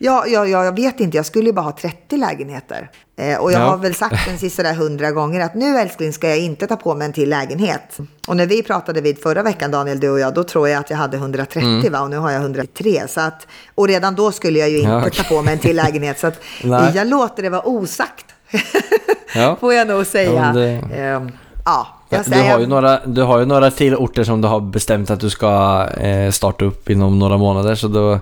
Ja, 0.00 0.24
ja, 0.26 0.46
ja, 0.46 0.64
jag 0.64 0.76
vet 0.76 1.00
inte. 1.00 1.16
Jag 1.16 1.26
skulle 1.26 1.46
ju 1.46 1.52
bara 1.52 1.62
ha 1.62 1.72
30 1.72 2.16
lägenheter. 2.16 2.90
Eh, 3.18 3.38
och 3.38 3.52
jag 3.52 3.60
Ja. 3.60 3.64
har 3.66 3.76
väl 3.76 3.94
sagt 3.94 4.26
den 4.28 4.38
sista 4.38 4.62
där 4.62 4.74
hundra 4.74 5.10
gånger 5.10 5.40
att 5.40 5.54
nu 5.54 5.78
älskling 5.78 6.12
ska 6.12 6.28
jag 6.28 6.38
inte 6.38 6.66
ta 6.66 6.76
på 6.76 6.94
mig 6.94 7.06
en 7.06 7.12
till 7.12 7.28
lägenhet. 7.30 7.98
Och 8.28 8.36
när 8.36 8.46
vi 8.46 8.62
pratade 8.62 9.00
vid 9.00 9.22
förra 9.22 9.42
veckan, 9.42 9.70
Daniel, 9.70 10.00
du 10.00 10.10
och 10.10 10.20
jag, 10.20 10.34
då 10.34 10.44
tror 10.44 10.68
jag 10.68 10.80
att 10.80 10.90
jag 10.90 10.96
hade 10.96 11.16
130 11.16 11.90
va? 11.90 12.00
Och 12.00 12.10
nu 12.10 12.16
har 12.16 12.30
jag 12.30 12.40
103. 12.42 13.08
Så 13.08 13.20
att, 13.20 13.46
och 13.74 13.88
redan 13.88 14.14
då 14.14 14.32
skulle 14.32 14.58
jag 14.58 14.68
ju 14.70 14.76
inte 14.78 14.88
Mm. 14.90 15.00
Ja, 15.02 15.06
okej. 15.08 15.22
ta 15.24 15.34
på 15.34 15.42
mig 15.42 15.52
en 15.54 15.58
till 15.60 15.76
lägenhet. 15.76 16.18
Så 16.18 16.26
att 16.26 16.40
jag 16.94 17.06
låter 17.06 17.42
det 17.42 17.48
vara 17.50 17.66
osagt. 17.68 18.26
Ja. 19.34 19.56
Får 19.60 19.74
jag 19.74 19.88
nog 19.88 20.06
säga. 20.06 20.32
Ja, 20.32 20.52
men 20.52 20.54
det- 20.54 20.96
Ehm, 20.96 21.30
ja, 21.64 21.86
jag 22.08 22.24
Du 22.26 22.38
har, 22.50 22.58
ju 22.60 22.66
några, 22.66 23.00
du 23.06 23.22
har 23.22 23.38
ju 23.38 23.44
några 23.44 23.70
till 23.70 23.96
orter 23.96 24.24
som 24.24 24.40
du 24.40 24.48
har 24.48 24.60
bestämt 24.60 25.10
att 25.10 25.20
du 25.20 25.30
ska 25.30 25.84
eh, 26.00 26.30
starta 26.30 26.64
upp 26.64 26.90
inom 26.90 27.18
några 27.18 27.36
månader. 27.36 27.74
Så 27.74 27.88
då, 27.88 28.18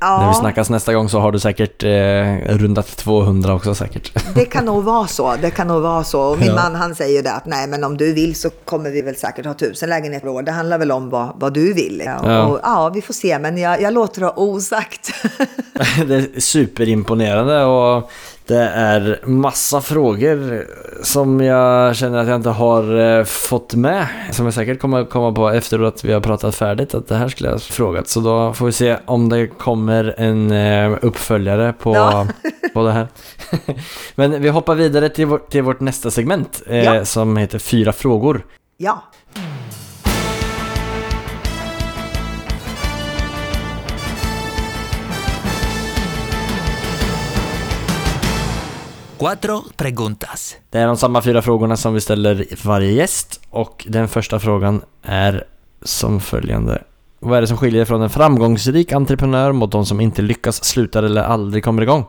Ja. 0.00 0.20
när 0.20 0.28
vi 0.28 0.34
snackas 0.34 0.70
nästa 0.70 0.94
gång 0.94 1.08
så 1.08 1.18
har 1.20 1.32
du 1.32 1.38
säkert 1.38 1.82
eh, 1.84 2.54
rundat 2.56 2.86
200 2.96 3.54
också 3.54 3.74
säkert. 3.74 4.34
Det 4.34 4.44
kan 4.44 4.64
nog 4.64 4.84
vara 4.84 5.06
så. 5.06 5.34
Det 5.40 5.50
kan 5.50 5.68
nog 5.68 5.82
vara 5.82 6.04
så. 6.04 6.20
Och 6.22 6.38
min 6.38 6.48
Ja. 6.48 6.54
man 6.54 6.74
han 6.74 6.94
säger 6.94 7.16
ju 7.16 7.22
det 7.22 7.32
att 7.32 7.46
nej 7.46 7.66
men 7.68 7.84
om 7.84 7.96
du 7.96 8.12
vill 8.12 8.34
så 8.34 8.50
kommer 8.50 8.90
vi 8.90 9.02
väl 9.02 9.16
säkert 9.16 9.46
ha 9.46 9.54
tusen 9.54 9.88
lägenheter 9.88 10.26
per 10.26 10.32
år. 10.34 10.42
Det 10.42 10.52
handlar 10.52 10.78
väl 10.78 10.92
om 10.92 11.10
vad, 11.10 11.32
vad 11.40 11.52
du 11.54 11.72
vill. 11.72 12.02
Ja. 12.06 12.32
Ja. 12.32 12.42
Och, 12.46 12.60
ja, 12.62 12.88
vi 12.94 13.02
får 13.02 13.14
se. 13.14 13.38
Men 13.38 13.58
jag, 13.58 13.80
jag 13.82 13.94
låter 13.94 14.20
det 14.20 14.26
ha 14.26 14.34
osagt. 14.36 15.10
Det 16.06 16.14
är 16.14 16.40
superimponerande 16.40 17.64
och 17.64 18.10
det 18.46 18.58
är 18.68 19.20
massa 19.26 19.80
frågor 19.80 20.66
som 21.02 21.40
jag 21.40 21.96
känner 21.96 22.18
att 22.18 22.26
jag 22.28 22.36
inte 22.36 22.50
har 22.50 23.18
eh, 23.18 23.24
fått 23.24 23.74
med. 23.74 24.06
Som 24.32 24.44
jag 24.44 24.54
säkert 24.54 24.80
kommer 24.80 25.04
komma 25.04 25.32
på 25.32 25.48
efter 25.48 25.80
att 25.82 26.04
vi 26.04 26.12
har 26.12 26.20
pratat 26.20 26.54
färdigt 26.54 26.94
att 26.94 27.08
det 27.08 27.16
här 27.16 27.28
skulle 27.28 27.48
jag 27.48 27.54
ha 27.54 27.58
frågat. 27.60 28.08
Så 28.08 28.20
då 28.20 28.52
får 28.52 28.66
vi 28.66 28.72
se 28.72 28.96
om 29.06 29.28
det 29.28 29.46
kommer 29.46 30.14
en 30.18 30.50
eh, 30.50 30.98
uppföljare 31.02 31.72
på, 31.72 31.94
Ja. 31.94 32.26
på 32.74 32.84
det 32.86 32.92
här. 32.92 33.08
Men 34.14 34.42
vi 34.42 34.48
hoppar 34.48 34.74
vidare 34.74 35.08
till, 35.08 35.26
vår, 35.26 35.38
till 35.50 35.62
vårt 35.62 35.80
nästa 35.80 36.10
segment 36.10 36.62
eh, 36.66 36.84
Ja. 36.84 37.04
som 37.04 37.36
heter 37.36 37.58
Fyra 37.58 37.92
frågor. 37.92 38.46
ja. 38.76 39.02
Cuatro 49.24 49.62
preguntas. 49.76 50.56
Det 50.70 50.78
är 50.78 50.86
de 50.86 50.96
samma 50.96 51.22
fyra 51.22 51.42
frågorna 51.42 51.76
som 51.76 51.94
vi 51.94 52.00
ställer 52.00 52.46
varje 52.64 52.92
gäst 52.92 53.40
och 53.50 53.86
den 53.88 54.08
första 54.08 54.40
frågan 54.40 54.82
är 55.02 55.44
som 55.82 56.20
följande. 56.20 56.82
Vad 57.20 57.36
är 57.36 57.40
det 57.40 57.46
som 57.46 57.56
skiljer 57.56 57.84
från 57.84 58.02
en 58.02 58.10
framgångsrik 58.10 58.92
entreprenör 58.92 59.52
mot 59.52 59.72
de 59.72 59.86
som 59.86 60.00
inte 60.00 60.22
lyckas, 60.22 60.64
slutar 60.64 61.02
eller 61.02 61.22
aldrig 61.22 61.64
kommer 61.64 61.82
igång? 61.82 62.04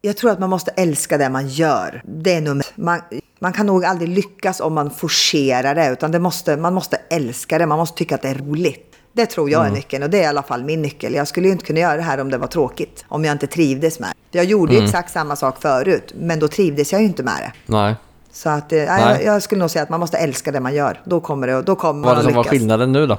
Jag 0.00 0.16
tror 0.16 0.30
att 0.30 0.38
man 0.38 0.50
måste 0.50 0.70
älska 0.70 1.18
det 1.18 1.28
man 1.28 1.48
gör. 1.48 2.02
Det 2.04 2.34
är 2.34 2.40
nummer 2.40 2.66
man, 2.74 3.00
man 3.38 3.52
kan 3.52 3.66
nog 3.66 3.84
aldrig 3.84 4.08
lyckas 4.08 4.60
om 4.60 4.74
man 4.74 4.90
forcerar 4.90 5.74
det, 5.74 5.92
utan 5.92 6.12
det 6.12 6.18
måste, 6.18 6.56
man 6.56 6.74
måste 6.74 6.96
älska 7.10 7.58
det. 7.58 7.66
Man 7.66 7.78
måste 7.78 7.98
tycka 7.98 8.14
att 8.14 8.22
det 8.22 8.28
är 8.28 8.38
roligt. 8.38 8.97
Det 9.18 9.26
tror 9.26 9.50
jag 9.50 9.66
är 9.66 9.70
nyckeln 9.70 10.02
och 10.02 10.10
det 10.10 10.18
är 10.18 10.22
i 10.22 10.26
alla 10.26 10.42
fall 10.42 10.64
min 10.64 10.82
nyckel. 10.82 11.14
Jag 11.14 11.28
skulle 11.28 11.46
ju 11.46 11.52
inte 11.52 11.64
kunna 11.64 11.80
göra 11.80 11.96
det 11.96 12.02
här 12.02 12.20
om 12.20 12.30
det 12.30 12.38
var 12.38 12.46
tråkigt, 12.46 13.04
om 13.08 13.24
jag 13.24 13.32
inte 13.32 13.46
trivdes 13.46 14.00
med 14.00 14.08
det. 14.30 14.38
Jag 14.38 14.44
gjorde 14.44 14.74
ju 14.74 14.84
exakt 14.84 15.12
samma 15.12 15.36
sak 15.36 15.60
förut, 15.62 16.12
men 16.18 16.38
då 16.38 16.48
trivdes 16.48 16.92
jag 16.92 17.00
ju 17.00 17.06
inte 17.06 17.22
med 17.22 17.34
det. 17.40 17.52
Nej. 17.72 17.94
Så 18.32 18.48
att, 18.48 18.70
Nej. 18.70 18.86
jag, 18.86 19.24
jag 19.24 19.42
skulle 19.42 19.58
nog 19.60 19.70
säga 19.70 19.82
att 19.82 19.88
man 19.88 20.00
måste 20.00 20.18
älska 20.18 20.52
det 20.52 20.60
man 20.60 20.74
gör. 20.74 21.00
Då 21.04 21.20
kommer 21.20 21.46
det, 21.46 21.62
då 21.62 21.76
kommer 21.76 22.06
Vad 22.06 22.16
man 22.16 22.18
att 22.18 22.24
som 22.24 22.34
var 22.34 22.42
lyckas. 22.42 22.50
skillnaden 22.50 22.92
nu 22.92 23.06
då? 23.06 23.18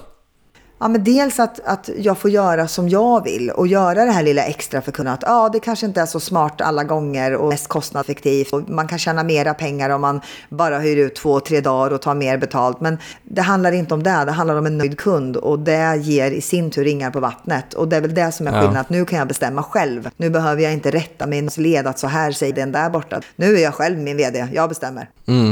Ja, 0.79 0.87
men 0.87 1.03
dels 1.03 1.39
att, 1.39 1.59
att 1.65 1.89
jag 1.97 2.17
får 2.17 2.29
göra 2.31 2.67
som 2.67 2.89
jag 2.89 3.23
vill 3.23 3.49
och 3.51 3.67
göra 3.67 4.05
det 4.05 4.11
här 4.11 4.23
lilla 4.23 4.43
extra 4.43 4.81
för 4.81 4.91
kunden. 4.91 5.13
Att 5.13 5.23
ja, 5.25 5.49
det 5.53 5.59
kanske 5.59 5.85
inte 5.85 6.01
är 6.01 6.05
så 6.05 6.19
smart 6.19 6.61
alla 6.61 6.83
gånger 6.83 7.35
och 7.35 7.49
mest 7.49 7.67
kostnadseffektivt. 7.67 8.53
Och 8.53 8.69
man 8.69 8.87
kan 8.87 8.99
tjäna 8.99 9.23
mera 9.23 9.53
pengar 9.53 9.89
om 9.89 10.01
man 10.01 10.21
bara 10.49 10.79
hyr 10.79 10.97
ut 10.97 11.15
två, 11.15 11.39
tre 11.39 11.61
dagar 11.61 11.93
och 11.93 12.01
tar 12.01 12.15
mer 12.15 12.37
betalt. 12.37 12.81
Men 12.81 12.97
det 13.23 13.41
handlar 13.41 13.71
inte 13.71 13.93
om 13.93 14.03
det. 14.03 14.23
Det 14.25 14.31
handlar 14.31 14.55
om 14.55 14.65
en 14.65 14.77
nöjd 14.77 14.97
kund 14.99 15.37
och 15.37 15.59
det 15.59 15.95
ger 15.97 16.31
i 16.31 16.41
sin 16.41 16.71
tur 16.71 16.83
ringar 16.83 17.11
på 17.11 17.19
vattnet. 17.19 17.73
Och 17.73 17.87
det 17.87 17.95
är 17.97 18.01
väl 18.01 18.13
det 18.13 18.31
som 18.31 18.47
är 18.47 18.51
Ja. 18.51 18.57
skillnaden. 18.59 18.81
Att 18.81 18.89
nu 18.89 19.05
kan 19.05 19.19
jag 19.19 19.27
bestämma 19.27 19.63
själv. 19.63 20.09
Nu 20.17 20.29
behöver 20.29 20.63
jag 20.63 20.73
inte 20.73 20.91
rätta 20.91 21.27
min 21.27 21.49
led 21.57 21.87
att 21.87 21.99
så 21.99 22.07
här 22.07 22.31
säger 22.31 22.53
den 22.53 22.71
där 22.71 22.89
borta. 22.89 23.21
Nu 23.35 23.55
är 23.57 23.63
jag 23.63 23.73
själv 23.73 23.97
min 23.99 24.17
vd. 24.17 24.47
Jag 24.53 24.69
bestämmer. 24.69 25.09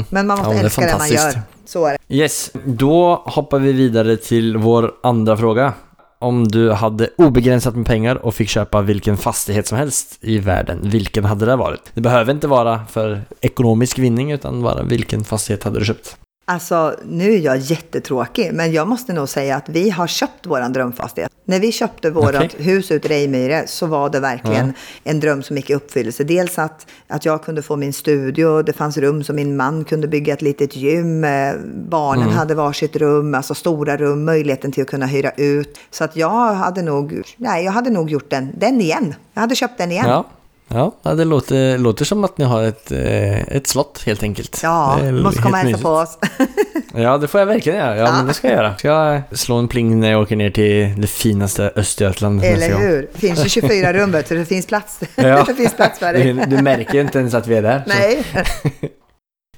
Men 0.10 0.28
man 0.28 0.38
måste 0.38 0.44
Mm. 0.46 0.46
Ja, 0.46 0.48
men 0.50 0.58
det 0.58 0.66
älska 0.66 0.86
det 0.86 0.98
man 0.98 1.10
gör. 1.10 1.42
Så 1.66 1.86
är 1.86 1.98
det. 2.08 2.16
Yes, 2.16 2.52
då 2.66 3.16
hoppar 3.26 3.60
vi 3.60 3.72
vidare 3.74 4.18
till 4.18 4.58
vår 4.58 4.92
andra 5.04 5.38
fråga. 5.38 5.74
Om 6.20 6.48
du 6.48 6.72
hade 6.72 7.10
obegränsat 7.18 7.76
med 7.76 7.86
pengar 7.86 8.16
och 8.16 8.36
fick 8.36 8.50
köpa 8.50 8.82
vilken 8.82 9.18
fastighet 9.18 9.68
som 9.68 9.78
helst 9.78 10.18
i 10.22 10.38
världen, 10.38 10.80
vilken 10.84 11.26
hade 11.26 11.46
det 11.46 11.56
varit? 11.56 11.82
Det 11.94 12.02
behöver 12.02 12.34
inte 12.34 12.48
vara 12.48 12.82
för 12.90 13.22
ekonomisk 13.42 14.00
vinning, 14.00 14.32
utan 14.32 14.62
bara 14.62 14.84
vilken 14.84 15.24
fastighet 15.24 15.64
hade 15.64 15.80
du 15.80 15.86
köpt? 15.86 16.18
Alltså, 16.50 16.96
nu 17.06 17.34
är 17.34 17.38
jag 17.40 17.58
jättetråkig, 17.58 18.50
men 18.54 18.72
jag 18.72 18.88
måste 18.88 19.14
nog 19.14 19.30
säga 19.30 19.56
att 19.56 19.70
vi 19.70 19.90
har 19.90 20.08
köpt 20.08 20.46
våran 20.46 20.74
drömfastighet. 20.74 21.32
När 21.46 21.60
vi 21.60 21.72
köpte 21.72 22.10
vårt 22.10 22.36
Okej. 22.36 22.50
hus 22.58 22.92
ute 22.92 23.08
i 23.08 23.12
Rejmyre 23.12 23.64
så 23.68 23.86
var 23.86 24.10
det 24.10 24.20
verkligen 24.20 24.74
en 25.04 25.20
dröm 25.20 25.44
som 25.44 25.56
gick 25.58 25.70
i 25.70 25.74
uppfyllelse. 25.76 26.24
Dels 26.24 26.60
att, 26.60 26.88
att 27.08 27.26
jag 27.26 27.44
kunde 27.44 27.62
få 27.62 27.76
min 27.76 27.94
studio, 27.94 28.62
det 28.62 28.74
fanns 28.74 28.98
rum 28.98 29.24
som 29.24 29.36
min 29.36 29.56
man 29.58 29.84
kunde 29.86 30.08
bygga 30.08 30.34
ett 30.34 30.42
litet 30.42 30.76
gym, 30.76 31.24
eh, 31.24 31.54
barnen 31.90 32.24
Mm. 32.24 32.36
hade 32.36 32.56
varsitt 32.56 32.96
rum, 32.96 33.34
alltså 33.36 33.54
stora 33.56 33.98
rum, 33.98 34.26
möjligheten 34.26 34.72
till 34.72 34.84
att 34.84 34.90
kunna 34.90 35.06
hyra 35.06 35.32
ut. 35.38 35.80
Så 35.92 36.04
att 36.04 36.16
jag 36.16 36.54
hade 36.54 36.82
nog, 36.82 37.22
nej, 37.38 37.66
jag 37.66 37.72
hade 37.72 37.90
nog 37.90 38.10
gjort 38.10 38.30
den, 38.30 38.50
den 38.58 38.82
igen. 38.82 39.16
Jag 39.34 39.42
hade 39.42 39.56
köpt 39.56 39.78
den 39.78 39.92
igen. 39.92 40.06
Ja, 40.08 40.26
ja 40.68 40.96
ja, 41.02 41.14
det 41.14 41.26
låter, 41.26 41.78
låter 41.78 42.06
som 42.06 42.24
att 42.24 42.38
ni 42.38 42.46
har 42.46 42.64
ett, 42.64 42.92
eh, 42.92 43.42
ett 43.42 43.68
slott 43.68 44.04
helt 44.06 44.24
enkelt. 44.24 44.60
Ja, 44.64 45.00
är 45.00 45.12
måste 45.12 45.42
komma 45.42 45.58
och 45.58 45.64
hälsa 45.68 45.84
på 45.84 45.90
oss. 45.90 46.18
Ja, 46.94 47.18
det 47.18 47.28
får 47.28 47.40
jag 47.40 47.46
verkligen 47.46 47.80
göra. 47.80 47.98
Ja, 47.98 48.12
men 48.12 48.28
det 48.28 48.34
ska 48.34 48.48
jag 48.48 48.56
göra. 48.58 48.78
Ska 48.78 48.88
jag 48.88 49.22
slå 49.32 49.56
en 49.56 49.68
pling 49.68 50.00
när 50.00 50.12
jag 50.12 50.22
åker 50.22 50.36
ner 50.36 50.50
till 50.50 51.02
det 51.02 51.08
finaste 51.08 51.72
Östergötland 51.76 52.44
Eller 52.44 52.78
hur? 52.78 53.10
Det 53.14 53.20
finns 53.20 53.46
ju 53.46 53.50
24 53.62 53.94
rum, 53.94 54.12
du, 54.12 54.38
det 54.38 54.46
finns 54.46 54.66
plats. 54.68 55.00
Ja. 55.16 55.44
det 55.48 55.54
finns 55.56 55.74
plats 55.74 56.00
för 56.00 56.14
dig. 56.14 56.34
Du, 56.34 56.46
du 56.56 56.62
märker 56.62 56.94
ju 56.94 57.02
inte 57.02 57.20
ens 57.20 57.34
att 57.34 57.48
vi 57.48 57.56
är 57.56 57.62
där. 57.62 57.84
så. 57.88 57.90
Nej. 57.90 58.24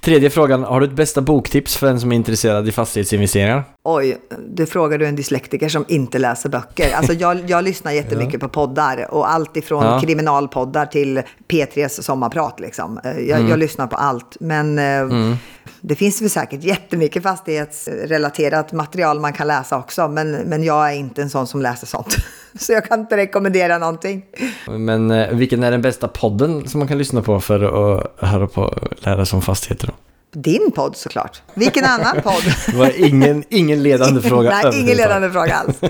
Tredje 0.00 0.30
frågan, 0.30 0.62
har 0.64 0.80
du 0.80 0.86
ett 0.86 0.92
bästa 0.92 1.20
boktips 1.20 1.76
för 1.76 1.86
en 1.86 2.00
som 2.00 2.12
är 2.12 2.16
intresserad 2.16 2.68
i 2.68 2.72
fastighetsinvesteringar? 2.72 3.64
Oj, 3.84 4.18
det 4.56 4.66
frågar 4.66 4.98
du 4.98 5.06
en 5.06 5.16
dyslektiker 5.16 5.68
som 5.68 5.84
inte 5.88 6.18
läser 6.18 6.48
böcker. 6.48 6.94
Alltså 6.94 7.12
jag, 7.12 7.50
jag 7.50 7.64
lyssnar 7.64 7.92
jättemycket 7.92 8.40
på 8.40 8.48
poddar 8.48 9.06
och 9.14 9.30
allt 9.30 9.56
ifrån 9.56 9.84
Ja. 9.84 10.00
kriminalpoddar 10.00 10.86
till 10.86 11.22
P3s 11.48 12.02
sommarprat. 12.02 12.60
Liksom. 12.60 13.00
Eh, 13.04 13.10
Jag, 13.18 13.38
Mm. 13.38 13.50
jag 13.50 13.58
lyssnar 13.58 13.86
på 13.86 13.96
allt. 13.96 14.36
Men 14.40 14.78
eh, 14.78 15.34
det 15.80 15.94
finns 15.94 16.22
väl 16.22 16.30
säkert 16.30 16.64
jättemycket 16.64 17.22
fastighetsrelaterat 17.22 18.72
material 18.72 19.20
man 19.20 19.32
kan 19.32 19.46
läsa 19.46 19.78
också. 19.78 20.08
Men, 20.08 20.30
men 20.30 20.64
jag 20.64 20.90
är 20.92 20.94
inte 20.94 21.22
en 21.22 21.30
sån 21.30 21.46
som 21.46 21.62
läser 21.62 21.86
sånt. 21.86 22.16
Så 22.58 22.72
jag 22.72 22.84
kan 22.84 23.00
inte 23.00 23.16
rekommendera 23.16 23.78
någonting. 23.78 24.24
Men 24.66 25.10
eh, 25.10 25.28
vilken 25.28 25.62
är 25.62 25.70
den 25.70 25.82
bästa 25.82 26.08
podden 26.08 26.68
som 26.68 26.78
man 26.78 26.88
kan 26.88 26.98
lyssna 26.98 27.22
på 27.22 27.40
för 27.40 27.62
att 27.62 28.12
höra 28.28 28.46
på 28.46 28.78
lära 28.98 29.26
sig 29.26 29.36
om 29.36 29.42
fastigheter 29.42 29.86
då? 29.86 29.92
Din 30.32 30.70
podd 30.74 30.96
såklart. 30.96 31.42
Vilken 31.54 31.84
annan 31.84 32.16
podd? 32.22 32.42
Det 32.66 32.76
var 32.76 33.06
ingen, 33.06 33.44
ingen 33.48 33.82
ledande 33.82 34.20
fråga 34.20 34.60
Nej, 34.62 34.80
ingen 34.80 34.96
ledande 34.96 35.30
fråga 35.30 35.54
alls. 35.54 35.80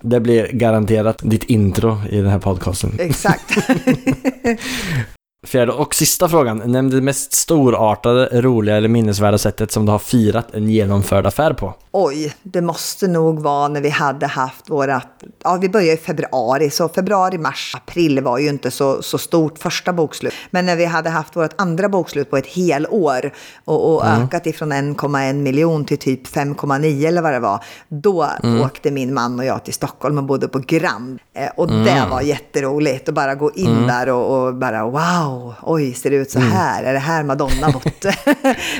Det 0.00 0.20
blir 0.20 0.46
garanterat 0.52 1.18
ditt 1.22 1.44
intro 1.44 1.98
i 2.10 2.16
den 2.16 2.30
här 2.30 2.38
podcasten. 2.38 2.96
Exakt. 2.98 3.54
Fjärde 5.46 5.72
och 5.72 5.94
sista 5.94 6.28
frågan. 6.28 6.62
Nämn 6.64 6.90
det 6.90 7.00
mest 7.00 7.32
storartade, 7.32 8.40
roliga 8.40 8.76
eller 8.76 8.88
minnesvärda 8.88 9.38
sättet 9.38 9.72
som 9.72 9.86
du 9.86 9.92
har 9.92 9.98
firat 9.98 10.54
en 10.54 10.70
genomförd 10.70 11.26
affär 11.26 11.52
på. 11.52 11.74
Oj, 11.98 12.34
det 12.42 12.60
måste 12.60 13.08
nog 13.08 13.40
vara 13.40 13.68
när 13.68 13.80
vi 13.80 13.88
hade 13.88 14.26
haft 14.26 14.70
vårat... 14.70 15.08
Ja, 15.44 15.58
vi 15.60 15.68
började 15.68 15.92
i 15.92 15.96
februari, 15.96 16.70
så 16.70 16.88
februari, 16.88 17.38
mars, 17.38 17.72
april 17.76 18.20
var 18.20 18.38
ju 18.38 18.48
inte 18.48 18.70
så, 18.70 19.02
så 19.02 19.18
stort 19.18 19.58
första 19.58 19.92
bokslut. 19.92 20.32
Men 20.50 20.66
när 20.66 20.76
vi 20.76 20.84
hade 20.84 21.10
haft 21.10 21.36
vårt 21.36 21.60
andra 21.60 21.88
bokslut 21.88 22.30
på 22.30 22.36
ett 22.36 22.46
helår 22.46 23.32
och, 23.64 23.94
och 23.94 24.06
ökat 24.06 24.46
ifrån 24.46 24.72
1,1 24.72 25.32
miljon 25.32 25.84
till 25.84 25.98
typ 25.98 26.26
5,9 26.26 27.08
eller 27.08 27.22
vad 27.22 27.32
det 27.32 27.40
var. 27.40 27.64
Då 27.88 28.28
åkte 28.64 28.90
min 28.90 29.14
man 29.14 29.38
och 29.38 29.44
jag 29.44 29.64
till 29.64 29.74
Stockholm 29.74 30.18
och 30.18 30.24
bodde 30.24 30.48
på 30.48 30.58
Grand. 30.58 31.18
Eh, 31.34 31.50
och 31.56 31.68
det 31.68 32.06
var 32.10 32.20
jätteroligt 32.20 33.08
att 33.08 33.14
bara 33.14 33.34
gå 33.34 33.50
in 33.54 33.86
där 33.86 34.08
och, 34.08 34.46
och 34.46 34.54
bara 34.54 34.84
wow, 34.84 35.35
oj, 35.62 35.94
ser 35.94 36.10
det 36.10 36.16
ut 36.16 36.30
så 36.30 36.38
här? 36.38 36.84
Är 36.84 36.92
det 36.92 36.98
här 36.98 37.22
Madonna 37.22 37.70
bott? 37.70 38.04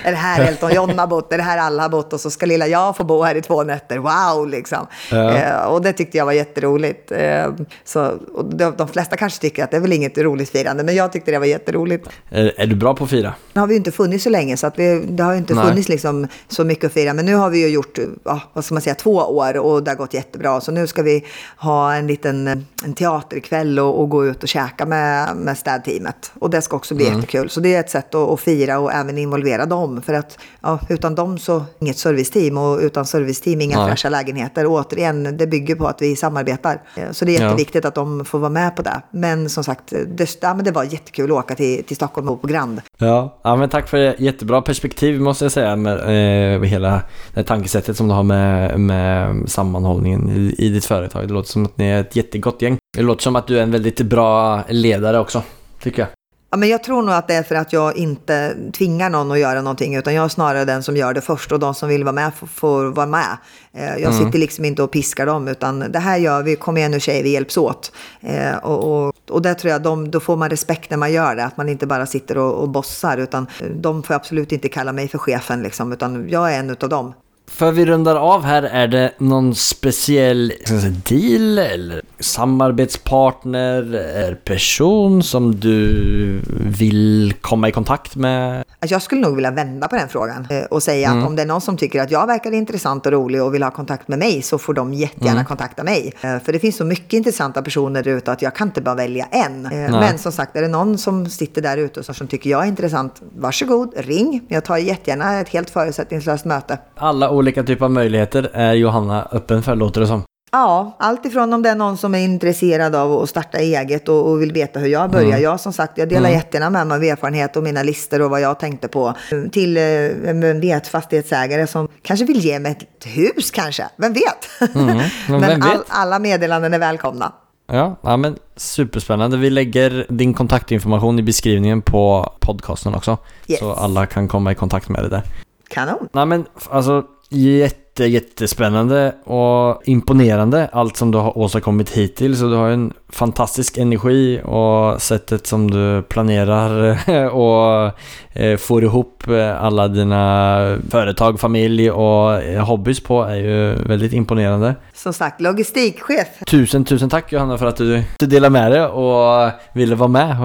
är 0.05 0.11
det 0.11 0.17
här 0.17 0.49
Elton 0.49 0.75
John 0.75 0.99
har 0.99 1.07
bott? 1.07 1.33
Är 1.33 1.37
det 1.37 1.43
här 1.43 1.59
alla 1.59 1.83
har 1.83 1.89
bott? 1.89 2.13
Och 2.13 2.21
så 2.21 2.31
ska 2.31 2.47
lilla 2.47 2.67
jag 2.67 2.97
få 2.97 3.05
bo 3.05 3.23
här 3.23 3.35
i 3.35 3.43
två 3.43 3.63
nätter. 3.63 3.99
Wow, 3.99 4.49
liksom. 4.49 4.87
Ja. 5.11 5.37
Eh, 5.37 5.65
och 5.65 5.83
det 5.83 5.93
tyckte 5.93 6.19
jag 6.19 6.25
var 6.25 6.33
jätteroligt. 6.33 7.13
Eh, 7.13 7.55
så, 7.85 8.19
och 8.35 8.45
de, 8.45 8.75
de 8.77 8.89
flesta 8.89 9.17
kanske 9.17 9.41
tycker 9.41 9.65
att 9.65 9.71
det 9.71 9.77
är 9.77 9.81
väl 9.81 9.93
inget 9.93 10.19
roligt 10.19 10.51
firande, 10.51 10.85
men 10.85 10.95
jag 10.95 11.13
tyckte 11.13 11.31
det 11.31 11.39
var 11.39 11.47
jätteroligt. 11.47 12.09
Är, 12.31 12.53
är 12.57 12.67
du 12.67 12.77
bra 12.77 12.95
på 12.95 13.05
att 13.05 13.11
fira? 13.11 13.35
Nu 13.53 13.61
har 13.61 13.67
vi 13.69 13.75
ju 13.75 13.79
inte 13.79 13.93
funnits 13.93 14.25
så 14.25 14.31
länge 14.31 14.57
så 14.57 14.67
att 14.67 14.79
vi, 14.79 15.07
det 15.09 15.23
har 15.23 15.33
ju 15.33 15.39
inte 15.39 15.55
Nej. 15.55 15.67
funnits 15.67 15.89
liksom 15.89 16.29
så 16.49 16.65
mycket 16.65 16.85
att 16.85 16.93
fira. 16.93 17.13
Men 17.13 17.27
nu 17.27 17.35
har 17.35 17.51
vi 17.51 17.59
ju 17.59 17.69
gjort, 17.69 17.99
ja, 18.25 18.41
vad 18.53 18.65
ska 18.65 18.75
man 18.75 18.83
säga, 18.83 18.95
två 18.95 19.15
år 19.15 19.57
och 19.57 19.83
det 19.83 19.91
har 19.91 19.97
gått 19.97 20.15
jättebra. 20.15 20.61
Så 20.61 20.73
nu 20.73 20.87
ska 20.87 21.03
vi 21.03 21.25
ha 21.57 21.95
en 21.95 22.07
liten 22.07 22.67
en 22.85 22.95
teaterkväll 22.95 23.79
och, 23.79 24.01
och 24.01 24.09
gå 24.09 24.27
ut 24.27 24.43
och 24.43 24.49
käka 24.49 24.87
med, 24.87 25.37
med 25.37 25.59
städteamet. 25.59 26.33
Och 26.47 26.51
det 26.51 26.63
ska 26.63 26.77
också 26.77 26.95
bli 26.95 27.05
jättekul. 27.05 27.51
Så 27.51 27.61
det 27.61 27.75
är 27.75 27.81
ett 27.81 27.91
sätt 27.91 28.15
att, 28.15 28.31
att 28.31 28.41
fira 28.41 28.79
och 28.79 28.93
även 28.93 29.19
involvera 29.19 29.67
dem. 29.67 30.03
För 30.03 30.15
att 30.15 30.39
ja, 30.63 30.79
utan 30.89 31.15
dem 31.15 31.39
så 31.39 31.65
inget 31.79 31.99
serviceteam 31.99 32.59
och 32.59 32.79
utan 32.79 33.07
serviceteam 33.07 33.61
inga 33.61 33.79
Nej. 33.79 33.89
fräscha 33.91 34.09
lägenheter. 34.09 34.67
Och 34.67 34.73
återigen, 34.73 35.37
det 35.37 35.47
bygger 35.47 35.75
på 35.75 35.87
att 35.87 36.03
vi 36.03 36.17
samarbetar. 36.17 36.83
Eh, 36.97 37.11
Så 37.13 37.25
det 37.25 37.37
är 37.37 37.41
Ja. 37.41 37.47
jätteviktigt 37.47 37.85
att 37.85 37.95
de 37.95 38.25
får 38.25 38.39
vara 38.39 38.51
med 38.51 38.77
på 38.77 38.83
det. 38.83 39.01
Men 39.11 39.51
som 39.51 39.65
sagt, 39.65 39.93
det, 40.07 40.39
ja, 40.43 40.55
men 40.55 40.65
det 40.65 40.71
var 40.73 40.85
jättekul 40.85 41.31
att 41.33 41.37
åka 41.39 41.55
till, 41.55 41.85
till 41.85 41.97
Stockholm 41.97 42.29
och 42.29 42.41
på 42.43 42.47
Grand. 42.47 42.81
Ja, 42.99 43.39
ja 43.43 43.57
men 43.57 43.69
tack 43.69 43.89
för 43.89 43.97
det. 43.99 44.15
jättebra 44.19 44.63
perspektiv 44.63 45.21
måste 45.21 45.45
jag 45.45 45.53
säga 45.53 45.77
med, 45.77 46.55
eh, 46.55 46.63
hela 46.63 47.03
det 47.35 47.43
tankesättet 47.43 47.97
som 47.97 48.09
du 48.09 48.15
har 48.15 48.23
med, 48.23 48.81
med 48.81 49.37
sammanhållningen 49.51 50.29
i, 50.31 50.55
i 50.59 50.69
ditt 50.69 50.85
företag. 50.85 51.29
Det 51.29 51.35
låter 51.35 51.49
som 51.51 51.65
att 51.65 51.79
ni 51.79 51.87
är 51.87 52.01
ett 52.01 52.17
jättegott 52.17 52.63
gäng. 52.63 52.79
Det 52.97 53.03
låter 53.03 53.23
som 53.23 53.37
att 53.37 53.47
du 53.47 53.59
är 53.59 53.63
en 53.63 53.71
väldigt 53.71 54.01
bra 54.01 54.61
ledare 54.69 55.19
också, 55.19 55.43
tycker 55.83 56.03
jag. 56.03 56.09
Ja, 56.57 56.61
men 56.61 56.69
jag 56.69 56.83
tror 56.83 57.03
nog 57.03 57.15
att 57.15 57.29
det 57.29 57.35
är 57.35 57.43
för 57.43 57.55
att 57.55 57.73
jag 57.73 57.97
inte 57.97 58.57
tvingar 58.73 59.11
någon 59.11 59.33
att 59.33 59.39
göra 59.39 59.63
någonting, 59.63 59.95
utan 59.97 60.15
jag 60.15 60.25
är 60.25 60.29
snarare 60.29 60.65
den 60.65 60.83
som 60.83 60.97
gör 60.97 61.15
det 61.15 61.21
först 61.21 61.53
och 61.53 61.59
de 61.59 61.75
som 61.75 61.89
vill 61.89 62.05
vara 62.05 62.13
med 62.13 62.35
får, 62.35 62.47
får 62.47 62.85
vara 62.85 63.07
med. 63.07 63.37
Eh, 63.73 63.97
Jag 63.97 64.15
sitter 64.15 64.39
liksom 64.39 64.65
inte 64.65 64.83
och 64.83 64.91
piskar 64.91 65.27
dem, 65.27 65.49
utan 65.49 65.79
det 65.93 65.99
här 65.99 66.17
gör 66.17 66.43
vi, 66.43 66.57
kom 66.57 66.77
igen 66.77 66.91
nu 66.91 67.01
tjejer, 67.01 67.23
vi 67.23 67.31
hjälps 67.33 67.57
åt. 67.57 67.93
Eh, 68.21 68.57
Och, 68.57 69.07
och, 69.07 69.15
och 69.31 69.43
där 69.43 69.55
tror 69.55 69.73
jag, 69.73 69.83
de, 69.83 70.11
då 70.11 70.21
får 70.21 70.37
man 70.37 70.51
respekt 70.51 70.91
när 70.91 70.97
man 70.97 71.13
gör 71.13 71.37
det, 71.37 71.45
att 71.45 71.57
man 71.57 71.69
inte 71.69 71.87
bara 71.87 72.07
sitter 72.07 72.39
och, 72.39 72.55
och 72.63 72.69
bossar, 72.69 73.19
utan 73.19 73.47
de 73.75 74.03
får 74.03 74.15
absolut 74.15 74.53
inte 74.53 74.69
kalla 74.69 74.93
mig 74.93 75.09
för 75.09 75.19
chefen, 75.19 75.63
liksom, 75.63 75.93
utan 75.93 76.29
jag 76.29 76.55
är 76.55 76.59
en 76.59 76.71
utav 76.71 76.89
dem. 76.89 77.13
För 77.49 77.73
vi 77.73 77.87
rundar 77.87 78.17
av 78.17 78.43
här, 78.45 78.63
är 78.63 78.89
det 78.89 79.13
någon 79.19 79.55
speciell 79.55 80.53
säga, 80.67 80.93
deal 81.09 81.59
eller 81.59 82.03
samarbetspartner 82.21 83.83
eller 83.95 84.35
person 84.35 85.23
som 85.23 85.61
du 85.61 86.41
vill 86.79 87.35
komma 87.41 87.69
i 87.69 87.73
kontakt 87.73 88.17
med? 88.17 88.65
Alltså, 88.81 88.95
Jag 88.95 89.03
skulle 89.03 89.21
nog 89.21 89.35
vilja 89.35 89.51
vända 89.51 89.89
på 89.89 89.97
den 89.97 90.09
frågan 90.09 90.47
eh, 90.51 90.63
och 90.65 90.83
säga 90.83 91.11
att 91.11 91.27
om 91.27 91.37
det 91.37 91.43
är 91.43 91.47
någon 91.47 91.61
som 91.61 91.77
tycker 91.77 92.03
att 92.03 92.11
jag 92.11 92.27
verkar 92.27 92.53
intressant 92.53 93.07
och 93.07 93.13
rolig 93.13 93.43
och 93.43 93.55
vill 93.55 93.63
ha 93.63 93.71
kontakt 93.71 94.09
med 94.09 94.19
mig 94.19 94.43
så 94.43 94.59
får 94.59 94.75
de 94.75 94.95
jättegärna 94.95 95.45
kontakta 95.45 95.85
mig. 95.85 96.13
Eh, 96.21 96.39
För 96.39 96.53
det 96.53 96.59
finns 96.59 96.77
så 96.77 96.85
mycket 96.85 97.13
intressanta 97.13 97.63
personer 97.63 98.03
där 98.03 98.11
ute 98.11 98.33
att 98.33 98.43
jag 98.43 98.55
kan 98.55 98.69
inte 98.69 98.81
bara 98.81 98.95
välja 98.95 99.27
en. 99.31 99.67
Eh, 99.67 99.73
Men 99.91 100.19
som 100.19 100.33
sagt, 100.33 100.57
är 100.57 100.63
det 100.63 100.69
någon 100.69 100.99
som 100.99 101.27
sitter 101.27 101.63
där 101.63 101.77
ute 101.77 102.01
och 102.01 102.07
som 102.17 102.27
tycker 102.27 102.51
jag 102.51 102.63
är 102.65 102.69
intressant, 102.69 103.23
varsågod, 103.39 103.93
ring. 103.97 104.41
Jag 104.49 104.65
tar 104.65 104.77
jättegärna 104.77 105.41
ett 105.41 105.49
helt 105.49 105.71
förutsättningslöst 105.71 106.45
möte. 106.45 106.79
Alla 106.97 107.29
olika 107.37 107.63
typer 107.63 107.85
av 107.85 107.91
möjligheter 107.91 108.51
är 108.53 108.73
Johanna 108.75 109.29
öppen 109.33 109.63
för, 109.63 109.77
låter 109.77 110.01
det 110.01 110.07
som. 110.07 110.23
Ja, 110.53 110.97
allt 110.99 111.27
ifrån 111.27 111.53
om 111.53 111.63
det 111.63 111.69
är 111.69 111.75
någon 111.75 111.97
som 111.97 112.15
är 112.15 112.19
intresserad 112.19 112.95
av 112.95 113.13
att 113.13 113.29
starta 113.29 113.59
eget 113.59 114.09
och, 114.09 114.31
och 114.31 114.43
vill 114.43 114.53
veta 114.53 114.81
hur 114.81 114.89
jag 114.89 115.11
börjar. 115.11 115.39
Jag 115.39 115.61
som 115.61 115.73
sagt, 115.73 115.99
jag 115.99 116.09
delar 116.09 116.31
jättegärna 116.31 116.71
med 116.71 116.87
mig 116.87 116.97
av 116.97 117.05
erfarenhet 117.05 117.57
och 117.57 117.63
mina 117.63 117.83
listor 117.83 118.23
och 118.23 118.31
vad 118.31 118.41
jag 118.41 118.59
tänkte 118.59 118.89
på. 118.89 119.15
Till, 119.53 119.77
eh, 119.77 119.83
vem 120.23 120.61
vet, 120.61 120.89
fastighetsägare 120.89 121.67
som 121.67 121.89
kanske 122.03 122.27
vill 122.27 122.41
ge 122.41 122.59
mig 122.59 122.73
ett 122.73 123.07
hus 123.07 123.51
kanske. 123.51 123.85
Vem 123.97 124.13
vet? 124.13 124.71
men 124.75 124.87
Men 125.29 125.41
vem 125.41 125.63
all, 125.63 125.79
vet? 125.79 125.87
alla 125.89 126.19
meddelanden 126.19 126.75
är 126.75 126.79
välkomna. 126.79 127.33
Ja, 127.73 127.97
ja 128.03 128.17
men 128.17 128.37
superspännande. 128.57 129.37
Vi 129.37 129.51
lägger 129.51 130.07
din 130.09 130.35
kontaktinformation 130.35 131.19
i 131.19 131.23
beskrivningen 131.23 131.83
på 131.83 132.33
podcasten 132.41 132.95
också. 132.95 133.19
Yes. 133.47 133.59
Så 133.59 133.73
alla 133.73 134.07
kan 134.07 134.29
komma 134.29 134.53
i 134.53 134.55
kontakt 134.55 134.89
med 134.89 135.03
dig 135.03 135.11
där. 135.11 135.23
Kanon. 135.69 136.09
Nej 136.13 136.27
men 136.27 136.45
alltså 136.71 137.05
jätte, 137.29 138.05
jättespännande 138.05 139.15
och 139.25 139.83
imponerande 139.89 140.69
allt 140.73 140.97
som 140.97 141.11
du 141.11 141.19
har 141.19 141.39
åstadkommit 141.39 141.91
hittills. 141.91 142.43
Och 142.43 142.51
du 142.51 142.57
har 142.57 142.69
en 142.69 142.93
fantastisk 143.09 143.79
energi 143.79 144.41
och 144.45 145.03
sättet 145.03 145.47
som 145.47 145.71
du 145.71 146.03
planerar 146.03 146.99
och 147.35 147.93
eh, 148.33 148.57
får 148.57 148.85
ihop 148.85 149.29
eh, 149.29 149.65
alla 149.65 149.89
dina 149.89 150.79
företag, 150.91 151.41
familj 151.41 151.91
och 151.91 152.43
eh, 152.43 152.65
hobbys 152.65 153.01
på 153.01 153.23
är 153.23 153.37
ju 153.37 153.75
väldigt 153.75 154.13
imponerande. 154.13 154.75
Som 154.95 155.13
sagt, 155.13 155.41
logistikchef. 155.41 156.29
Tusen, 156.47 156.85
tusen 156.85 157.09
tack 157.09 157.33
Johanna 157.33 157.59
för 157.59 157.67
att 157.67 157.77
du 157.77 158.03
delade 158.19 158.51
med 158.51 158.73
dig 158.73 158.83
och 158.83 159.51
ville 159.73 159.95
vara 159.95 160.09
med 160.09 160.37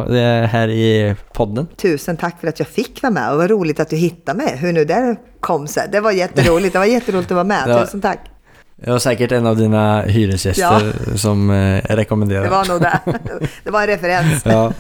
här 0.50 0.68
i 0.68 1.16
podden. 1.34 1.68
Tusen 1.76 2.18
tack 2.18 2.40
för 2.40 2.48
att 2.48 2.60
jag 2.60 2.68
fick 2.68 3.02
vara 3.02 3.14
med 3.14 3.32
och 3.32 3.38
vad 3.38 3.50
roligt 3.50 3.80
att 3.80 3.90
du 3.90 3.96
hittade 3.96 4.38
mig. 4.38 4.58
Hur 4.58 4.74
nu 4.74 4.86
det 4.86 5.16
kom 5.40 5.68
sig. 5.68 5.90
Det 5.92 6.00
var 6.00 6.12
jätteroligt. 6.12 6.74
Det 6.74 6.80
var 6.80 6.86
jätteroligt 6.86 7.32
att 7.32 7.36
vara 7.36 7.44
med. 7.44 7.66
Tusen 7.86 8.02
tack. 8.02 8.31
Jag 8.84 8.92
var 8.92 9.00
säkert 9.00 9.32
en 9.32 9.46
av 9.46 9.58
dina 9.58 10.02
hyresgäster 10.02 10.94
som 11.18 11.50
eh, 11.50 11.82
rekommenderade. 11.84 12.46
Det 12.46 12.52
var 12.52 12.66
nog 12.66 12.82
det. 12.82 13.00
Det 13.64 13.72
var 13.72 13.82
en 13.82 13.88
referens. 13.88 14.42
Ja. 14.46 14.74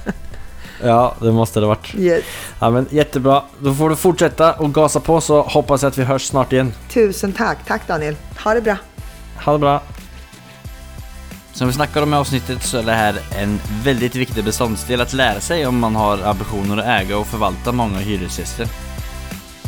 ja, 0.84 1.16
det 1.22 1.32
måste 1.32 1.60
det 1.60 1.66
ha 1.66 1.76
varit. 1.76 1.96
Yes. 1.96 2.24
Ja, 2.60 2.70
men 2.70 2.88
jättebra. 2.90 3.44
Då 3.60 3.74
får 3.74 3.90
du 3.90 3.96
fortsätta 3.96 4.54
och 4.54 4.74
gasa 4.74 5.00
på 5.00 5.22
så 5.22 5.42
hoppas 5.42 5.82
jag 5.82 5.90
att 5.90 5.98
vi 5.98 6.04
hörs 6.04 6.22
snart 6.26 6.54
igen. 6.54 6.74
Tusen 6.90 7.34
tack. 7.34 7.58
Tack 7.68 7.88
Daniel. 7.88 8.16
Ha 8.44 8.54
det 8.54 8.62
bra. 8.62 8.76
Ha 9.46 9.52
det 9.54 9.60
bra. 9.60 9.82
Som 11.54 11.68
vi 11.68 11.74
snackade 11.74 12.04
om 12.04 12.14
i 12.14 12.18
avsnittet 12.18 12.64
så 12.64 12.78
är 12.78 12.84
det 12.84 12.94
här 12.94 13.16
en 13.38 13.60
väldigt 13.84 14.16
viktig 14.16 14.44
beståndsdel 14.44 15.02
att 15.02 15.14
lära 15.14 15.40
sig 15.40 15.68
om 15.68 15.80
man 15.80 15.96
har 15.96 16.24
ambitioner 16.24 16.78
att 16.78 17.02
äga 17.02 17.18
och 17.18 17.28
förvalta 17.28 17.72
många 17.72 17.98
hyresgäster. 17.98 18.68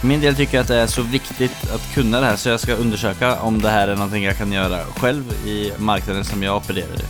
För 0.04 0.08
min 0.08 0.22
del 0.22 0.36
tycker 0.36 0.58
jag 0.58 0.62
att 0.62 0.68
det 0.68 0.76
är 0.76 0.88
så 0.88 1.01
viktigt 1.01 1.72
att 1.74 1.93
kunna 1.93 2.20
det 2.20 2.26
här 2.26 2.36
så 2.36 2.49
jag 2.49 2.60
ska 2.60 2.74
undersöka 2.74 3.41
om 3.41 3.62
det 3.62 3.70
här 3.70 3.88
är 3.88 3.95
någonting 3.95 4.24
jag 4.24 4.38
kan 4.38 4.51
göra 4.51 4.84
själv 4.86 5.47
i 5.47 5.72
marknaden 5.78 6.24
som 6.24 6.43
jag 6.43 6.58
opererar 6.58 6.95
i. 6.95 7.06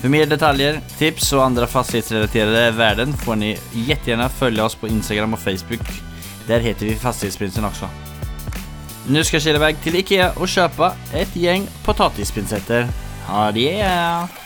För 0.00 0.08
mer 0.08 0.26
detaljer, 0.26 0.80
tips 0.98 1.32
och 1.32 1.44
andra 1.44 1.66
fastighetsrelaterade 1.66 2.70
värden 2.70 3.12
får 3.12 3.36
ni 3.36 3.58
jättegärna 3.72 4.28
följa 4.28 4.64
oss 4.64 4.74
på 4.74 4.88
Instagram 4.88 5.34
och 5.34 5.40
Facebook. 5.40 6.02
Där 6.46 6.60
heter 6.60 6.86
vi 6.86 6.94
Fastighetsprinsen 6.94 7.64
också. 7.64 7.88
Nu 9.06 9.24
ska 9.24 9.36
jag 9.36 9.42
kila 9.42 9.56
iväg 9.56 9.76
till 9.82 9.96
Ikea 9.96 10.32
och 10.32 10.48
köpa 10.48 10.92
ett 11.12 11.36
gäng 11.36 11.66
potatispincetter. 11.84 12.88
Ha 13.26 13.52
det! 13.52 14.41